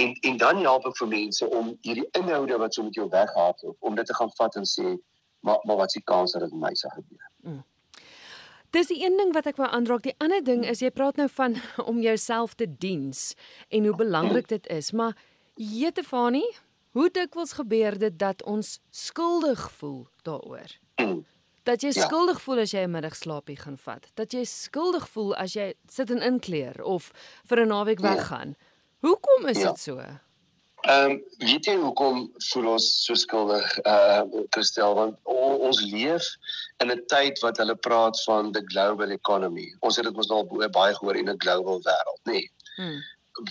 En 0.04 0.12
en 0.30 0.36
dan 0.44 0.62
help 0.66 0.86
ek 0.90 1.00
vir 1.00 1.12
mense 1.14 1.50
om 1.60 1.72
hierdie 1.86 2.08
inhoude 2.20 2.60
wat 2.64 2.74
so 2.74 2.84
met 2.84 3.00
jou 3.00 3.08
weghardloop 3.14 3.90
om 3.90 3.96
dit 3.96 4.06
te 4.06 4.18
gaan 4.20 4.34
vat 4.40 4.60
en 4.60 4.68
sê 4.76 4.96
maar 5.40 5.64
maar 5.64 5.80
wat 5.80 5.94
is 5.94 6.00
die 6.00 6.06
kans 6.12 6.36
dat 6.36 6.44
dit 6.44 6.60
my 6.60 6.74
se 6.74 6.90
gebeur. 6.92 7.26
Dis 8.70 8.86
die 8.86 9.04
een 9.04 9.16
ding 9.16 9.32
wat 9.32 9.46
ek 9.46 9.56
wou 9.56 9.68
aanraak. 9.68 10.02
Die 10.02 10.14
ander 10.18 10.44
ding 10.44 10.64
is 10.64 10.80
jy 10.80 10.90
praat 10.90 11.16
nou 11.16 11.28
van 11.28 11.56
om 11.90 12.00
jouself 12.00 12.54
te 12.54 12.66
diens 12.78 13.34
en 13.68 13.84
hoe 13.84 13.96
belangrik 13.96 14.48
dit 14.48 14.66
is, 14.66 14.92
maar 14.92 15.16
Jetefanie, 15.54 16.56
Hoe 16.98 17.10
dikwels 17.12 17.52
gebeur 17.52 17.98
dit 17.98 18.14
dat 18.18 18.42
ons 18.42 18.78
skuldig 18.90 19.60
voel 19.78 20.06
daaroor? 20.26 20.78
Dat 21.68 21.82
jy 21.84 21.90
ja. 21.92 22.06
skuldig 22.06 22.38
voel 22.40 22.62
as 22.62 22.70
jy 22.72 22.80
'n 22.86 22.94
middagslaapie 22.94 23.58
gaan 23.60 23.76
vat, 23.76 24.06
dat 24.16 24.32
jy 24.32 24.40
skuldig 24.48 25.04
voel 25.12 25.34
as 25.36 25.52
jy 25.52 25.74
sit 25.84 26.08
en 26.10 26.22
inkleer 26.24 26.80
of 26.80 27.10
vir 27.44 27.60
'n 27.60 27.68
naweek 27.68 28.00
ja. 28.00 28.14
weggaan. 28.14 28.54
Hoekom 29.04 29.46
is 29.52 29.60
ja. 29.60 29.68
dit 29.68 29.78
so? 29.78 30.00
Ehm 30.86 31.10
um, 31.10 31.22
weet 31.42 31.66
jy 31.66 31.74
hoekom 31.76 32.20
voel 32.52 32.66
ons 32.76 32.84
so 33.04 33.14
skuldig 33.18 33.66
uh 33.82 34.22
Christel 34.54 34.94
want 34.94 35.16
ons 35.26 35.80
leef 35.90 36.28
in 36.78 36.92
'n 36.94 37.02
tyd 37.10 37.40
wat 37.42 37.58
hulle 37.58 37.74
praat 37.86 38.20
van 38.22 38.52
the 38.52 38.62
global 38.70 39.10
economy. 39.10 39.66
Ons 39.80 39.96
het 39.96 40.06
dit 40.06 40.14
mos 40.14 40.30
al 40.30 40.46
baie 40.46 40.94
gehoor 40.94 41.18
in 41.18 41.30
'n 41.30 41.42
global 41.44 41.82
wêreld, 41.82 42.22
nê. 42.30 42.32
Nee. 42.32 42.50
Hmm. 42.76 43.02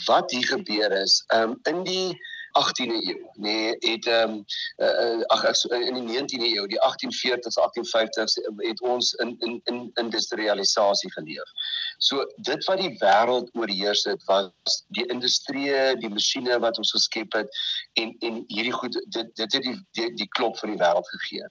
Wat 0.06 0.32
hier 0.32 0.48
gebeur 0.48 0.92
is, 0.92 1.24
ehm 1.28 1.52
um, 1.52 1.60
in 1.64 1.84
die 1.84 2.16
18de 2.60 2.98
eeu, 3.10 3.30
nee, 3.34 3.76
het 3.80 4.06
ehm 4.08 4.44
um, 4.78 5.24
ag 5.34 5.44
in 5.70 5.94
die 5.94 6.06
19de 6.08 6.48
eeu, 6.56 6.68
die 6.68 6.80
1840s, 6.80 7.58
1850s 7.64 8.38
het 8.58 8.82
ons 8.82 9.14
in 9.14 9.36
in 9.40 9.62
in 9.64 9.92
industrialisasie 9.94 11.12
geleef. 11.12 11.50
So 11.98 12.26
dit 12.36 12.66
wat 12.66 12.78
die 12.78 12.96
wêreld 13.00 13.50
oorheers 13.54 14.04
het 14.04 14.24
was 14.26 14.84
die 14.88 15.06
industrie, 15.06 15.96
die 15.98 16.10
masjiene 16.10 16.60
wat 16.60 16.78
ons 16.78 16.92
geskep 16.92 17.34
het 17.34 17.50
en 17.94 18.16
en 18.20 18.44
hierdie 18.48 18.76
goed 18.76 19.02
dit 19.08 19.36
dit 19.36 19.54
het 19.54 19.64
die 19.64 19.78
die, 19.92 20.14
die 20.14 20.30
klop 20.38 20.60
vir 20.60 20.74
die 20.74 20.82
wêreld 20.82 21.10
gegee. 21.16 21.50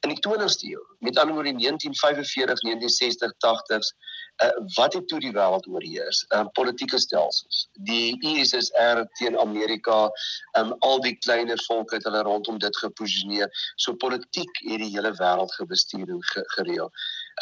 In 0.00 0.14
die 0.14 0.20
20ste 0.28 0.70
eeu, 0.70 0.82
met 0.98 1.18
ander 1.18 1.34
woorde 1.34 1.56
1945, 1.56 2.60
1960, 2.60 3.34
80s 3.46 3.94
uh, 4.42 4.48
wat 4.74 4.92
het 4.92 5.08
toe 5.08 5.20
die 5.20 5.32
wêreld 5.32 5.66
oorheers? 5.70 6.24
Uh, 6.28 6.44
politieke 6.52 6.98
stelsels. 6.98 7.68
Die 7.72 8.16
USSR 8.26 9.04
teen 9.18 9.38
Amerika, 9.38 10.08
um, 10.58 10.72
al 10.78 11.00
die 11.00 11.16
kleiner 11.16 11.60
volke 11.66 11.96
het 11.98 12.04
hulle 12.08 12.22
rondom 12.22 12.58
dit 12.58 12.76
geposisioneer. 12.76 13.50
So 13.76 13.94
politiek 13.94 14.62
het 14.68 14.82
die 14.82 14.90
hele 14.94 15.12
wêreld 15.18 15.52
gebestuur 15.58 16.08
en 16.08 16.22
ge 16.32 16.44
gereël. 16.56 16.90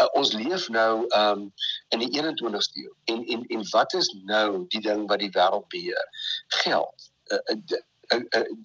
Uh, 0.01 0.09
ons 0.19 0.33
leef 0.33 0.69
nou 0.69 1.07
um, 1.17 1.49
in 1.89 2.05
die 2.05 2.11
21ste 2.17 2.85
eeu. 2.85 2.93
En 3.15 3.25
en 3.25 3.47
en 3.47 3.65
wat 3.71 3.95
is 3.95 4.13
nou 4.25 4.65
die 4.69 4.81
ding 4.81 5.09
wat 5.09 5.25
die 5.25 5.33
wêreld 5.37 5.69
beheer? 5.69 6.09
Geld. 6.63 7.11
Uh, 7.33 7.39
uh, 7.57 7.81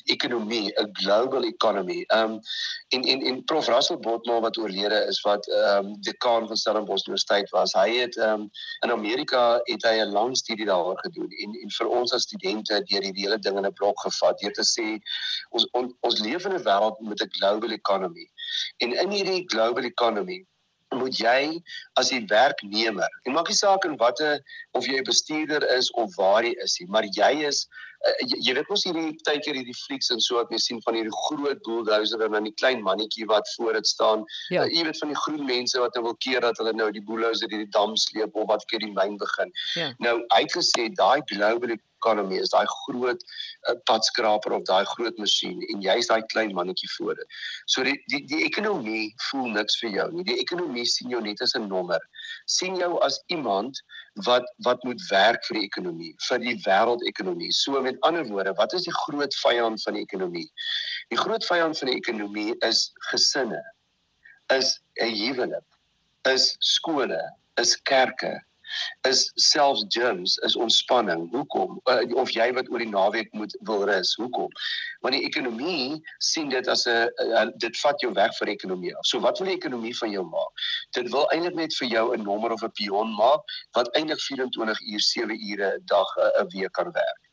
ekonomie, 0.06 0.74
'n 0.76 0.90
global 0.94 1.44
economy. 1.44 2.04
Um 2.08 2.40
en 2.90 3.02
en 3.02 3.22
en 3.22 3.44
Prof 3.44 3.68
Russell 3.68 3.98
Botma 3.98 4.40
wat 4.40 4.58
oorlede 4.58 5.06
is 5.08 5.22
wat 5.22 5.48
um 5.48 6.02
dekaan 6.02 6.48
van 6.48 6.58
Stellenbosch 6.58 7.08
Universiteit 7.08 7.50
was. 7.50 7.74
Hy 7.74 7.90
het 7.98 8.18
um 8.18 8.50
in 8.86 8.92
Amerika 8.92 9.60
het 9.64 9.84
hy 9.84 9.96
'n 10.02 10.12
lang 10.12 10.38
studie 10.38 10.66
daaroor 10.66 11.00
gedoen 11.00 11.30
en 11.30 11.56
en 11.62 11.70
vir 11.70 11.88
ons 11.88 12.14
as 12.14 12.24
studente 12.24 12.84
deur 12.84 13.04
hierdie 13.04 13.26
hele 13.26 13.40
ding 13.40 13.58
in 13.58 13.66
'n 13.66 13.74
blok 13.74 14.00
gevat. 14.00 14.40
Deur 14.40 14.54
te 14.54 14.66
sê 14.66 15.00
ons 15.50 15.68
on, 15.72 15.96
ons 16.02 16.22
'n 16.22 16.64
wêreld 16.64 17.00
met 17.00 17.22
'n 17.22 17.30
global 17.40 17.72
economy. 17.72 18.30
En 18.78 18.94
in 18.94 19.12
hierdie 19.12 19.44
global 19.46 19.84
economy 19.84 20.46
moet 20.96 21.18
jy 21.20 21.62
as 22.00 22.12
'n 22.12 22.28
werknemer, 22.28 23.10
en 23.26 23.34
maak 23.34 23.48
nie 23.48 23.56
saak 23.56 23.86
in 23.86 23.98
watter 23.98 24.40
of 24.72 24.86
jy 24.86 24.98
'n 24.98 25.04
bestuurder 25.04 25.64
is 25.78 25.92
of 25.92 26.16
waar 26.16 26.44
jy 26.44 26.56
is 26.64 26.80
nie, 26.80 26.88
maar 26.88 27.04
jy 27.04 27.44
is 27.44 27.68
uh, 28.06 28.14
jy, 28.26 28.40
jy 28.50 28.56
weet 28.58 28.70
mos 28.70 28.86
hierdie 28.88 29.16
tydjie 29.28 29.56
hierdie 29.58 29.78
flieks 29.86 30.12
en 30.14 30.22
so 30.24 30.38
wat 30.40 30.52
jy 30.54 30.62
sien 30.62 30.82
van 30.86 31.00
hierdie 31.00 31.18
groot 31.28 31.64
bulldozer 31.66 32.24
en 32.26 32.38
dan 32.38 32.50
die 32.50 32.56
klein 32.62 32.84
mannetjie 32.86 33.28
wat 33.32 33.50
voor 33.56 33.80
dit 33.80 33.88
staan. 33.88 34.26
Ja. 34.54 34.66
Uh, 34.66 34.70
jy 34.74 34.86
weet 34.88 35.02
van 35.02 35.14
die 35.14 35.22
groen 35.24 35.46
mense 35.50 35.82
wat 35.84 35.98
nou 35.98 36.06
wil 36.10 36.18
keer 36.28 36.46
dat 36.46 36.62
hulle 36.62 36.76
nou 36.78 36.92
die 36.92 37.04
bulldozer 37.10 37.50
hierdie 37.50 37.72
dam 37.76 37.96
sleep 37.96 38.36
of 38.36 38.50
wat 38.52 38.66
keer 38.72 38.86
die 38.86 38.94
myn 38.94 39.18
begin. 39.22 39.54
Ja. 39.76 39.92
Nou 40.04 40.20
hy 40.36 40.44
het 40.46 40.58
gesê 40.58 40.90
daai 40.94 41.22
global 41.28 41.78
economy 41.98 42.40
is 42.42 42.54
daai 42.54 42.66
groot 42.86 43.24
uh, 43.70 43.76
padskraper 43.90 44.56
of 44.58 44.66
daai 44.70 44.86
groot 44.94 45.18
masjien 45.18 45.62
en 45.72 45.82
jy's 45.82 46.10
daai 46.12 46.22
klein 46.34 46.54
mannetjie 46.58 46.90
voor 46.98 47.16
dit. 47.20 47.38
So 47.66 47.84
die 47.84 47.98
die 48.14 48.24
die 48.30 48.44
ekonomie 48.46 49.14
voel 49.30 49.52
niks 49.60 49.80
vir 49.82 49.94
jou 50.00 50.08
nie. 50.14 50.26
Die 50.28 50.40
ekonomie 50.44 50.86
sien 50.86 51.14
jou 51.14 51.22
net 51.22 51.42
as 51.42 51.56
'n 51.56 51.68
nommer. 51.68 52.02
sien 52.46 52.76
jou 52.80 52.98
as 53.04 53.20
iemand 53.28 53.80
wat 54.26 54.46
wat 54.66 54.84
moet 54.84 55.02
werk 55.10 55.46
vir 55.46 55.60
die 55.60 55.66
ekonomie, 55.68 56.14
vir 56.28 56.40
die 56.40 56.56
wêreldekonomie. 56.66 57.52
So 57.54 57.82
met 57.82 58.00
ander 58.02 58.26
woorde, 58.26 58.54
wat 58.58 58.74
is 58.74 58.88
die 58.88 58.96
groot 59.06 59.36
vyand 59.44 59.84
van 59.84 59.94
die 59.94 60.04
ekonomie? 60.04 60.48
Die 61.14 61.20
groot 61.20 61.46
vyand 61.46 61.78
van 61.78 61.92
die 61.92 61.98
ekonomie 61.98 62.56
is 62.68 62.92
gesinne. 63.12 63.62
Is 64.54 64.80
'n 65.02 65.14
huwelik, 65.14 65.66
is 66.26 66.56
skole, 66.60 67.22
is 67.58 67.76
kerke, 67.76 68.40
is 69.08 69.32
selfs 69.36 69.86
gyms 69.96 70.38
is 70.48 70.56
ontspanning. 70.56 71.28
Hoekom? 71.32 71.80
Uh, 71.90 72.02
of 72.16 72.32
jy 72.32 72.52
wat 72.54 72.70
oor 72.72 72.84
die 72.84 72.90
naweek 72.90 73.32
moet 73.34 73.58
wil 73.70 73.86
rus. 73.90 74.16
Hoekom? 74.16 74.50
Want 75.06 75.18
die 75.18 75.24
ekonomie 75.28 76.02
sien 76.20 76.50
dit 76.50 76.68
as 76.68 76.88
'n 76.88 77.10
uh, 77.28 77.46
dit 77.58 77.80
vat 77.84 78.02
jou 78.02 78.14
weg 78.14 78.38
van 78.38 78.48
die 78.48 78.56
ekonomie 78.56 78.96
af. 78.96 79.06
So 79.06 79.20
wat 79.20 79.40
wil 79.40 79.48
die 79.48 79.58
ekonomie 79.58 79.96
van 79.98 80.12
jou 80.12 80.26
maak? 80.26 80.66
Dit 80.92 81.12
wil 81.12 81.30
eintlik 81.32 81.56
net 81.56 81.74
vir 81.80 81.88
jou 81.88 82.06
'n 82.16 82.24
nommer 82.24 82.52
of 82.52 82.64
'n 82.64 82.72
pion 82.80 83.16
maak 83.16 83.42
wat 83.76 83.94
eintlik 83.96 84.22
24 84.22 84.82
uur 84.82 85.02
7 85.02 85.40
ure 85.52 85.72
'n 85.76 85.86
dag 85.86 86.10
'n 86.18 86.48
week 86.54 86.72
kan 86.72 86.92
werk. 86.92 87.27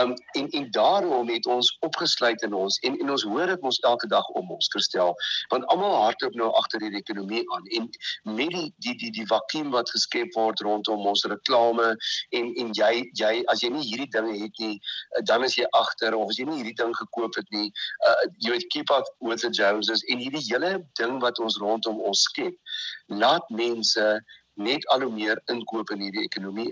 Um 0.00 0.14
en 0.38 0.48
en 0.48 0.70
daarom 0.70 1.28
het 1.28 1.46
ons 1.46 1.76
opgesluit 1.80 2.42
in 2.42 2.54
ons 2.54 2.78
en 2.78 2.98
en 2.98 3.10
ons 3.10 3.24
hoor 3.28 3.46
dit 3.46 3.60
mos 3.60 3.78
elke 3.88 4.08
dag 4.08 4.28
om 4.38 4.50
ons 4.50 4.68
Christel 4.72 5.14
want 5.48 5.66
almal 5.74 5.96
hardloop 6.04 6.34
nou 6.40 6.50
agter 6.60 6.80
die 6.84 6.96
ekonomie 6.96 7.42
aan 7.54 7.66
en 7.78 7.88
met 8.36 8.50
die 8.54 8.72
die 8.86 8.96
die 9.02 9.10
die 9.18 9.26
vakuum 9.26 9.70
wat 9.74 9.90
geskep 9.90 10.34
word 10.38 10.60
rondom 10.64 11.06
ons 11.12 11.24
reklame 11.32 11.92
en 12.38 12.52
en 12.64 12.72
jy 12.78 12.92
jy 13.20 13.32
as 13.52 13.64
jy 13.64 13.72
nie 13.74 13.86
hierdie 13.88 14.10
dinge 14.16 14.36
het 14.44 14.62
nie 14.64 14.76
eh, 14.76 15.24
dan 15.28 15.44
is 15.48 15.58
jy 15.60 15.68
agter 15.78 16.16
of 16.18 16.32
as 16.32 16.40
jy 16.40 16.48
nie 16.48 16.60
hierdie 16.60 16.78
ding 16.80 16.94
gekoop 16.96 17.36
het 17.40 17.50
nie 17.56 17.68
uh, 18.06 18.14
jy 18.44 18.54
weet 18.56 18.68
keep 18.74 18.94
up 18.96 19.08
with 19.20 19.44
the 19.44 19.50
Joneses 19.50 20.04
en 20.08 20.22
hierdie 20.22 20.44
hele 20.48 20.72
ding 21.00 21.18
wat 21.24 21.40
ons 21.42 21.58
rondom 21.60 22.00
ons 22.00 22.24
skep 22.28 22.56
laat 23.22 23.50
mense 23.50 24.08
net 24.54 24.88
al 24.94 25.06
hoe 25.06 25.12
meer 25.12 25.40
inkoop 25.52 25.92
in 25.94 26.06
hierdie 26.06 26.26
ekonomie 26.28 26.70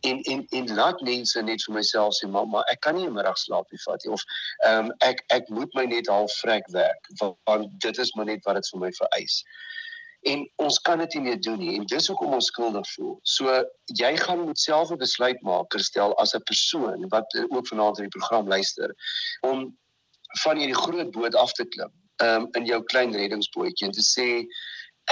en 0.00 0.20
en 0.32 0.46
en 0.58 0.74
laat 0.74 1.00
mense 1.00 1.42
net 1.42 1.62
vir 1.66 1.74
myself 1.74 2.16
sê 2.18 2.28
mamma 2.30 2.64
ek 2.72 2.80
kan 2.86 2.96
nie 2.96 3.06
'n 3.06 3.16
middagslaapie 3.18 3.82
vat 3.86 4.04
nie 4.04 4.12
of 4.16 4.24
ehm 4.66 4.84
um, 4.84 4.92
ek 5.10 5.24
ek 5.36 5.48
moet 5.48 5.74
my 5.74 5.84
net 5.84 6.10
half 6.14 6.32
vrek 6.42 6.66
werk 6.78 7.08
want 7.20 7.70
dit 7.86 7.98
is 7.98 8.14
maar 8.14 8.28
net 8.32 8.44
wat 8.44 8.60
dit 8.60 8.68
vir 8.72 8.80
my 8.80 8.92
vereis. 9.00 9.42
En 10.32 10.44
ons 10.56 10.78
kan 10.78 10.98
dit 10.98 11.14
nie 11.14 11.24
meer 11.24 11.40
doen 11.40 11.58
nie 11.58 11.74
en 11.76 11.86
dis 11.86 12.06
hoekom 12.08 12.32
ons 12.32 12.46
skuldig 12.52 12.86
voel. 12.94 13.18
So 13.22 13.64
jy 14.00 14.16
gaan 14.16 14.44
moet 14.44 14.58
self 14.58 14.90
'n 14.90 14.98
besluit 14.98 15.42
maak 15.42 15.72
herstel 15.72 16.16
as 16.18 16.34
'n 16.34 16.46
persoon 16.52 17.08
wat 17.08 17.26
ook 17.48 17.68
vanaand 17.68 17.98
in 17.98 18.08
die 18.08 18.18
program 18.18 18.48
luister 18.48 18.94
om 19.40 19.76
van 20.42 20.56
hierdie 20.58 20.82
groot 20.84 21.10
boot 21.10 21.34
af 21.34 21.52
te 21.52 21.64
klim 21.64 21.92
um, 22.22 22.48
in 22.52 22.66
jou 22.66 22.80
klein 22.90 23.14
reddingsbootjie 23.14 23.88
en 23.88 23.94
te 23.94 24.04
sê 24.04 24.28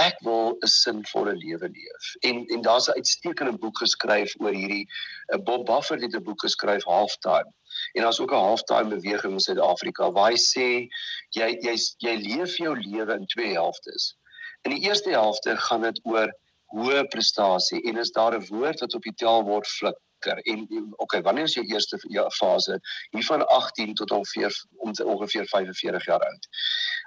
ek 0.01 0.21
wil 0.25 0.57
'n 0.63 0.67
sinvolle 0.67 1.35
lewe 1.37 1.69
leef. 1.69 2.15
En 2.21 2.47
en 2.47 2.63
daar's 2.63 2.89
'n 2.89 2.97
uitstekende 3.01 3.59
boek 3.59 3.79
geskryf 3.79 4.35
oor 4.39 4.53
hierdie 4.53 4.87
uh, 5.35 5.39
Bob 5.39 5.67
Buffer 5.67 6.01
het 6.01 6.15
'n 6.15 6.23
boek 6.23 6.41
geskryf 6.41 6.85
Halftime. 6.85 7.53
En 7.93 8.03
daar's 8.03 8.21
ook 8.21 8.33
'n 8.33 8.47
halftime 8.49 8.89
beweging 8.89 9.33
in 9.33 9.41
Suid-Afrika 9.41 10.13
waar 10.13 10.31
hy 10.31 10.39
sê 10.39 10.89
jy 11.31 11.49
jy 11.61 11.77
jy 11.99 12.15
leef 12.17 12.57
jou 12.57 12.75
lewe 12.81 13.15
in 13.15 13.27
twee 13.27 13.53
helftes. 13.53 14.17
In 14.63 14.71
die 14.71 14.83
eerste 14.89 15.11
helfte 15.11 15.57
gaan 15.57 15.83
dit 15.83 16.01
oor 16.03 16.33
hoë 16.73 17.09
prestasie 17.09 17.83
en 17.83 17.97
is 17.97 18.11
daar 18.11 18.35
'n 18.39 18.47
woord 18.47 18.81
wat 18.81 18.95
op 18.95 19.03
die 19.03 19.15
tel 19.17 19.45
word 19.45 19.67
flik 19.67 19.99
flikker 20.23 20.43
en 20.43 20.95
okay, 20.97 21.23
wanneer 21.23 21.45
is 21.45 21.55
jou 21.55 21.67
eerste 21.67 21.99
ja, 22.09 22.29
fase? 22.31 22.81
Hier 23.11 23.25
van 23.25 23.47
18 23.47 23.95
tot 23.95 24.11
ongeveer 24.11 24.65
om 24.79 24.93
ongeveer 25.05 25.47
45 25.47 26.05
jaar 26.05 26.21
oud. 26.21 26.47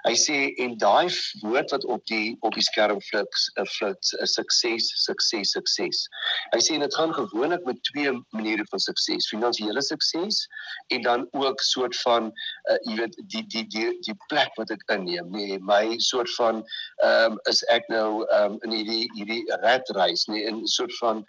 Hy 0.06 0.14
sê 0.14 0.36
en 0.62 0.76
daai 0.78 1.10
woord 1.42 1.70
wat 1.70 1.84
op 1.84 2.04
die 2.06 2.36
op 2.46 2.54
die 2.54 2.62
skerm 2.62 3.00
fliks 3.00 3.50
'n 3.56 3.66
fliks 3.66 4.12
'n 4.14 4.26
sukses, 4.26 4.90
sukses, 5.04 5.50
sukses. 5.50 6.08
Hy 6.54 6.60
sê 6.60 6.78
dit 6.78 6.94
gaan 6.94 7.14
gewoonlik 7.14 7.64
met 7.64 7.82
twee 7.82 8.12
maniere 8.30 8.66
van 8.70 8.78
sukses, 8.78 9.28
finansiële 9.28 9.82
sukses 9.82 10.46
en 10.88 11.02
dan 11.02 11.28
ook 11.32 11.60
soort 11.60 11.96
van 12.04 12.32
uh, 12.70 12.78
jy 12.82 12.96
weet 12.96 13.16
die 13.32 13.44
die 13.46 13.66
die 13.66 13.98
die 14.00 14.16
plek 14.28 14.52
wat 14.56 14.70
ek 14.70 14.82
inneem, 14.92 15.30
nee, 15.30 15.58
my 15.58 15.98
soort 15.98 16.30
van 16.38 16.62
ehm 17.02 17.32
um, 17.32 17.40
is 17.50 17.64
ek 17.72 17.88
nou 17.88 18.24
ehm 18.28 18.52
um, 18.52 18.58
in 18.62 18.70
hierdie 18.78 19.10
hierdie 19.16 19.42
red 19.62 19.88
race, 19.98 20.30
nee, 20.30 20.44
in 20.46 20.66
soort 20.66 20.94
van 20.98 21.24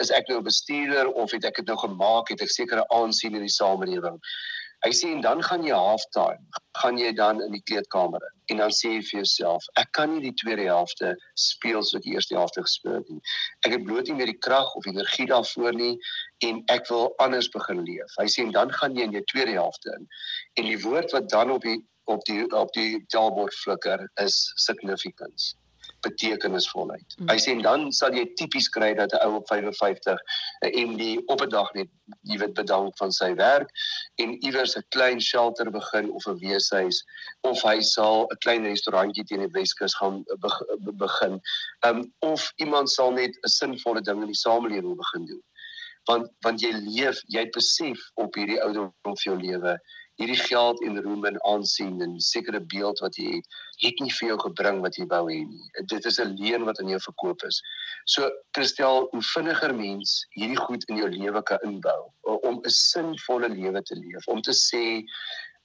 is 0.00 0.10
ek 0.10 0.28
nou 0.28 0.38
'n 0.38 0.48
bestuurder 0.48 1.12
of 1.12 1.30
het 1.30 1.44
ek 1.44 1.56
dit 1.56 1.66
nou 1.66 1.78
gemaak, 1.78 2.28
het 2.28 2.42
ek 2.42 2.50
sekere 2.50 2.88
aansien 2.88 3.34
in 3.34 3.46
die 3.46 3.56
samelewing. 3.60 4.18
Hy 4.82 4.90
sê 4.90 5.12
en 5.14 5.20
dan 5.22 5.42
gaan 5.46 5.62
jy 5.62 5.74
halftime, 5.78 6.42
gaan 6.74 6.96
jy 6.98 7.12
dan 7.14 7.42
in 7.42 7.52
die 7.54 7.62
kleedkamer 7.62 8.22
in 8.22 8.56
en 8.56 8.62
dan 8.64 8.72
sê 8.74 8.96
jy 8.96 9.02
vir 9.02 9.18
jouself, 9.20 9.68
ek 9.78 9.92
kan 9.92 10.10
nie 10.10 10.22
die 10.24 10.34
tweede 10.42 10.64
helfte 10.66 11.12
speel 11.38 11.84
soos 11.86 12.02
die 12.02 12.16
eerste 12.16 12.34
helfte 12.34 12.64
gespeel 12.66 12.98
het 12.98 13.12
nie. 13.14 13.20
Ek 13.62 13.76
het 13.76 13.84
bloot 13.86 14.10
nie 14.10 14.16
meer 14.18 14.32
die 14.32 14.42
krag 14.46 14.74
of 14.74 14.88
energie 14.90 15.28
daarvoor 15.30 15.78
nie 15.78 15.94
en 16.48 16.64
ek 16.74 16.90
wil 16.90 17.14
anders 17.22 17.48
begin 17.54 17.84
leef. 17.86 18.18
Hy 18.18 18.26
sê 18.26 18.42
en 18.42 18.50
dan 18.58 18.74
gaan 18.74 18.98
jy 18.98 19.06
in 19.06 19.16
jou 19.18 19.24
tweede 19.30 19.54
helfte 19.54 19.94
in. 19.94 20.10
En 20.58 20.70
die 20.72 20.82
woord 20.82 21.14
wat 21.14 21.30
dan 21.30 21.54
op 21.54 21.62
die 21.62 21.78
op 22.10 22.26
die 22.26 22.42
op 22.50 22.74
die 22.74 23.04
taalbord 23.14 23.54
flikker 23.54 24.08
is 24.18 24.50
significance 24.58 25.54
betekenisvolheid. 26.02 27.14
Mm. 27.18 27.28
Hy 27.30 27.36
sê 27.40 27.54
dan 27.62 27.86
sal 27.94 28.14
jy 28.16 28.24
tipies 28.38 28.68
kry 28.74 28.92
dat 28.98 29.14
'n 29.14 29.22
ou 29.26 29.38
op 29.40 29.48
55 29.48 30.18
'n 30.66 30.72
MD 30.90 31.22
op 31.26 31.42
'n 31.42 31.48
dag 31.48 31.72
net 31.74 31.88
jy 32.30 32.38
weet 32.38 32.54
bedank 32.54 32.96
van 32.98 33.12
sy 33.12 33.34
werk 33.34 33.70
en 34.22 34.34
iewers 34.44 34.76
'n 34.76 34.84
klein 34.94 35.20
shelter 35.20 35.70
begin 35.70 36.10
of 36.10 36.26
'n 36.26 36.38
weeshuis 36.38 37.04
of 37.42 37.62
hy 37.62 37.80
sal 37.80 38.26
'n 38.30 38.42
klein 38.44 38.64
restaurantjie 38.64 39.24
teen 39.24 39.44
die 39.46 39.54
Weskus 39.58 39.94
gaan 39.94 40.24
begin. 40.98 41.40
Um 41.86 42.12
of 42.20 42.52
iemand 42.56 42.90
sal 42.90 43.10
net 43.10 43.32
'n 43.42 43.48
sinvolle 43.48 44.02
ding 44.02 44.20
in 44.20 44.32
die 44.34 44.42
samelewing 44.44 44.96
begin 44.96 45.26
doen. 45.26 45.42
Want 46.10 46.30
want 46.40 46.60
jy 46.60 46.72
leef, 46.72 47.22
jy 47.26 47.48
besef 47.50 47.98
op 48.14 48.34
hierdie 48.34 48.62
ouderdom 48.62 48.92
van 49.02 49.14
jou 49.24 49.36
lewe 49.38 49.78
hierdie 50.20 50.38
geld 50.38 50.82
en 50.86 51.00
roem 51.02 51.24
en 51.24 51.38
aansien 51.48 52.00
en 52.04 52.18
sekere 52.20 52.60
beeld 52.74 53.00
wat 53.04 53.16
jy 53.16 53.36
het, 53.36 53.46
het 53.82 54.00
nie 54.00 54.12
vir 54.18 54.28
jou 54.28 54.38
gebring 54.44 54.80
wat 54.84 54.98
jy 54.98 55.06
wou 55.10 55.22
hê 55.30 55.38
nie. 55.44 55.70
Dit 55.92 56.06
is 56.06 56.20
'n 56.20 56.36
leuen 56.38 56.64
wat 56.68 56.80
aan 56.80 56.92
jou 56.92 57.00
verkoop 57.00 57.42
is. 57.48 57.62
So 58.06 58.30
Christel, 58.52 59.08
hoe 59.12 59.22
vinniger 59.22 59.74
mens 59.74 60.26
hierdie 60.36 60.58
goed 60.58 60.84
in 60.88 60.96
jou 60.96 61.08
lewe 61.08 61.42
kan 61.42 61.58
inbou 61.64 62.10
om 62.22 62.60
'n 62.64 62.70
sinvolle 62.70 63.48
lewe 63.48 63.82
te 63.82 63.94
leef, 63.94 64.28
om 64.28 64.42
te 64.42 64.52
sê 64.52 65.04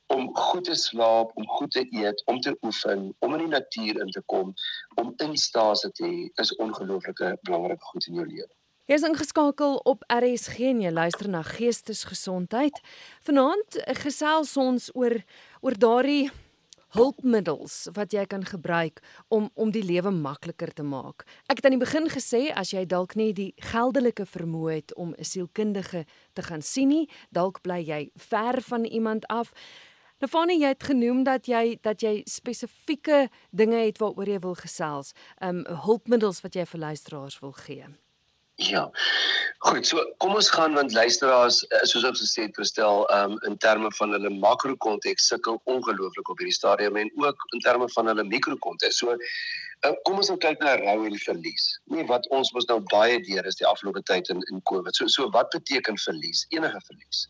om 0.07 0.35
goed 0.35 0.63
te 0.63 0.75
slaap, 0.75 1.31
om 1.35 1.47
goed 1.47 1.71
te 1.71 1.85
eet, 1.91 2.21
om 2.25 2.39
te 2.39 2.57
oefen, 2.61 3.15
om 3.19 3.33
in 3.33 3.39
die 3.39 3.55
natuur 3.59 3.99
in 3.99 4.11
te 4.11 4.21
kom, 4.25 4.53
om 4.95 5.13
instasie 5.17 5.91
te 5.91 6.05
hê, 6.05 6.29
is 6.41 6.55
ongelooflike 6.55 7.37
belangrike 7.41 7.91
goed 7.91 8.07
in 8.07 8.21
jou 8.21 8.27
lewe. 8.27 8.57
Jy 8.88 8.95
is 8.95 9.03
ingeskakel 9.03 9.73
op 9.83 10.05
RSG 10.07 10.61
en 10.69 10.77
jy 10.79 10.91
luister 10.95 11.27
na 11.27 11.41
Geestesgesondheid. 11.43 12.77
Vanaand 13.27 13.75
gesels 13.99 14.53
ons 14.55 14.85
oor 14.95 15.17
oor 15.59 15.75
daardie 15.75 16.29
hulpmiddels 16.95 17.75
wat 17.97 18.15
jy 18.15 18.23
kan 18.31 18.47
gebruik 18.47 19.01
om 19.27 19.49
om 19.59 19.75
die 19.75 19.83
lewe 19.83 20.15
makliker 20.15 20.71
te 20.71 20.88
maak. 20.88 21.27
Ek 21.51 21.59
het 21.59 21.67
aan 21.67 21.75
die 21.75 21.83
begin 21.83 22.07
gesê 22.15 22.45
as 22.55 22.71
jy 22.71 22.85
dalk 22.88 23.17
nie 23.19 23.33
die 23.35 23.49
geldelike 23.73 24.23
vermoë 24.23 24.79
het 24.79 24.95
om 24.95 25.11
'n 25.19 25.29
sielkundige 25.33 26.05
te 26.33 26.41
gaan 26.47 26.63
sien 26.63 26.88
nie, 26.88 27.09
dalk 27.29 27.61
bly 27.67 27.83
jy 27.83 28.09
ver 28.15 28.61
van 28.61 28.85
iemand 28.85 29.27
af. 29.27 29.51
Nafani, 30.21 30.61
jy 30.63 30.67
het 30.67 30.83
genoem 30.83 31.23
dat 31.23 31.45
jy 31.45 31.77
dat 31.81 31.99
jy 32.01 32.23
spesifieke 32.23 33.27
dinge 33.51 33.83
het 33.83 33.97
waaroor 33.99 34.29
jy 34.29 34.39
wil 34.39 34.55
gesels, 34.55 35.13
um 35.41 35.65
hulpmiddels 35.65 36.41
wat 36.41 36.55
jy 36.55 36.65
vir 36.65 36.79
luisteraars 36.79 37.39
wil 37.41 37.51
gee. 37.51 38.07
Ja. 38.58 38.88
Goed, 39.58 39.86
so 39.86 40.01
kom 40.18 40.34
ons 40.34 40.47
gaan 40.49 40.74
want 40.74 40.93
luisteraars 40.93 41.60
eh, 41.68 41.84
soos 41.86 42.05
ons 42.10 42.22
gesê 42.24 42.47
het 42.47 42.55
verstel 42.58 43.03
um 43.14 43.36
in 43.45 43.58
terme 43.62 43.91
van 43.99 44.16
hulle 44.16 44.32
makro 44.34 44.74
konteks 44.82 45.28
sukkel 45.30 45.60
ongelooflik 45.70 46.32
op 46.34 46.41
hierdie 46.41 46.55
stadium 46.55 46.97
en 46.97 47.12
ook 47.22 47.43
in 47.53 47.62
terme 47.62 47.86
van 47.93 48.10
hulle 48.10 48.26
mikro 48.26 48.58
konteks. 48.66 48.97
So 48.97 49.14
uh, 49.14 49.91
kom 50.10 50.18
ons 50.18 50.32
nou 50.34 50.39
kyk 50.41 50.66
na 50.66 50.74
rou 50.82 50.95
en 51.05 51.20
verlies. 51.22 51.68
Nee, 51.93 52.08
wat 52.10 52.26
ons 52.34 52.49
mos 52.55 52.66
nou 52.72 52.80
baie 52.89 53.20
deur 53.28 53.45
is 53.45 53.60
die 53.62 53.68
afgelope 53.70 54.01
tyd 54.10 54.34
in 54.34 54.41
in 54.49 54.64
Covid. 54.72 54.97
So 54.97 55.05
so 55.05 55.30
wat 55.38 55.53
beteken 55.53 56.01
verlies? 56.08 56.47
Enige 56.49 56.82
verlies. 56.89 57.22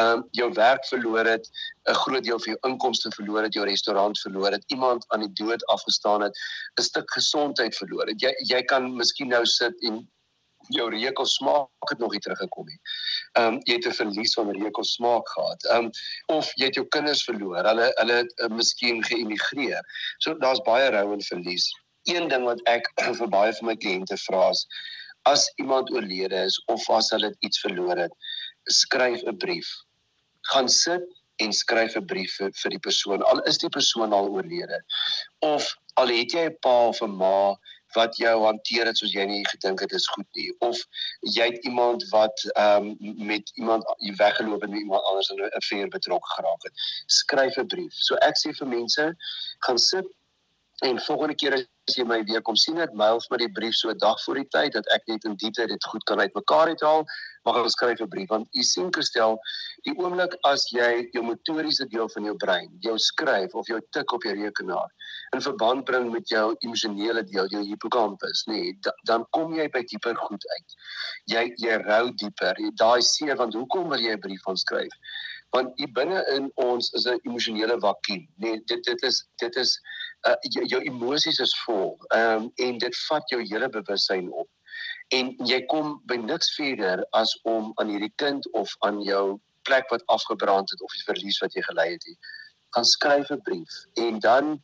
Um 0.00 0.26
jou 0.40 0.50
werk 0.58 0.90
verloor 0.90 1.30
het, 1.30 1.46
'n 1.86 1.94
groot 2.02 2.26
deel 2.26 2.42
van 2.42 2.56
jou 2.56 2.58
inkomste 2.72 3.14
verloor 3.14 3.46
het, 3.46 3.54
jou 3.54 3.70
restaurant 3.70 4.18
verloor 4.26 4.50
het, 4.58 4.66
iemand 4.66 5.06
aan 5.14 5.28
die 5.28 5.32
dood 5.44 5.62
afgestaan 5.78 6.26
het, 6.26 6.34
'n 6.74 6.88
stuk 6.90 7.06
gesondheid 7.20 7.76
verloor 7.76 8.10
het. 8.10 8.20
Jy 8.20 8.34
jy 8.50 8.62
kan 8.62 8.96
miskien 8.96 9.30
nou 9.30 9.46
sit 9.46 9.82
en 9.86 10.02
jou 10.74 10.90
reuk 10.90 11.18
of 11.18 11.28
smaak 11.28 11.90
het 11.90 11.98
nog 11.98 12.12
nie 12.12 12.20
teruggekom 12.20 12.66
nie. 12.66 12.78
Ehm 13.38 13.54
um, 13.54 13.60
jy 13.64 13.78
het 13.78 13.86
'n 13.86 13.98
verlies 14.00 14.34
van 14.34 14.50
reuk 14.50 14.78
of 14.78 14.86
smaak 14.86 15.28
gehad. 15.28 15.64
Ehm 15.64 15.84
um, 15.84 15.90
of 16.26 16.52
jy 16.54 16.64
het 16.64 16.74
jou 16.74 16.86
kinders 16.86 17.24
verloor. 17.24 17.64
Hulle 17.64 17.92
hulle 17.94 18.12
het 18.12 18.32
uh, 18.40 18.48
miskien 18.48 19.02
geëmigreer. 19.04 19.82
So 20.18 20.34
daar's 20.38 20.62
baie 20.64 20.90
rou 20.90 21.12
en 21.12 21.22
verlies. 21.22 21.70
Een 22.04 22.28
ding 22.28 22.44
wat 22.44 22.60
ek 22.64 22.92
vir 23.20 23.28
baie 23.28 23.52
van 23.52 23.66
my 23.66 23.76
kliënte 23.76 24.16
vra 24.28 24.50
is 24.50 24.66
as 25.26 25.52
iemand 25.56 25.90
oorlede 25.90 26.44
is 26.46 26.62
of 26.66 26.90
as 26.90 27.10
hulle 27.10 27.34
iets 27.40 27.60
verloor 27.60 27.98
het, 27.98 28.12
skryf 28.64 29.22
'n 29.26 29.36
brief. 29.36 29.66
Gaan 30.52 30.68
sit 30.68 31.06
en 31.36 31.52
skryf 31.52 31.96
'n 31.96 32.06
brief 32.06 32.36
vir, 32.38 32.52
vir 32.52 32.70
die 32.70 32.84
persoon 32.88 33.22
al 33.22 33.42
is 33.50 33.58
die 33.58 33.68
persoon 33.68 34.12
al 34.12 34.28
oorlede 34.28 34.78
of 35.44 35.74
al 36.00 36.12
het 36.14 36.32
jy 36.32 36.46
'n 36.48 36.56
pa 36.60 36.76
of 36.92 37.02
'n 37.02 37.16
ma 37.22 37.56
wat 37.98 38.16
jou 38.20 38.34
hanteer 38.44 38.86
het 38.90 39.00
soos 39.00 39.14
jy 39.16 39.24
nie 39.28 39.42
gedink 39.48 39.80
het 39.84 39.92
is 39.98 40.08
goed 40.14 40.28
nie. 40.38 40.48
Of 40.68 40.82
jy 41.36 41.48
het 41.50 41.64
iemand 41.70 42.06
wat 42.12 42.44
ehm 42.52 42.92
um, 42.92 43.26
met 43.32 43.50
iemand 43.54 43.88
jy 44.04 44.14
weggeloop 44.20 44.60
het 44.66 44.70
en 44.70 44.82
iemand 44.84 45.08
anders 45.10 45.30
in 45.34 45.42
'n 45.42 45.56
affair 45.60 45.88
betrokke 45.88 46.34
geraak 46.36 46.68
het. 46.68 46.84
Skryf 47.06 47.56
'n 47.56 47.66
brief. 47.66 47.94
So 48.08 48.14
ek 48.28 48.36
sê 48.42 48.54
vir 48.60 48.68
mense 48.68 49.04
gaan 49.66 49.78
sit 49.78 50.06
en 50.84 51.00
volgende 51.00 51.34
keer 51.34 51.54
as 51.56 51.96
jy 51.96 52.04
my 52.04 52.18
weer 52.28 52.42
kom 52.44 52.56
sien 52.60 52.76
het 52.76 52.92
mail 52.92 53.20
vir 53.22 53.32
my 53.32 53.38
die 53.44 53.52
brief 53.58 53.76
so 53.78 53.94
dag 53.96 54.18
voor 54.24 54.40
die 54.42 54.48
tyd 54.52 54.74
dat 54.74 54.88
ek 54.92 55.06
net 55.08 55.24
in 55.24 55.36
diepte 55.40 55.64
dit 55.70 55.88
goed 55.88 56.04
kan 56.04 56.20
uitmekaar 56.20 56.72
uithaal 56.74 57.06
mag 57.46 57.58
ons 57.62 57.76
skryf 57.76 58.00
'n 58.02 58.08
brief. 58.08 58.28
Want 58.28 58.48
u 58.52 58.62
sien 58.62 58.90
Christel 58.92 59.38
die 59.86 59.94
oomblik 59.96 60.34
as 60.50 60.66
jy 60.72 61.08
jou 61.14 61.22
motoriese 61.22 61.86
deel 61.92 62.08
van 62.14 62.24
jou 62.28 62.34
brein 62.44 62.68
jou 62.86 62.96
skryf 62.98 63.54
of 63.54 63.66
jou 63.70 63.80
tik 63.96 64.12
op 64.12 64.22
jou 64.22 64.34
rekenaar 64.34 64.90
in 65.34 65.40
verband 65.40 65.84
bring 65.84 66.10
met 66.12 66.28
jou 66.28 66.56
emosionele 66.66 67.22
deel 67.22 67.46
jou 67.54 67.62
hippocampus 67.62 68.44
nê 68.50 68.58
nee, 68.60 68.74
dan 69.04 69.24
kom 69.30 69.54
jy 69.54 69.68
by 69.68 69.82
dieper 69.92 70.16
goed 70.16 70.44
uit. 70.56 70.76
Jy 71.32 71.44
jy 71.56 71.78
rou 71.86 72.10
dieper. 72.10 72.54
Daai 72.82 73.02
see 73.02 73.34
want 73.34 73.54
hoekom 73.54 73.88
wil 73.88 74.00
jy 74.00 74.12
'n 74.12 74.20
brief 74.20 74.42
van 74.42 74.56
skryf? 74.56 74.92
Want 75.54 75.72
hier 75.78 75.92
binne 75.94 76.24
in 76.34 76.50
ons 76.56 76.92
is 76.92 77.06
'n 77.06 77.20
emosionele 77.22 77.78
vakuum 77.80 78.26
nê 78.42 78.50
nee, 78.50 78.62
dit 78.66 78.84
dit 78.84 79.02
is 79.02 79.24
dit 79.38 79.56
is 79.56 79.78
uh, 80.26 80.36
jou, 80.54 80.64
jou 80.66 80.82
emosies 80.90 81.40
is 81.40 81.54
vol 81.64 81.96
um, 82.14 82.50
en 82.66 82.78
dit 82.78 83.00
vat 83.08 83.34
jou 83.34 83.40
hele 83.42 83.68
bewussyn 83.68 84.30
op 84.32 84.48
en 85.14 85.32
jy 85.46 85.60
kom 85.70 85.96
by 86.10 86.16
niks 86.18 86.54
verder 86.56 87.04
as 87.14 87.34
om 87.44 87.72
aan 87.80 87.92
hierdie 87.94 88.12
kind 88.22 88.46
of 88.58 88.72
aan 88.86 89.00
jou 89.06 89.38
plek 89.68 89.90
wat 89.90 90.06
afgebrand 90.12 90.70
het 90.70 90.82
of 90.82 90.94
die 90.94 91.06
verlies 91.06 91.38
wat 91.42 91.54
jy 91.54 91.62
gelei 91.66 91.88
het, 91.94 92.06
gaan 92.74 92.86
skryf 92.86 93.30
'n 93.30 93.42
brief 93.48 93.74
en 94.06 94.18
dan 94.20 94.56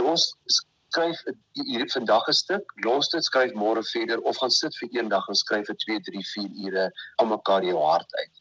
los 0.00 0.34
skryf 0.46 1.20
hier 1.52 1.86
vandag 1.92 2.28
'n 2.28 2.32
stuk, 2.32 2.64
los 2.84 3.08
dit 3.08 3.24
skryf 3.24 3.52
môre 3.52 3.82
verder 3.92 4.20
of 4.20 4.36
gaan 4.36 4.50
sit 4.50 4.76
vir 4.80 4.88
een 4.92 5.08
dag 5.08 5.28
en 5.28 5.34
skryf 5.34 5.66
vir 5.66 5.76
2, 5.76 6.00
3, 6.00 6.24
4 6.34 6.50
ure 6.66 6.90
aan 7.16 7.28
mekaar 7.28 7.64
jou 7.64 7.78
hart 7.82 8.14
uit. 8.14 8.34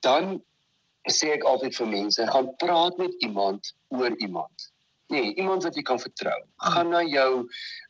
Dan 0.00 0.42
sê 1.08 1.32
ek 1.32 1.44
altyd 1.44 1.76
vir 1.76 1.86
mense, 1.86 2.26
gaan 2.26 2.56
praat 2.56 2.96
met 2.98 3.12
iemand 3.22 3.74
oor 3.88 4.16
iemand. 4.16 4.72
Nee, 5.06 5.34
iemand 5.34 5.62
wat 5.62 5.74
jy 5.74 5.82
kan 5.86 6.00
vertrou. 6.02 6.38
Gaan 6.56 6.88
na 6.90 7.02
jou 7.06 7.46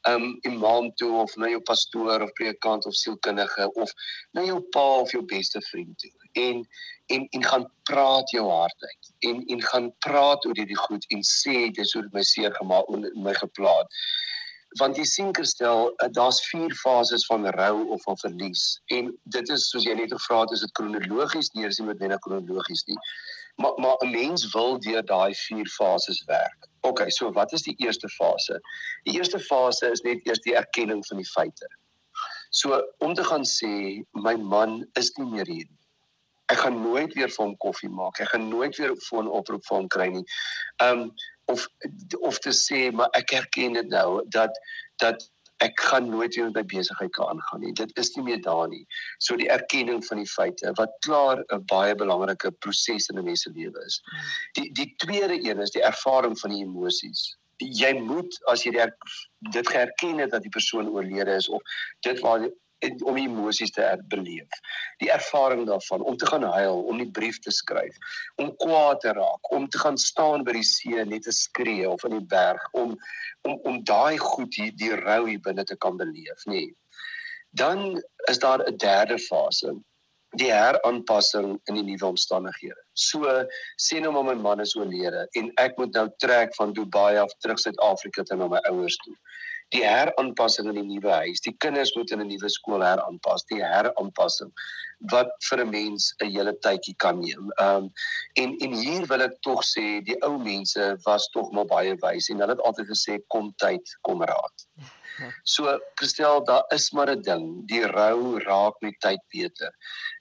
um 0.09 0.27
imam 0.49 0.91
toe 1.01 1.13
of 1.23 1.37
na 1.41 1.49
jou 1.49 1.61
pastoor 1.65 2.21
of 2.23 2.33
predikant 2.37 2.85
of 2.87 2.95
sielkundige 2.95 3.71
of 3.73 3.93
na 4.37 4.45
jou 4.45 4.61
pa 4.75 4.85
of 5.01 5.13
jou 5.15 5.23
beste 5.25 5.63
vriend 5.71 5.99
toe. 5.99 6.13
En 6.33 6.61
en 7.07 7.27
en 7.39 7.45
gaan 7.45 7.65
praat 7.89 8.31
jou 8.31 8.45
hart 8.51 8.85
uit. 8.85 9.11
En 9.31 9.45
en 9.47 9.63
gaan 9.63 9.89
praat 10.05 10.45
oor 10.45 10.61
hierdie 10.61 10.77
goed 10.77 11.09
en 11.09 11.25
sê 11.25 11.71
dis 11.73 11.93
hoe 11.93 12.03
dit 12.03 12.13
my 12.13 12.23
seer 12.23 12.53
gemaak 12.61 12.93
en 12.93 13.09
my 13.25 13.35
geplaag. 13.41 14.05
Want 14.77 14.99
jy 15.01 15.05
sien 15.09 15.33
Christel, 15.33 15.95
eh, 15.97 16.11
daar's 16.13 16.43
vier 16.51 16.75
fases 16.75 17.25
van 17.31 17.49
rou 17.57 17.87
of 17.97 18.03
van 18.03 18.19
verlies. 18.19 18.81
En 18.93 19.09
dit 19.25 19.49
is 19.49 19.71
soos 19.71 19.87
jy 19.89 19.95
net 19.97 20.13
gevra 20.13 20.43
het, 20.43 20.53
is 20.53 20.67
dit 20.67 20.73
kronologies? 20.77 21.49
Nee, 21.55 21.65
dis 21.65 21.79
nie 21.81 21.89
met 21.89 22.03
net 22.05 22.21
kronologies 22.21 22.85
nie. 22.91 22.99
Maar 23.57 23.73
maar 23.77 23.97
'n 24.05 24.11
mens 24.11 24.53
wil 24.53 24.79
deur 24.81 25.05
daai 25.05 25.35
vier 25.35 25.67
fases 25.67 26.25
werk. 26.25 26.69
OK, 26.81 27.05
so 27.11 27.33
wat 27.33 27.53
is 27.53 27.63
die 27.63 27.75
eerste 27.77 28.09
fase? 28.09 28.61
Die 29.03 29.17
eerste 29.17 29.41
fase 29.41 29.91
is 29.91 30.01
net 30.01 30.27
eers 30.27 30.41
die 30.41 30.55
erkenning 30.55 31.07
van 31.07 31.17
die 31.17 31.31
feite. 31.31 31.69
So 32.51 32.83
om 32.99 33.15
te 33.15 33.25
gaan 33.25 33.45
sê 33.45 34.03
my 34.13 34.37
man 34.37 34.87
is 34.93 35.13
nie 35.17 35.27
meer 35.31 35.47
hier 35.47 35.67
nie. 35.69 35.83
Ek 36.47 36.61
gaan 36.63 36.77
nooit 36.83 37.15
weer 37.15 37.31
vir 37.33 37.45
hom 37.45 37.57
koffie 37.57 37.91
maak. 37.91 38.21
Ek 38.23 38.29
gaan 38.29 38.49
nooit 38.49 38.77
weer 38.77 38.93
'n 38.93 39.07
foonoproep 39.09 39.65
vir 39.67 39.77
hom 39.77 39.89
kry 39.89 40.09
nie. 40.09 40.25
Um 40.83 41.11
of 41.47 41.67
of 42.21 42.39
te 42.39 42.51
sê 42.51 42.93
maar 42.93 43.09
ek 43.15 43.33
erken 43.33 43.73
dit 43.73 43.89
nou 43.89 44.23
dat 44.29 44.51
dat 45.03 45.31
ek 45.65 45.81
gaan 45.81 46.09
nooit 46.09 46.35
weer 46.35 46.45
met 46.45 46.55
my 46.55 46.65
besigheid 46.65 47.13
kan 47.17 47.29
aangaan 47.33 47.61
nie. 47.65 47.73
Dit 47.73 47.93
is 47.97 48.13
nie 48.17 48.25
meer 48.25 48.41
daar 48.43 48.69
nie. 48.69 48.85
So 49.19 49.37
die 49.37 49.49
erkenning 49.53 50.05
van 50.05 50.21
die 50.21 50.29
feite 50.29 50.73
wat 50.81 50.93
klaar 51.07 51.43
'n 51.49 51.65
baie 51.73 51.95
belangrike 51.95 52.51
proses 52.61 53.09
in 53.09 53.19
'n 53.19 53.25
mens 53.25 53.43
se 53.43 53.51
lewe 53.51 53.85
is. 53.87 54.03
Die 54.53 54.73
die 54.73 54.95
tweede 54.97 55.41
een 55.41 55.61
is 55.61 55.71
die 55.71 55.83
ervaring 55.83 56.39
van 56.39 56.51
die 56.51 56.65
emosies. 56.65 57.37
Jy 57.57 57.93
moet 58.01 58.39
as 58.47 58.65
jy 58.65 58.73
dit 59.53 59.69
geerken 59.69 60.19
het 60.19 60.31
dat 60.31 60.43
die 60.43 60.51
persoon 60.51 60.89
oorlede 60.89 61.31
is 61.31 61.49
of 61.49 61.63
dit 62.01 62.21
waar 62.21 62.49
om 63.05 63.17
emosies 63.17 63.71
te 63.71 63.85
beleef. 64.09 64.61
Die 65.01 65.11
ervaring 65.13 65.67
daarvan 65.67 66.03
om 66.03 66.17
te 66.17 66.27
gaan 66.27 66.43
huil, 66.43 66.83
om 66.83 66.99
die 66.99 67.11
brief 67.11 67.39
te 67.39 67.51
skryf, 67.51 67.97
om 68.37 68.53
kwaad 68.57 69.01
te 69.01 69.13
raak, 69.17 69.53
om 69.53 69.69
te 69.69 69.79
gaan 69.79 69.99
staan 69.99 70.45
by 70.45 70.53
die 70.59 70.67
see 70.67 71.05
net 71.05 71.25
te 71.25 71.33
skree 71.33 71.89
of 71.89 72.05
in 72.05 72.19
die 72.19 72.27
berg 72.37 72.63
om 72.73 72.97
om 73.47 73.59
om 73.63 73.83
daai 73.85 74.19
goed 74.19 74.55
hier 74.59 74.73
die 74.75 74.95
rou 74.99 75.27
hier 75.29 75.41
binne 75.41 75.65
te 75.65 75.77
kan 75.77 75.97
beleef, 75.97 76.47
nê. 76.47 76.67
Nee. 76.67 76.75
Dan 77.57 78.03
is 78.29 78.39
daar 78.39 78.61
'n 78.67 78.77
derde 78.77 79.19
fase 79.19 79.77
die 80.37 80.53
heraanpassing 80.53 81.61
in 81.65 81.75
die 81.75 81.85
nuwe 81.87 82.07
omstandighede. 82.07 82.81
So 82.93 83.25
sê 83.81 84.01
nou 84.01 84.13
maar 84.13 84.35
my 84.35 84.35
man 84.35 84.61
is 84.61 84.75
oorlede 84.77 85.27
en 85.41 85.51
ek 85.63 85.79
moet 85.79 85.95
nou 85.95 86.09
trek 86.19 86.55
van 86.55 86.73
Dubai 86.73 87.17
af 87.23 87.33
terug 87.39 87.59
Suid-Afrika 87.59 88.23
toe 88.23 88.37
na 88.37 88.49
my 88.49 88.61
ouers 88.71 88.97
toe 89.05 89.15
die 89.75 89.83
heraanpassing 89.85 90.69
in 90.71 90.79
die 90.79 90.89
nuwe 90.95 91.13
huis. 91.23 91.43
Die 91.45 91.55
kinders 91.65 91.95
moet 91.97 92.11
in 92.15 92.21
'n 92.21 92.29
nuwe 92.29 92.51
skool 92.51 92.85
heraanpas. 92.87 93.45
Die 93.51 93.63
heraanpassing 93.63 94.53
wat 95.13 95.31
vir 95.49 95.61
'n 95.65 95.71
mens 95.71 96.15
'n 96.23 96.31
hele 96.31 96.53
tydjie 96.67 96.95
kan 96.97 97.21
neem. 97.21 97.51
Ehm 97.61 97.77
um, 97.77 97.91
en 98.43 98.57
en 98.65 98.73
hier 98.73 99.07
wil 99.07 99.23
ek 99.23 99.41
tog 99.43 99.65
sê 99.65 100.03
die 100.05 100.17
ou 100.23 100.39
mense 100.39 100.97
was 101.05 101.29
tog 101.35 101.51
maar 101.53 101.67
baie 101.67 101.97
wys 102.03 102.29
en 102.29 102.41
hulle 102.41 102.57
het 102.57 102.67
altyd 102.69 102.89
gesê 102.89 103.19
kom 103.29 103.53
tyd, 103.57 103.97
kom 104.03 104.23
raad. 104.23 104.57
So 105.45 105.79
Christel, 105.95 106.45
daar 106.45 106.65
is 106.75 106.91
maar 106.93 107.11
'n 107.11 107.23
ding, 107.23 107.67
die 107.69 107.87
rou 107.87 108.39
raak 108.39 108.75
met 108.81 109.01
tyd 109.01 109.21
beter 109.33 109.73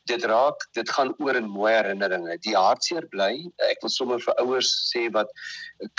dit 0.10 0.26
raak 0.30 0.66
dit 0.78 0.90
gaan 0.98 1.14
oor 1.18 1.36
in 1.36 1.48
mooi 1.50 1.72
herinneringe. 1.74 2.38
Die 2.46 2.56
hartseer 2.56 3.08
bly. 3.14 3.32
Ek 3.70 3.82
wil 3.82 3.94
sommer 3.94 4.20
vir 4.22 4.38
ouers 4.44 4.72
sê 4.92 5.08
wat 5.16 5.32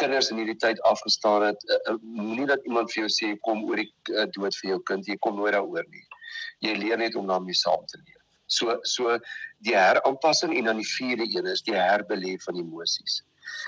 kinders 0.01 0.31
in 0.31 0.41
hierdie 0.43 0.59
tyd 0.63 0.83
afgestaan 0.91 1.49
het 1.49 1.67
uh, 1.71 1.81
uh, 1.93 1.97
moenie 2.03 2.47
dat 2.53 2.63
iemand 2.71 2.93
vir 2.95 3.05
jou 3.05 3.13
sê 3.13 3.33
kom 3.49 3.65
oor 3.67 3.83
die 3.83 3.91
dood 4.37 4.59
vir 4.63 4.71
jou 4.75 4.81
kind. 4.91 5.09
Jy 5.11 5.19
kom 5.27 5.39
nooit 5.41 5.57
daaroor 5.57 5.89
nie. 5.91 6.05
Jy 6.65 6.77
leer 6.83 7.03
net 7.03 7.19
om 7.19 7.27
daarmee 7.27 7.59
saam 7.59 7.83
te 7.91 7.99
leef. 8.05 8.23
So 8.47 8.79
so 8.87 9.19
die 9.67 9.75
heraanpassing 9.75 10.55
en 10.57 10.71
dan 10.71 10.83
die 10.83 10.91
vierde 10.95 11.27
een 11.27 11.51
is 11.51 11.65
die 11.67 11.75
herbeleef 11.75 12.47
van 12.47 12.63
emosies. 12.63 13.23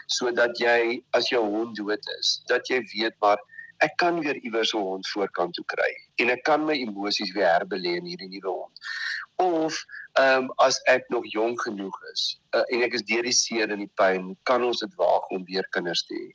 Sodat 0.06 0.58
jy 0.62 1.00
as 1.18 1.30
jou 1.32 1.42
hond 1.42 1.76
dood 1.78 2.12
is 2.18 2.38
dat 2.50 2.70
jy 2.70 2.84
weet 2.94 3.18
maar 3.24 3.42
ek 3.82 3.94
kan 3.98 4.18
weer 4.22 4.38
iewers 4.42 4.74
'n 4.74 4.82
hond 4.82 5.06
voorkant 5.14 5.54
toe 5.54 5.64
kry 5.66 5.92
en 6.22 6.30
ek 6.30 6.42
kan 6.44 6.64
my 6.66 6.74
emosies 6.74 7.32
weer 7.34 7.50
herbeleef 7.50 7.98
in 8.02 8.10
hierdie 8.10 8.30
nuwe 8.30 8.50
hond. 8.50 8.86
Of 9.38 9.84
ehm 10.12 10.44
um, 10.44 10.52
as 10.56 10.80
ek 10.86 11.08
nog 11.08 11.26
jonk 11.32 11.60
genoeg 11.62 11.96
is 12.12 12.40
uh, 12.56 12.64
en 12.72 12.82
ek 12.82 12.94
is 12.98 13.04
deur 13.06 13.22
die 13.22 13.36
seer 13.36 13.70
en 13.70 13.84
die 13.84 13.92
pyn, 14.00 14.36
kan 14.42 14.64
ons 14.64 14.80
dit 14.80 14.94
waag 15.00 15.28
om 15.34 15.44
weer 15.44 15.66
kinders 15.76 16.04
te 16.06 16.14
hê. 16.14 16.28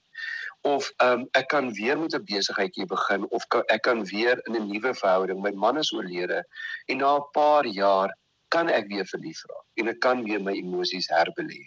Of 0.61 0.91
ehm 0.97 1.23
um, 1.23 1.27
ek 1.39 1.49
kan 1.53 1.73
weer 1.73 1.99
met 1.99 2.15
'n 2.15 2.23
besigheidjie 2.23 2.85
begin 2.85 3.27
of 3.29 3.47
kan, 3.47 3.63
ek 3.67 3.81
kan 3.81 4.05
weer 4.05 4.41
in 4.47 4.55
'n 4.55 4.67
nuwe 4.71 4.93
verhouding. 4.93 5.41
My 5.41 5.51
man 5.51 5.77
is 5.77 5.93
oorlede 5.93 6.43
en 6.87 6.97
na 6.97 7.17
'n 7.17 7.29
paar 7.33 7.65
jaar 7.65 8.13
kan 8.47 8.69
ek 8.69 8.87
weer 8.87 9.05
verlief 9.05 9.41
raak 9.49 9.65
en 9.81 9.87
ek 9.87 9.99
kan 9.99 10.23
weer 10.23 10.41
my 10.41 10.53
emosies 10.53 11.09
herbelê. 11.09 11.65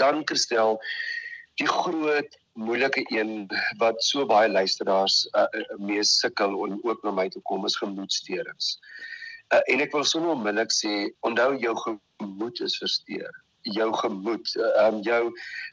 Dan 0.00 0.22
Christel, 0.24 0.80
die 1.60 1.68
groot 1.68 2.38
moeilike 2.52 3.04
een 3.12 3.48
wat 3.80 4.02
so 4.04 4.26
baie 4.26 4.48
luisteraars 4.48 5.28
uh, 5.36 5.46
mee 5.78 6.04
sukkel 6.04 6.56
en 6.66 6.78
ook 6.84 7.04
na 7.04 7.10
my 7.10 7.28
toe 7.28 7.42
kom 7.48 7.64
is 7.68 7.76
gemoedsteurings. 7.76 8.78
Uh, 9.52 9.60
en 9.72 9.82
ek 9.84 9.92
wil 9.92 10.04
sommer 10.08 10.32
onmiddellik 10.32 10.72
sê, 10.72 10.92
onthou 11.28 11.56
jou 11.60 11.74
gemoed 11.84 12.60
is 12.64 12.78
versteur. 12.80 13.32
Jou 13.76 13.90
gemoed, 14.00 14.48
ehm 14.58 14.96
um, 14.96 15.02
jou 15.06 15.20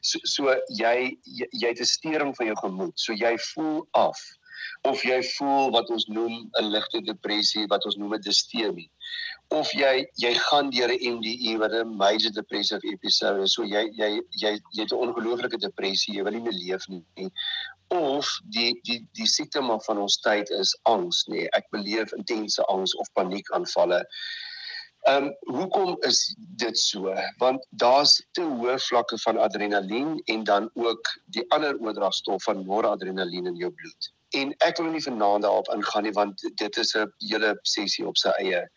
so, 0.06 0.20
so 0.30 0.56
jy, 0.78 1.16
jy 1.26 1.72
het 1.72 1.80
'n 1.80 1.90
stering 1.90 2.36
van 2.38 2.52
jou 2.52 2.58
gemoed. 2.60 2.94
So 3.00 3.14
jy 3.14 3.38
voel 3.54 3.88
af 3.92 4.20
of 4.82 5.02
jy 5.04 5.20
voel 5.38 5.72
wat 5.76 5.90
ons 5.90 6.06
noem 6.12 6.52
'n 6.60 6.72
ligte 6.74 7.02
depressie, 7.02 7.66
wat 7.68 7.86
ons 7.86 7.96
noem 7.96 8.14
'n 8.16 8.22
distemie. 8.22 8.92
Of 9.50 9.72
jy 9.74 10.06
jy 10.22 10.34
gaan 10.50 10.70
deur 10.70 10.92
'n 10.94 11.18
MDE 11.18 11.58
wat 11.58 11.74
'n 11.74 11.96
major 11.98 12.32
depressive 12.32 12.86
episode 12.86 13.42
is. 13.44 13.54
So 13.54 13.64
jy 13.64 13.90
jy 13.98 14.22
jy 14.44 14.52
jy 14.72 14.84
het 14.84 14.94
'n 14.94 15.04
ongelooflike 15.06 15.58
depressie, 15.58 16.16
jy 16.16 16.24
wil 16.24 16.34
nie 16.34 16.46
meer 16.48 16.60
leef 16.66 16.88
nie 16.88 17.32
of 17.90 18.30
die 18.54 18.80
die 18.84 19.00
die 19.18 19.28
simptome 19.28 19.80
van 19.86 19.98
ons 19.98 20.20
tyd 20.22 20.50
is 20.54 20.76
angs 20.90 21.24
nee. 21.28 21.48
ek 21.58 21.66
beleef 21.74 22.14
intense 22.14 22.64
angs 22.70 22.94
of 22.96 23.10
paniekaanvalle. 23.18 24.04
Ehm 25.08 25.30
um, 25.30 25.56
hoekom 25.56 25.96
is 26.06 26.36
dit 26.38 26.78
so? 26.78 27.16
Want 27.42 27.66
daar's 27.70 28.20
te 28.38 28.46
hoë 28.46 28.78
vlakke 28.90 29.18
van 29.26 29.42
adrenalien 29.42 30.20
en 30.26 30.44
dan 30.44 30.70
ook 30.74 31.14
die 31.38 31.46
ander 31.56 31.80
oordragstof 31.80 32.44
van 32.44 32.66
noradrenalien 32.66 33.48
in 33.48 33.56
jou 33.56 33.72
bloed. 33.72 34.12
En 34.38 34.54
ek 34.68 34.78
wil 34.78 34.92
nie 34.94 35.02
vanaand 35.02 35.48
daarop 35.48 35.72
ingaan 35.74 36.06
nie 36.06 36.14
want 36.14 36.46
dit 36.62 36.78
is 36.78 36.96
'n 36.96 37.10
hele 37.32 37.58
sessie 37.64 38.06
op 38.08 38.18
sy 38.18 38.36
eie. 38.44 38.68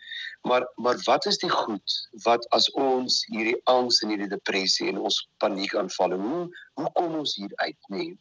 Maar 0.48 0.66
maar 0.76 0.98
wat 1.06 1.26
is 1.26 1.38
die 1.38 1.50
goed 1.50 1.98
wat 2.24 2.48
as 2.58 2.70
ons 2.70 3.22
hierdie 3.30 3.60
angs 3.64 4.00
en 4.02 4.14
hierdie 4.14 4.30
depressie 4.32 4.88
en 4.88 4.98
ons 4.98 5.20
paniekaanvalle 5.44 6.18
hoe 6.24 6.42
hoe 6.80 6.90
kom 6.98 7.20
ons 7.20 7.36
hier 7.36 7.52
uit 7.56 7.78
nê? 7.88 8.06
Nee? 8.06 8.18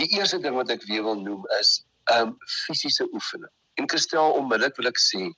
Die 0.00 0.08
eerste 0.18 0.40
ding 0.44 0.56
wat 0.58 0.70
ek 0.70 0.84
weer 0.88 1.06
wil 1.06 1.20
noem 1.20 1.46
is 1.60 1.78
ehm 2.12 2.32
um, 2.32 2.36
fisiese 2.64 3.06
oefening. 3.12 3.52
En 3.78 3.88
Christel 3.88 4.32
onmiddellik 4.40 4.76
wil 4.80 4.90
ek 4.90 4.98
sê, 4.98 5.28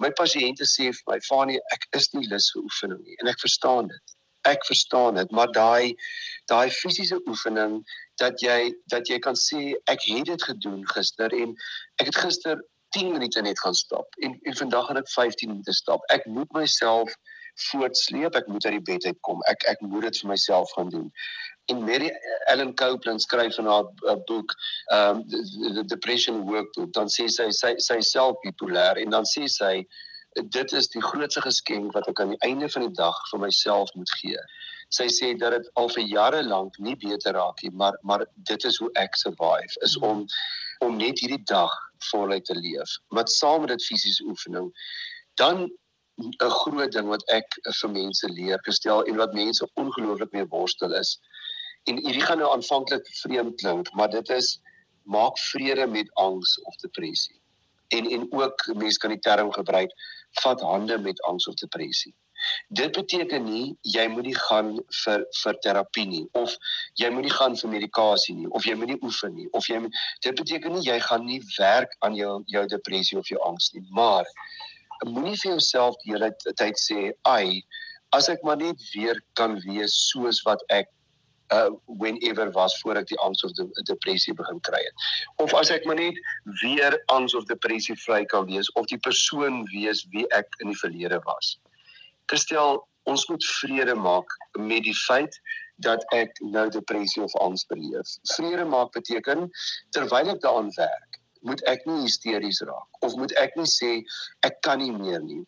my 0.00 0.08
pasiënte 0.16 0.66
sê 0.68 0.88
vir 0.96 1.06
my, 1.10 1.18
"Fanie, 1.28 1.60
ek 1.76 1.86
is 1.98 2.12
nie 2.14 2.26
lus 2.28 2.50
vir 2.54 2.62
oefening 2.62 3.00
nie." 3.04 3.16
En 3.20 3.28
ek 3.28 3.40
verstaan 3.40 3.88
dit. 3.88 4.14
Ek 4.44 4.64
verstaan 4.66 5.14
dit, 5.20 5.30
maar 5.30 5.52
daai 5.52 5.94
daai 6.50 6.70
fisiese 6.70 7.18
oefening 7.28 7.82
dat 8.18 8.40
jy 8.42 8.72
dat 8.94 9.08
jy 9.08 9.18
kan 9.18 9.36
sê 9.38 9.74
ek 9.86 10.02
het 10.08 10.26
dit 10.26 10.42
gedoen 10.42 10.80
gister 10.94 11.30
en 11.42 11.54
ek 12.00 12.10
het 12.10 12.18
gister 12.24 12.64
10 12.96 13.12
minute 13.12 13.42
net 13.42 13.60
gaan 13.60 13.74
stap 13.74 14.18
en 14.20 14.38
en 14.42 14.56
vandag 14.56 14.86
gaan 14.86 15.00
ek 15.00 15.08
15 15.14 15.48
minute 15.48 15.72
stap. 15.72 16.04
Ek 16.14 16.26
moet 16.26 16.52
myself 16.52 17.14
voortsleep, 17.68 18.34
ek 18.34 18.46
moet 18.48 18.64
uit 18.64 18.78
die 18.78 18.86
bed 18.92 19.04
uitkom. 19.04 19.42
Ek 19.52 19.64
ek 19.68 19.80
moet 19.84 20.08
dit 20.08 20.20
vir 20.22 20.32
myself 20.34 20.72
gaan 20.76 20.92
doen 20.92 21.10
en 21.66 21.84
Mary 21.84 22.10
Ellen 22.46 22.74
Copeland 22.74 23.22
skryf 23.22 23.58
in 23.58 23.66
haar 23.66 23.84
uh, 23.84 24.16
boek 24.26 24.54
um 24.92 25.28
the 25.28 25.84
depression 25.86 26.42
workbook 26.46 26.92
dan 26.92 27.08
sê 27.08 27.28
sy 27.30 27.50
sy 27.50 27.74
sy 27.78 28.00
self 28.00 28.40
bipolêr 28.44 28.98
en 29.02 29.14
dan 29.14 29.28
sê 29.28 29.46
sy 29.46 29.74
dit 30.56 30.72
is 30.72 30.88
die 30.94 31.02
grootste 31.04 31.42
geskenk 31.44 31.94
wat 31.94 32.08
ek 32.08 32.20
aan 32.20 32.34
die 32.34 32.42
einde 32.48 32.68
van 32.74 32.86
die 32.86 32.96
dag 32.98 33.18
vir 33.30 33.42
myself 33.42 33.90
moet 33.94 34.12
gee. 34.20 34.40
Sy 34.96 35.06
sê 35.12 35.32
dat 35.38 35.52
dit 35.56 35.68
al 35.80 35.90
vir 35.92 36.06
jare 36.08 36.40
lank 36.42 36.78
nie 36.80 36.96
beter 36.96 37.36
raak 37.36 37.60
nie, 37.62 37.72
maar 37.82 37.98
maar 38.02 38.24
dit 38.50 38.64
is 38.64 38.78
hoe 38.80 38.90
ek 39.04 39.18
survive 39.20 39.86
is 39.88 39.96
om 40.00 40.26
om 40.82 40.96
net 40.98 41.20
hierdie 41.22 41.44
dag 41.46 41.74
voluit 42.10 42.44
te 42.44 42.54
leef. 42.54 42.98
Wat 43.08 43.30
saam 43.30 43.60
met 43.60 43.68
dit 43.68 43.84
fisiese 43.84 44.24
oefening 44.24 44.72
dan 45.40 45.70
'n 46.20 46.50
groot 46.60 46.92
ding 46.92 47.08
wat 47.08 47.22
ek 47.30 47.46
vir 47.80 47.90
mense 47.90 48.28
leer 48.28 48.58
gestel 48.62 49.02
en 49.02 49.16
wat 49.16 49.32
mense 49.34 49.70
ongelooflik 49.74 50.32
mee 50.32 50.46
worstel 50.46 50.94
is 50.94 51.18
En 51.82 51.98
hierdie 51.98 52.22
gaan 52.22 52.38
nou 52.38 52.50
aanvanklik 52.52 53.06
vreemd 53.22 53.54
klink, 53.60 53.92
maar 53.98 54.10
dit 54.10 54.28
is 54.28 54.60
maak 55.02 55.38
vrede 55.38 55.86
met 55.86 56.12
angs 56.14 56.60
of 56.62 56.76
depressie. 56.76 57.40
En 57.88 58.10
en 58.10 58.26
ook 58.32 58.66
mense 58.74 58.98
kan 58.98 59.10
die 59.10 59.18
term 59.18 59.52
gebruik 59.52 59.90
vat 60.42 60.60
hande 60.60 60.98
met 60.98 61.22
angs 61.22 61.48
of 61.48 61.54
depressie. 61.54 62.14
Dit 62.68 62.92
beteken 62.96 63.44
nie 63.44 63.76
jy 63.94 64.06
moet 64.08 64.28
nie 64.30 64.36
gaan 64.38 64.74
vir 65.04 65.26
vir 65.42 65.60
terapie 65.66 66.06
nie 66.08 66.24
of 66.38 66.56
jy 67.00 67.10
moet 67.10 67.28
nie 67.28 67.36
gaan 67.36 67.56
vir 67.60 67.74
medikasie 67.76 68.36
nie 68.38 68.50
of 68.50 68.66
jy 68.66 68.74
moet 68.78 68.94
nie 68.94 69.00
oefen 69.02 69.34
nie 69.36 69.48
of 69.52 69.68
jy 69.68 69.78
moet, 69.84 70.02
dit 70.22 70.36
beteken 70.42 70.76
nie 70.76 70.84
jy 70.86 70.98
gaan 71.00 71.26
nie 71.26 71.40
werk 71.58 71.96
aan 72.00 72.18
jou 72.18 72.42
jou 72.46 72.66
depressie 72.74 73.18
of 73.18 73.28
jou 73.28 73.40
angs 73.48 73.72
nie 73.74 73.84
maar 73.90 74.28
moenie 75.04 75.36
vir 75.36 75.54
jouself 75.54 75.96
die 76.02 76.14
hele 76.14 76.32
tyd 76.58 76.78
sê 76.78 77.12
ai 77.28 77.62
as 78.16 78.28
ek 78.28 78.42
maar 78.46 78.60
net 78.60 78.82
weer 78.94 79.20
kan 79.38 79.56
wees 79.66 79.94
soos 80.10 80.42
wat 80.48 80.62
ek 80.70 80.90
uh 81.52 81.70
whenever 81.86 82.50
was 82.52 82.80
voor 82.80 82.96
ek 82.96 83.08
die 83.10 83.18
angs 83.20 83.44
of 83.44 83.52
die 83.58 83.66
depressie 83.88 84.34
begin 84.34 84.60
kry 84.68 84.80
het. 84.84 85.08
Of 85.44 85.54
as 85.58 85.70
ek 85.74 85.84
maar 85.88 86.00
net 86.00 86.16
weer 86.62 86.96
angs 87.12 87.34
of 87.34 87.48
depressie 87.50 87.96
vry 88.04 88.22
kan 88.24 88.46
wees 88.48 88.72
of 88.72 88.88
die 88.92 89.00
persoon 89.08 89.62
wees 89.72 90.06
wie 90.14 90.24
ek 90.38 90.48
in 90.64 90.72
die 90.72 90.80
verlede 90.84 91.20
was. 91.28 91.56
Kristel, 92.32 92.78
ons 93.04 93.26
moet 93.28 93.44
vrede 93.60 93.94
maak 93.94 94.38
met 94.56 94.86
die 94.86 94.96
feit 95.04 95.34
dat 95.84 96.04
ek 96.16 96.38
nou 96.40 96.64
depressie 96.72 97.20
of 97.20 97.34
angs 97.44 97.66
beleef. 97.68 98.14
Vrede 98.34 98.64
maak 98.64 98.94
beteken 98.94 99.50
terwyl 99.92 100.30
ek 100.32 100.40
daaraan 100.40 100.70
werk, 100.78 101.18
moet 101.44 101.60
ek 101.68 101.84
nie 101.90 102.06
hysteries 102.06 102.62
raak 102.64 103.04
of 103.04 103.18
moet 103.20 103.34
ek 103.42 103.52
nie 103.60 103.68
sê 103.68 103.90
ek 104.48 104.62
kan 104.64 104.80
nie 104.80 104.94
meer 104.94 105.20
nie. 105.26 105.42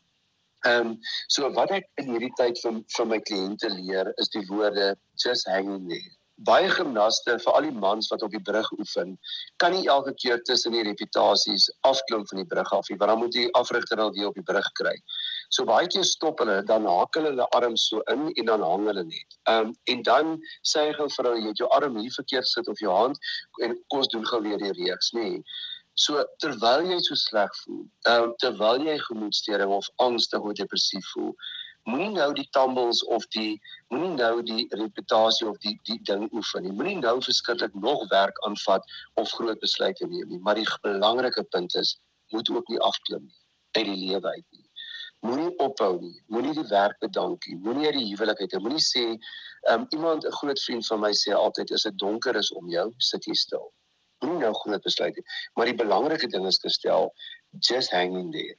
Ehm 0.69 0.91
um, 0.91 0.93
so 1.33 1.49
wat 1.57 1.73
ek 1.77 1.89
in 2.03 2.13
hierdie 2.13 2.33
tyd 2.41 2.61
van 2.67 2.83
van 2.99 3.11
my 3.15 3.21
kliënte 3.31 3.73
leer 3.79 4.13
is 4.21 4.33
die 4.37 4.45
woorde 4.51 4.93
just 5.25 5.49
hang 5.49 5.73
in 5.79 5.89
there. 5.89 6.13
Baie 6.43 6.67
gimnaste, 6.71 7.37
veral 7.39 7.69
die 7.69 7.79
mans 7.79 8.09
wat 8.11 8.23
op 8.27 8.33
die 8.35 8.43
brug 8.43 8.67
oefen, 8.75 9.13
kan 9.63 9.71
nie 9.71 9.87
elke 9.87 10.15
keer 10.19 10.41
tussen 10.43 10.75
die 10.75 10.83
reputasies 10.83 11.69
afklim 11.87 12.25
van 12.27 12.41
die 12.43 12.49
brug 12.51 12.73
af 12.75 12.91
nie, 12.91 12.97
want 12.99 13.13
dan 13.13 13.21
moet 13.21 13.37
die 13.37 13.47
afrigter 13.55 14.03
al 14.03 14.11
die 14.17 14.27
op 14.27 14.35
die 14.35 14.43
brug 14.43 14.67
kry. 14.81 14.97
So 15.55 15.65
baie 15.69 15.87
keer 15.87 16.03
stop 16.05 16.43
hulle, 16.43 16.59
dan 16.67 16.89
haak 16.91 17.15
hulle 17.15 17.31
hulle 17.31 17.47
arm 17.55 17.77
so 17.79 18.03
in 18.11 18.33
en 18.35 18.51
dan 18.51 18.67
hang 18.67 18.89
hulle 18.91 19.07
net. 19.07 19.39
Ehm 19.47 19.71
um, 19.71 19.77
en 19.95 20.03
dan 20.03 20.35
sê 20.67 20.89
hy 20.89 20.97
gou 20.99 21.07
vir 21.17 21.31
hulle, 21.31 21.45
jy 21.45 21.55
het 21.55 21.63
jou 21.63 21.71
arm 21.79 22.01
hier 22.03 22.19
verkeerd 22.19 22.51
sit 22.51 22.69
of 22.69 22.83
jou 22.83 22.91
hand 22.91 23.31
en 23.63 23.79
kos 23.95 24.11
doen 24.11 24.27
gou 24.27 24.43
weer 24.43 24.59
die 24.59 24.75
reeks, 24.83 25.15
nê. 25.15 25.29
Nee. 25.37 25.43
So 25.95 26.25
terwyl 26.43 26.89
jy 26.91 26.99
so 27.07 27.15
sleg 27.15 27.53
voel, 27.63 27.85
uh, 28.11 28.33
terwyl 28.43 28.83
jy 28.83 28.97
gemoedstoornis 29.07 29.77
of 29.77 29.91
angstig 30.03 30.43
of 30.43 30.57
depressief 30.59 31.07
voel, 31.13 31.31
moenie 31.91 32.11
nou 32.15 32.33
die 32.37 32.47
tumbles 32.57 33.03
of 33.17 33.27
die 33.37 33.61
moenie 33.93 34.15
nou 34.17 34.43
die 34.43 34.67
reputasie 34.81 35.49
of 35.49 35.59
die 35.65 35.75
die 35.89 35.99
ding 36.11 36.27
oefen 36.33 36.65
nie. 36.65 36.73
Moenie 36.73 36.99
nou 37.03 37.17
verskriklik 37.23 37.75
nog 37.87 38.05
werk 38.13 38.41
aanvat 38.49 38.85
of 39.21 39.31
groot 39.39 39.61
besluite 39.61 40.07
neem 40.07 40.29
nie. 40.29 40.41
Maar 40.47 40.61
die 40.61 40.69
belangrike 40.87 41.45
punt 41.57 41.75
is, 41.81 41.97
moet 42.33 42.51
ook 42.51 42.69
nie 42.73 42.81
afklim 42.81 43.27
nie 43.27 43.41
uit 43.75 43.89
die 43.91 43.97
lewe 44.07 44.29
uit 44.29 44.47
nie. 44.51 44.69
Moenie 45.27 45.51
ophou 45.59 45.95
nie. 46.01 46.21
Moenie 46.31 46.53
die 46.55 46.69
werk 46.71 46.99
bedank 47.03 47.47
nie. 47.49 47.57
Moenie 47.57 47.87
uit 47.87 47.97
die 47.99 48.09
huwelik 48.13 48.41
uit. 48.41 48.59
Moenie 48.63 48.83
sê, 48.83 49.07
um, 49.73 49.87
iemand 49.91 50.27
'n 50.27 50.37
groot 50.41 50.61
vriend 50.67 50.87
van 50.87 51.01
my 51.01 51.13
sê 51.13 51.35
altyd 51.35 51.73
as 51.73 51.89
dit 51.89 51.99
donker 51.99 52.37
is 52.37 52.53
om 52.53 52.69
jou, 52.71 52.93
sit 52.99 53.27
jy 53.27 53.35
stil 53.35 53.73
moenie 54.25 54.45
nou 54.47 54.53
groot 54.63 54.85
besluite 54.85 55.25
maar 55.55 55.71
die 55.71 55.79
belangrike 55.79 56.29
ding 56.33 56.47
is 56.51 56.61
gestel 56.63 57.11
just 57.69 57.93
hang 57.95 58.17
in 58.21 58.31
there 58.37 58.57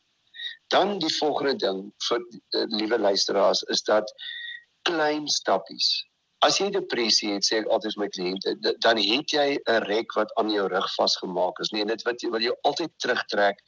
dan 0.73 0.97
die 0.99 1.13
volgende 1.17 1.55
ding 1.55 1.81
vir 2.07 2.19
uh, 2.21 2.65
liewe 2.77 2.99
luisteraars 2.99 3.63
is 3.73 3.83
dat 3.83 4.11
klein 4.81 5.27
stappies 5.27 5.89
as 6.45 6.59
jy 6.61 6.67
depressie 6.73 7.31
het 7.33 7.45
sê 7.47 7.59
ek 7.61 7.69
altyd 7.73 7.95
my 7.97 8.07
kliënte 8.13 8.53
dan 8.85 8.99
het 9.01 9.33
jy 9.33 9.47
'n 9.57 9.85
rek 9.89 10.13
wat 10.17 10.33
aan 10.39 10.51
jou 10.53 10.67
rug 10.69 10.87
vasgemaak 10.95 11.59
is. 11.63 11.71
Nee 11.73 11.85
dit 11.85 12.03
wat 12.05 12.21
jy 12.21 12.29
wat 12.29 12.43
jy 12.45 12.53
altyd 12.69 12.91
terugtrek 13.01 13.61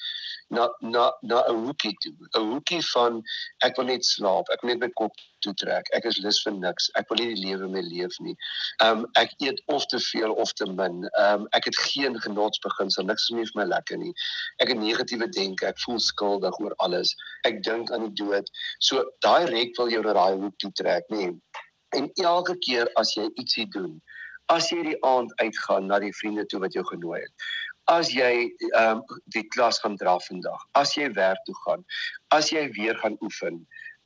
na 0.49 0.67
na 0.81 1.11
na 1.21 1.41
'n 1.49 1.65
hoekie 1.65 1.95
toe. 2.03 2.13
'n 2.35 2.51
hoekie 2.51 2.81
van 2.93 3.21
ek 3.65 3.77
wil 3.77 3.89
net 3.89 4.05
slaap 4.05 4.45
ek 4.53 4.61
wil 4.61 4.71
net 4.71 4.79
my 4.85 4.89
kop 5.01 5.13
toe 5.41 5.53
trek 5.53 5.89
ek 5.93 6.05
is 6.05 6.19
lus 6.19 6.39
vir 6.43 6.53
niks 6.53 6.89
ek 6.95 7.09
wil 7.09 7.17
nie 7.17 7.33
die 7.33 7.43
lewe 7.47 7.67
meer 7.67 7.87
leef 7.89 8.19
nie. 8.19 8.35
Um 8.83 9.05
ek 9.15 9.33
eet 9.41 9.61
of 9.67 9.85
te 9.85 9.99
veel 9.99 10.31
of 10.33 10.53
te 10.53 10.65
min. 10.65 11.09
Um 11.25 11.47
ek 11.53 11.65
het 11.65 11.77
geen 11.89 12.19
genotsbeginsel 12.19 13.05
niks 13.05 13.29
is 13.29 13.35
meer 13.35 13.49
vir 13.53 13.61
my 13.63 13.67
lekker 13.73 13.97
nie. 13.97 14.13
Ek 14.61 14.69
het 14.69 14.77
negatiewe 14.77 15.29
denke 15.29 15.67
ek 15.67 15.79
voel 15.85 15.99
skuldig 15.99 16.59
oor 16.59 16.73
alles. 16.77 17.15
Ek 17.43 17.63
dink 17.63 17.91
aan 17.91 18.09
die 18.09 18.23
dood. 18.23 18.49
So 18.79 19.03
daai 19.25 19.45
rek 19.45 19.77
wil 19.77 19.89
jou 19.89 20.03
na 20.03 20.13
daai 20.13 20.35
hoek 20.37 20.57
toe 20.59 20.71
trek 20.71 21.09
nee 21.09 21.33
En 21.95 22.11
elke 22.13 22.57
keer 22.57 22.89
as 22.99 23.13
jy 23.15 23.29
ietsie 23.35 23.67
doen, 23.71 24.01
as 24.53 24.69
jy 24.71 24.81
die 24.83 24.99
aand 25.05 25.31
uitgaan 25.41 25.87
na 25.87 25.99
die 25.99 26.13
vriende 26.15 26.45
toe 26.45 26.59
wat 26.59 26.73
jou 26.73 26.83
genooi 26.87 27.21
het, 27.21 27.47
as 27.87 28.11
jy 28.11 28.31
ehm 28.75 28.99
um, 28.99 29.03
die 29.35 29.45
klas 29.55 29.79
gaan 29.79 29.95
dra 29.99 30.17
vandag, 30.19 30.63
as 30.75 30.95
jy 30.97 31.07
werk 31.15 31.43
toe 31.47 31.55
gaan, 31.65 31.85
as 32.35 32.51
jy 32.51 32.67
weer 32.75 32.97
gaan 33.03 33.15
oefen, 33.23 33.61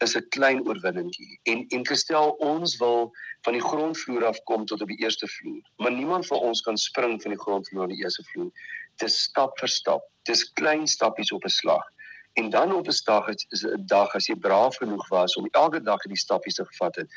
is 0.05 0.15
'n 0.17 0.29
klein 0.35 0.61
oorwinningkie. 0.67 1.39
En 1.43 1.65
en 1.69 1.85
gestel 1.87 2.35
ons 2.39 2.77
wil 2.77 3.11
van 3.45 3.53
die 3.53 3.61
grondvloer 3.61 4.25
af 4.25 4.43
kom 4.43 4.65
tot 4.65 4.81
op 4.81 4.87
die 4.87 5.01
eerste 5.01 5.27
vloer, 5.27 5.61
maar 5.77 5.91
niemand 5.91 6.27
van 6.27 6.37
ons 6.37 6.61
kan 6.61 6.77
spring 6.77 7.21
van 7.21 7.31
die 7.31 7.41
grondvloer 7.41 7.87
na 7.87 7.93
die 7.93 8.03
eerste 8.03 8.23
vloer. 8.31 8.51
Dis 8.97 9.21
stap 9.23 9.57
vir 9.59 9.69
stap. 9.69 10.05
Dis 10.29 10.45
klein 10.53 10.87
stappies 10.87 11.31
op 11.31 11.45
'n 11.45 11.49
slag. 11.49 11.85
En 12.33 12.49
dan 12.49 12.73
op 12.73 12.87
'n 12.87 13.01
dag 13.05 13.27
is 13.27 13.65
'n 13.65 13.85
dag 13.85 14.15
as 14.15 14.27
jy 14.27 14.35
braaf 14.35 14.75
genoeg 14.77 15.07
was 15.07 15.35
om 15.35 15.47
elke 15.51 15.81
dag 15.81 16.01
die 16.01 16.17
stappies 16.17 16.55
te 16.55 16.65
gevat 16.65 16.95
het, 16.95 17.09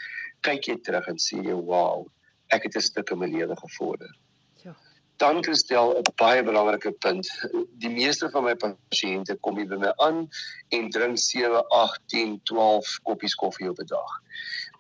kyk 0.45 0.69
jy 0.69 0.77
terug 0.87 1.09
en 1.11 1.21
sê 1.21 1.41
jy, 1.45 1.55
"Wow, 1.55 2.07
ek 2.51 2.65
het 2.65 2.77
'n 2.77 2.81
stuk 2.81 3.11
in 3.11 3.19
my 3.19 3.27
lewe 3.27 3.57
gevorder." 3.57 4.11
Ja. 4.65 4.77
Dan 5.17 5.45
gestel 5.45 5.97
'n 5.99 6.03
baie 6.17 6.43
belangrike 6.43 6.93
punt. 6.93 7.29
Die 7.79 7.91
meeste 7.91 8.31
van 8.31 8.45
my 8.45 8.55
pasiënte 8.55 9.37
kom 9.41 9.57
hier 9.57 9.69
by 9.69 9.77
my 9.77 9.93
aan 9.97 10.29
en 10.69 10.91
drink 10.91 11.19
7, 11.19 11.69
8, 11.69 12.01
10, 12.07 12.41
12 12.43 12.99
koppies 13.03 13.35
koffie 13.35 13.71
op 13.71 13.79
'n 13.79 13.87
dag. 13.87 14.21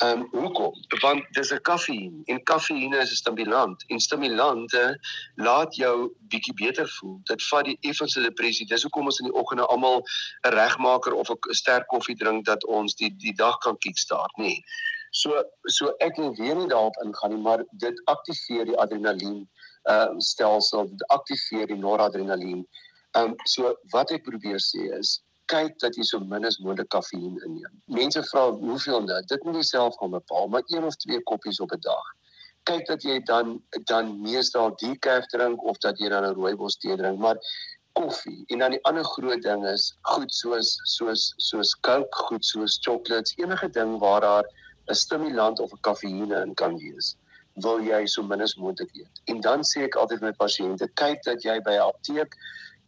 Ehm 0.03 0.21
um, 0.21 0.29
hoekom? 0.43 0.75
Want 1.01 1.23
dis 1.31 1.53
'n 1.53 1.61
kafeïen 1.61 2.23
en 2.25 2.43
kafeïne 2.43 2.97
is 2.99 3.11
'n 3.11 3.15
stimulant 3.15 3.85
en 3.87 4.01
stimulante 4.01 4.99
laat 5.35 5.77
jou 5.77 6.12
bietjie 6.29 6.55
beter 6.55 6.89
voel. 6.89 7.21
Dit 7.25 7.47
vat 7.47 7.65
die 7.65 7.79
effense 7.81 8.21
depressie. 8.21 8.67
Dis 8.67 8.83
hoekom 8.83 9.05
ons 9.05 9.19
in 9.19 9.31
die 9.31 9.39
oggende 9.41 9.67
almal 9.67 10.03
'n 10.43 10.49
regmaker 10.49 11.12
of 11.12 11.31
'n 11.31 11.55
sterk 11.55 11.87
koffie 11.87 12.17
drink 12.17 12.45
dat 12.45 12.65
ons 12.65 12.95
die 12.95 13.15
die 13.17 13.35
dag 13.35 13.59
kan 13.59 13.79
kickstart, 13.79 14.37
nê. 14.37 14.43
Nee. 14.43 14.65
So 15.15 15.45
so 15.71 15.93
ek 16.05 16.17
wil 16.19 16.33
weer 16.39 16.57
nie 16.59 16.71
daarop 16.71 16.97
ingaan 17.05 17.35
nie, 17.35 17.43
maar 17.43 17.62
dit 17.83 18.01
aktiveer 18.11 18.67
die 18.71 18.79
adrenalien 18.85 19.45
uh 19.91 20.17
stelsel, 20.19 20.89
dit 20.91 21.05
aktiveer 21.15 21.69
die 21.71 21.79
noradrenalien. 21.79 22.65
Um, 23.15 23.37
so 23.47 23.77
wat 23.93 24.11
ek 24.11 24.25
probeer 24.27 24.59
sê 24.59 24.89
is 24.99 25.21
kyk 25.53 25.77
dat 25.83 25.95
jy 25.99 26.07
so 26.09 26.19
min 26.33 26.49
as 26.49 26.57
moontlik 26.65 26.89
kafeïen 26.95 27.37
inneem. 27.47 27.75
Mense 27.99 28.23
vra 28.31 28.49
hoeveel 28.59 29.05
nou? 29.05 29.21
Dit 29.31 29.45
moet 29.45 29.61
jy 29.61 29.67
self 29.69 29.99
gaan 30.01 30.17
bepaal, 30.17 30.49
maar 30.51 30.65
een 30.73 30.89
of 30.89 30.97
twee 31.05 31.21
koppies 31.31 31.61
op 31.61 31.77
'n 31.77 31.85
dag. 31.85 32.11
Kyk 32.71 32.87
dat 32.89 33.07
jy 33.07 33.21
dan 33.31 33.61
dan 33.93 34.11
meestal 34.25 34.75
decaf 34.83 35.29
drink 35.37 35.62
of 35.62 35.79
dat 35.87 35.99
jy 36.01 36.09
dan 36.09 36.25
'n 36.25 36.35
rooibos 36.35 36.77
tee 36.81 36.97
drink, 36.97 37.19
maar 37.19 37.39
koffie 37.93 38.43
en 38.51 38.59
dan 38.59 38.75
die 38.75 38.83
ander 38.83 39.05
groot 39.05 39.43
ding 39.43 39.62
is 39.71 39.93
goed 40.03 40.35
soos 40.35 40.75
soos 40.97 41.33
soos 41.37 41.75
Coke, 41.87 42.17
goed 42.27 42.45
soos 42.45 42.79
chocolates, 42.83 43.37
enige 43.39 43.71
ding 43.71 43.99
waar 43.99 44.21
daar 44.21 44.45
'n 44.89 44.95
stimulant 44.95 45.61
of 45.61 45.72
'n 45.72 45.80
kafeïne 45.80 46.43
in 46.43 46.55
kan 46.55 46.76
wees 46.78 47.16
wil 47.62 47.80
jy 47.80 48.07
so 48.07 48.22
min 48.22 48.43
as 48.43 48.57
moontlik 48.59 48.91
eet. 48.99 49.20
En 49.30 49.41
dan 49.41 49.62
sê 49.62 49.85
ek 49.87 49.97
altyd 50.01 50.22
my 50.26 50.32
pasiënte, 50.39 50.89
kyk 50.99 51.22
dat 51.26 51.45
jy 51.47 51.61
by 51.62 51.76
'n 51.76 51.87
apteek 51.87 52.35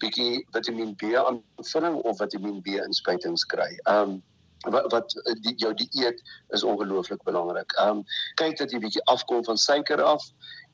bietjie 0.03 0.45
Vitamiin 0.53 0.95
B 0.97 1.15
aanvulling 1.17 2.01
of 2.03 2.19
Vitamiin 2.19 2.63
B 2.63 2.81
inspuitings 2.83 3.45
kry. 3.45 3.71
Um 3.87 4.23
wat 4.67 4.91
wat 4.91 5.13
die, 5.45 5.55
jou 5.63 5.73
dieet 5.75 6.23
is 6.57 6.65
ongelooflik 6.65 7.23
belangrik. 7.25 7.71
Um 7.81 8.03
kyk 8.41 8.59
dat 8.59 8.73
jy 8.73 8.81
bietjie 8.83 9.05
afkom 9.13 9.45
van 9.45 9.57
suiker 9.57 10.03
af 10.03 10.25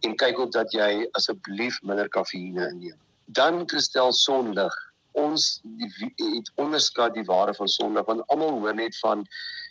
en 0.06 0.16
kyk 0.16 0.38
ook 0.38 0.52
dat 0.52 0.72
jy 0.72 1.06
asseblief 1.18 1.78
minder 1.82 2.08
kafeïne 2.08 2.70
inneem. 2.70 2.98
Dan 3.26 3.66
kristel 3.66 4.12
sonlig. 4.12 4.72
Ons 5.12 5.60
die, 5.76 6.12
het 6.16 6.48
onderskat 6.56 7.14
die 7.14 7.26
waarde 7.28 7.54
van 7.54 7.68
sonlig 7.68 8.06
want 8.08 8.24
almal 8.32 8.60
hoor 8.60 8.74
net 8.74 8.96
van 9.04 9.26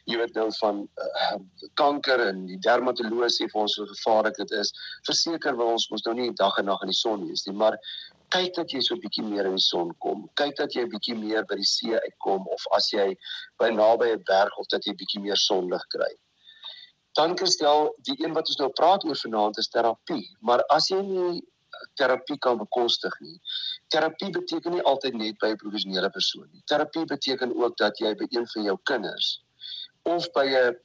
jy 0.05 0.17
weet 0.17 0.37
nou 0.37 0.47
van 0.59 0.81
uh, 1.05 1.35
kanker 1.79 2.23
en 2.29 2.45
die 2.49 2.59
dermatoloog 2.65 3.29
sê 3.33 3.47
vir 3.51 3.61
ons 3.63 3.75
hoe 3.79 3.87
gevaarlik 3.89 4.39
dit 4.41 4.55
is. 4.57 4.71
Verseker 5.07 5.57
wil 5.59 5.73
ons 5.75 5.89
mos 5.91 6.05
nou 6.07 6.15
nie 6.17 6.31
dag 6.39 6.57
en 6.61 6.69
nag 6.71 6.81
in 6.85 6.93
die 6.93 6.97
son 6.97 7.27
wees 7.27 7.45
nie, 7.47 7.55
maar 7.57 7.77
kyk 8.31 8.55
dat 8.55 8.73
jy 8.73 8.81
so 8.81 8.95
'n 8.95 9.03
bietjie 9.03 9.23
meer 9.27 9.45
in 9.45 9.57
die 9.59 9.67
son 9.67 9.93
kom. 9.99 10.29
Kyk 10.39 10.55
dat 10.57 10.73
jy 10.75 10.85
'n 10.85 10.91
bietjie 10.93 11.15
meer 11.15 11.45
by 11.45 11.55
die 11.55 11.67
see 11.67 11.93
uitkom 11.93 12.47
of 12.47 12.65
as 12.77 12.91
jy 12.93 13.15
by 13.59 13.69
naby 13.69 14.11
'n 14.15 14.23
berg 14.25 14.57
of 14.57 14.67
dat 14.71 14.85
jy 14.85 14.93
'n 14.93 15.01
bietjie 15.03 15.21
meer 15.21 15.37
sonlig 15.37 15.83
kry. 15.89 16.11
Dan 17.13 17.35
kristel 17.35 17.93
die 18.07 18.15
een 18.23 18.33
wat 18.33 18.47
ons 18.47 18.57
nou 18.57 18.69
praat 18.69 19.03
oor 19.03 19.15
vanaand 19.15 19.57
is 19.57 19.67
terapie, 19.67 20.27
maar 20.39 20.63
as 20.69 20.87
jy 20.89 21.01
nie 21.01 21.43
terapie 21.95 22.37
kan 22.37 22.57
bekostig 22.57 23.13
nie. 23.19 23.39
Terapie 23.87 24.31
beteken 24.31 24.71
nie 24.71 24.83
altyd 24.83 25.13
net 25.13 25.37
by 25.39 25.51
'n 25.51 25.57
professionele 25.57 26.09
persoon 26.09 26.47
nie. 26.51 26.61
Terapie 26.65 27.05
beteken 27.05 27.55
ook 27.55 27.77
dat 27.77 27.97
jy 27.99 28.15
by 28.15 28.27
een 28.29 28.47
van 28.47 28.63
jou 28.63 28.77
kinders 28.83 29.41
of 30.03 30.27
by 30.33 30.45
'n 30.45 30.75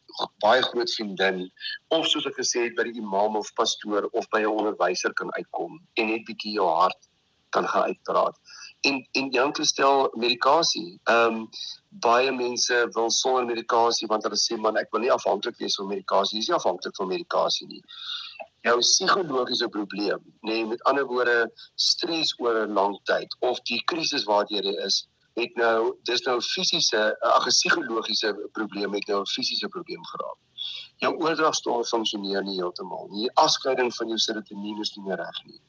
baie 0.44 0.62
groot 0.62 0.90
vriendin 0.94 1.50
of 1.88 2.06
soos 2.06 2.26
ek 2.26 2.36
gesê 2.40 2.64
het 2.66 2.76
by 2.76 2.84
die 2.88 3.00
imam 3.00 3.36
of 3.36 3.52
pastoor 3.54 4.08
of 4.12 4.28
by 4.30 4.40
'n 4.40 4.56
onderwyser 4.58 5.12
kan 5.14 5.32
uitkom 5.38 5.80
en 5.94 6.06
net 6.06 6.24
bietjie 6.28 6.56
jou 6.58 6.68
hart 6.68 7.08
kan 7.50 7.68
gaan 7.68 7.82
uitpraat. 7.82 8.36
En 8.80 9.08
en 9.12 9.30
jou 9.30 9.48
gestel 9.52 10.10
medikasie. 10.14 11.00
Ehm 11.04 11.34
um, 11.34 11.48
baie 11.88 12.32
mense 12.32 12.88
wil 12.92 13.10
sonder 13.10 13.46
medikasie 13.46 14.08
want 14.08 14.22
hulle 14.22 14.36
sê 14.36 14.58
man 14.60 14.76
ek 14.76 14.92
wil 14.92 15.00
nie 15.00 15.12
afhanklik 15.12 15.56
wees 15.58 15.78
van 15.80 15.88
medikasie. 15.88 16.36
Jy 16.36 16.42
is 16.44 16.48
nie 16.48 16.58
afhanklik 16.58 16.96
van 16.96 17.08
medikasie 17.08 17.66
nie. 17.66 17.82
Jou 18.66 18.78
psigologiese 18.82 19.68
probleem, 19.68 20.22
nê, 20.42 20.52
nee, 20.52 20.66
met 20.66 20.82
ander 20.90 21.06
woorde 21.06 21.50
stres 21.74 22.34
oor 22.38 22.66
'n 22.66 22.74
lang 22.74 22.98
tyd 23.04 23.36
of 23.40 23.60
die 23.70 23.82
krisis 23.92 24.24
waartoe 24.24 24.62
jy 24.62 24.74
is, 24.88 25.06
het 25.37 25.57
nou 25.61 25.97
dis 26.09 26.22
nou 26.26 26.41
fisiese 26.41 27.03
ag 27.20 27.47
psigologiese 27.47 28.34
probleem 28.53 28.93
het 28.99 29.09
nou 29.09 29.20
'n 29.20 29.32
fisiese 29.34 29.68
probleem 29.68 30.05
geraak. 30.12 30.39
Jou 31.05 31.12
oordragstowwe 31.22 31.84
funksioneer 31.84 32.43
nie 32.43 32.59
heeltemal 32.61 33.09
nie. 33.11 33.26
Die 33.28 33.37
afskeiding 33.45 33.95
van 33.95 34.09
jou 34.09 34.18
serotonien 34.18 34.80
is 34.80 34.97
nie 34.97 35.05
meer 35.07 35.16
reg 35.16 35.45
nie 35.45 35.61